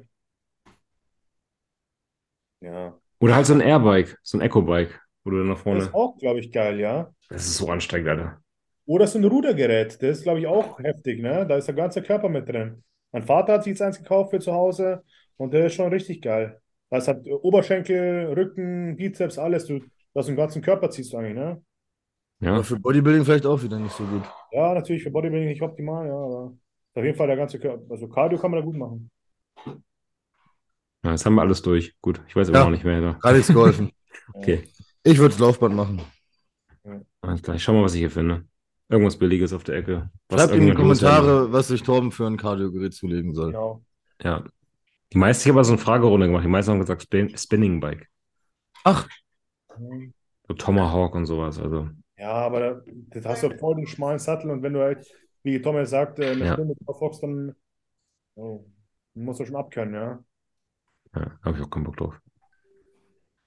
[2.61, 2.97] Ja.
[3.21, 5.81] oder halt so ein Airbike, so ein Eco-Bike, wo du dann nach Das vorne.
[5.81, 7.13] ist auch, glaube ich, geil, ja.
[7.29, 8.41] Das ist so anstrengend, Alter.
[8.87, 11.47] Oder so ein Rudergerät, das ist, glaube ich, auch heftig, ne?
[11.47, 12.83] Da ist der ganze Körper mit drin.
[13.13, 15.03] Mein Vater hat sich jetzt eins gekauft für zu Hause
[15.37, 16.61] und der ist schon richtig geil.
[16.91, 19.67] Das hat Oberschenkel, Rücken, Bizeps, alles.
[19.67, 19.81] Du,
[20.15, 21.63] das den ganzen Körper ziehst du eigentlich, ne?
[22.41, 24.23] Ja, aber für Bodybuilding vielleicht auch wieder nicht so gut.
[24.51, 26.53] Ja, natürlich für Bodybuilding nicht optimal, ja, aber
[26.95, 27.85] auf jeden Fall der ganze Körper.
[27.91, 29.11] Also Cardio kann man da gut machen.
[31.05, 31.95] ja, jetzt haben wir alles durch.
[32.01, 32.65] Gut, ich weiß aber Ja.
[32.67, 33.01] auch nicht mehr.
[33.01, 33.13] Da.
[33.21, 33.91] Gerade nichts geholfen.
[34.35, 34.63] Okay,
[35.05, 36.01] Ich würde das Laufband machen.
[37.23, 37.57] alles klar.
[37.57, 38.45] Ich schau mal, was ich hier finde.
[38.93, 40.11] Irgendwas Billiges auf der Ecke.
[40.31, 43.53] Schreibt in die Kommentare, was sich Torben für ein Kardiogerät zulegen soll.
[43.53, 43.83] Genau.
[44.23, 44.45] Ja.
[45.13, 46.45] Die meisten, ich habe aber so eine Fragerunde gemacht.
[46.45, 48.07] Die meisten haben gesagt Spin Spinning Bike.
[48.85, 49.09] Ach,
[50.47, 51.59] So Tomahawk und sowas.
[51.59, 51.89] Also,
[52.19, 55.07] Ja, aber da, das hast du voll den schmalen Sattel und wenn du halt,
[55.43, 56.53] wie Thomas sagt, äh, eine Ja.
[56.53, 57.55] Stunde drauf hockst, dann
[58.35, 58.65] oh,
[59.15, 60.25] musst du schon abkönnen, ja.
[61.17, 62.15] ja, habe ich auch keinen Bock drauf.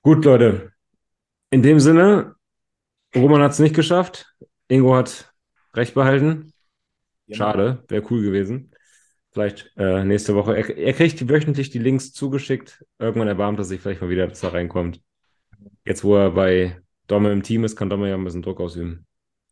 [0.01, 0.71] Gut, Leute.
[1.51, 2.35] In dem Sinne,
[3.15, 4.35] Roman hat es nicht geschafft.
[4.67, 5.31] Ingo hat
[5.75, 6.51] recht behalten.
[7.27, 8.71] Ja, Schade, wäre cool gewesen.
[9.31, 10.55] Vielleicht äh, nächste Woche.
[10.55, 12.83] Er, er kriegt wöchentlich die Links zugeschickt.
[12.99, 15.01] Irgendwann erbarmt er sich vielleicht mal wieder, dass er reinkommt.
[15.83, 19.05] Jetzt, wo er bei Domme im Team ist, kann Domme ja ein bisschen Druck ausüben.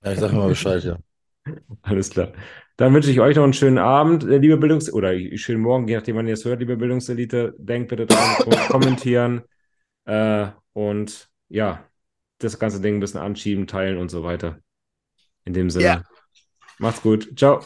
[0.04, 0.98] ja, ich sage mal Bescheid, ja.
[1.82, 2.32] Alles klar.
[2.78, 5.95] Dann wünsche ich euch noch einen schönen Abend, äh, liebe Bildungs- oder schönen Morgen, je
[5.95, 7.54] nachdem, wann ihr es hört, liebe Bildungselite.
[7.58, 9.41] Denkt bitte dran, ko- kommentieren
[10.06, 11.84] äh, und ja,
[12.40, 14.60] das ganze Ding ein bisschen anschieben, teilen und so weiter.
[15.45, 16.04] In dem Sinne, Ja.
[16.84, 17.30] Macht's gut.
[17.38, 17.61] Ciao.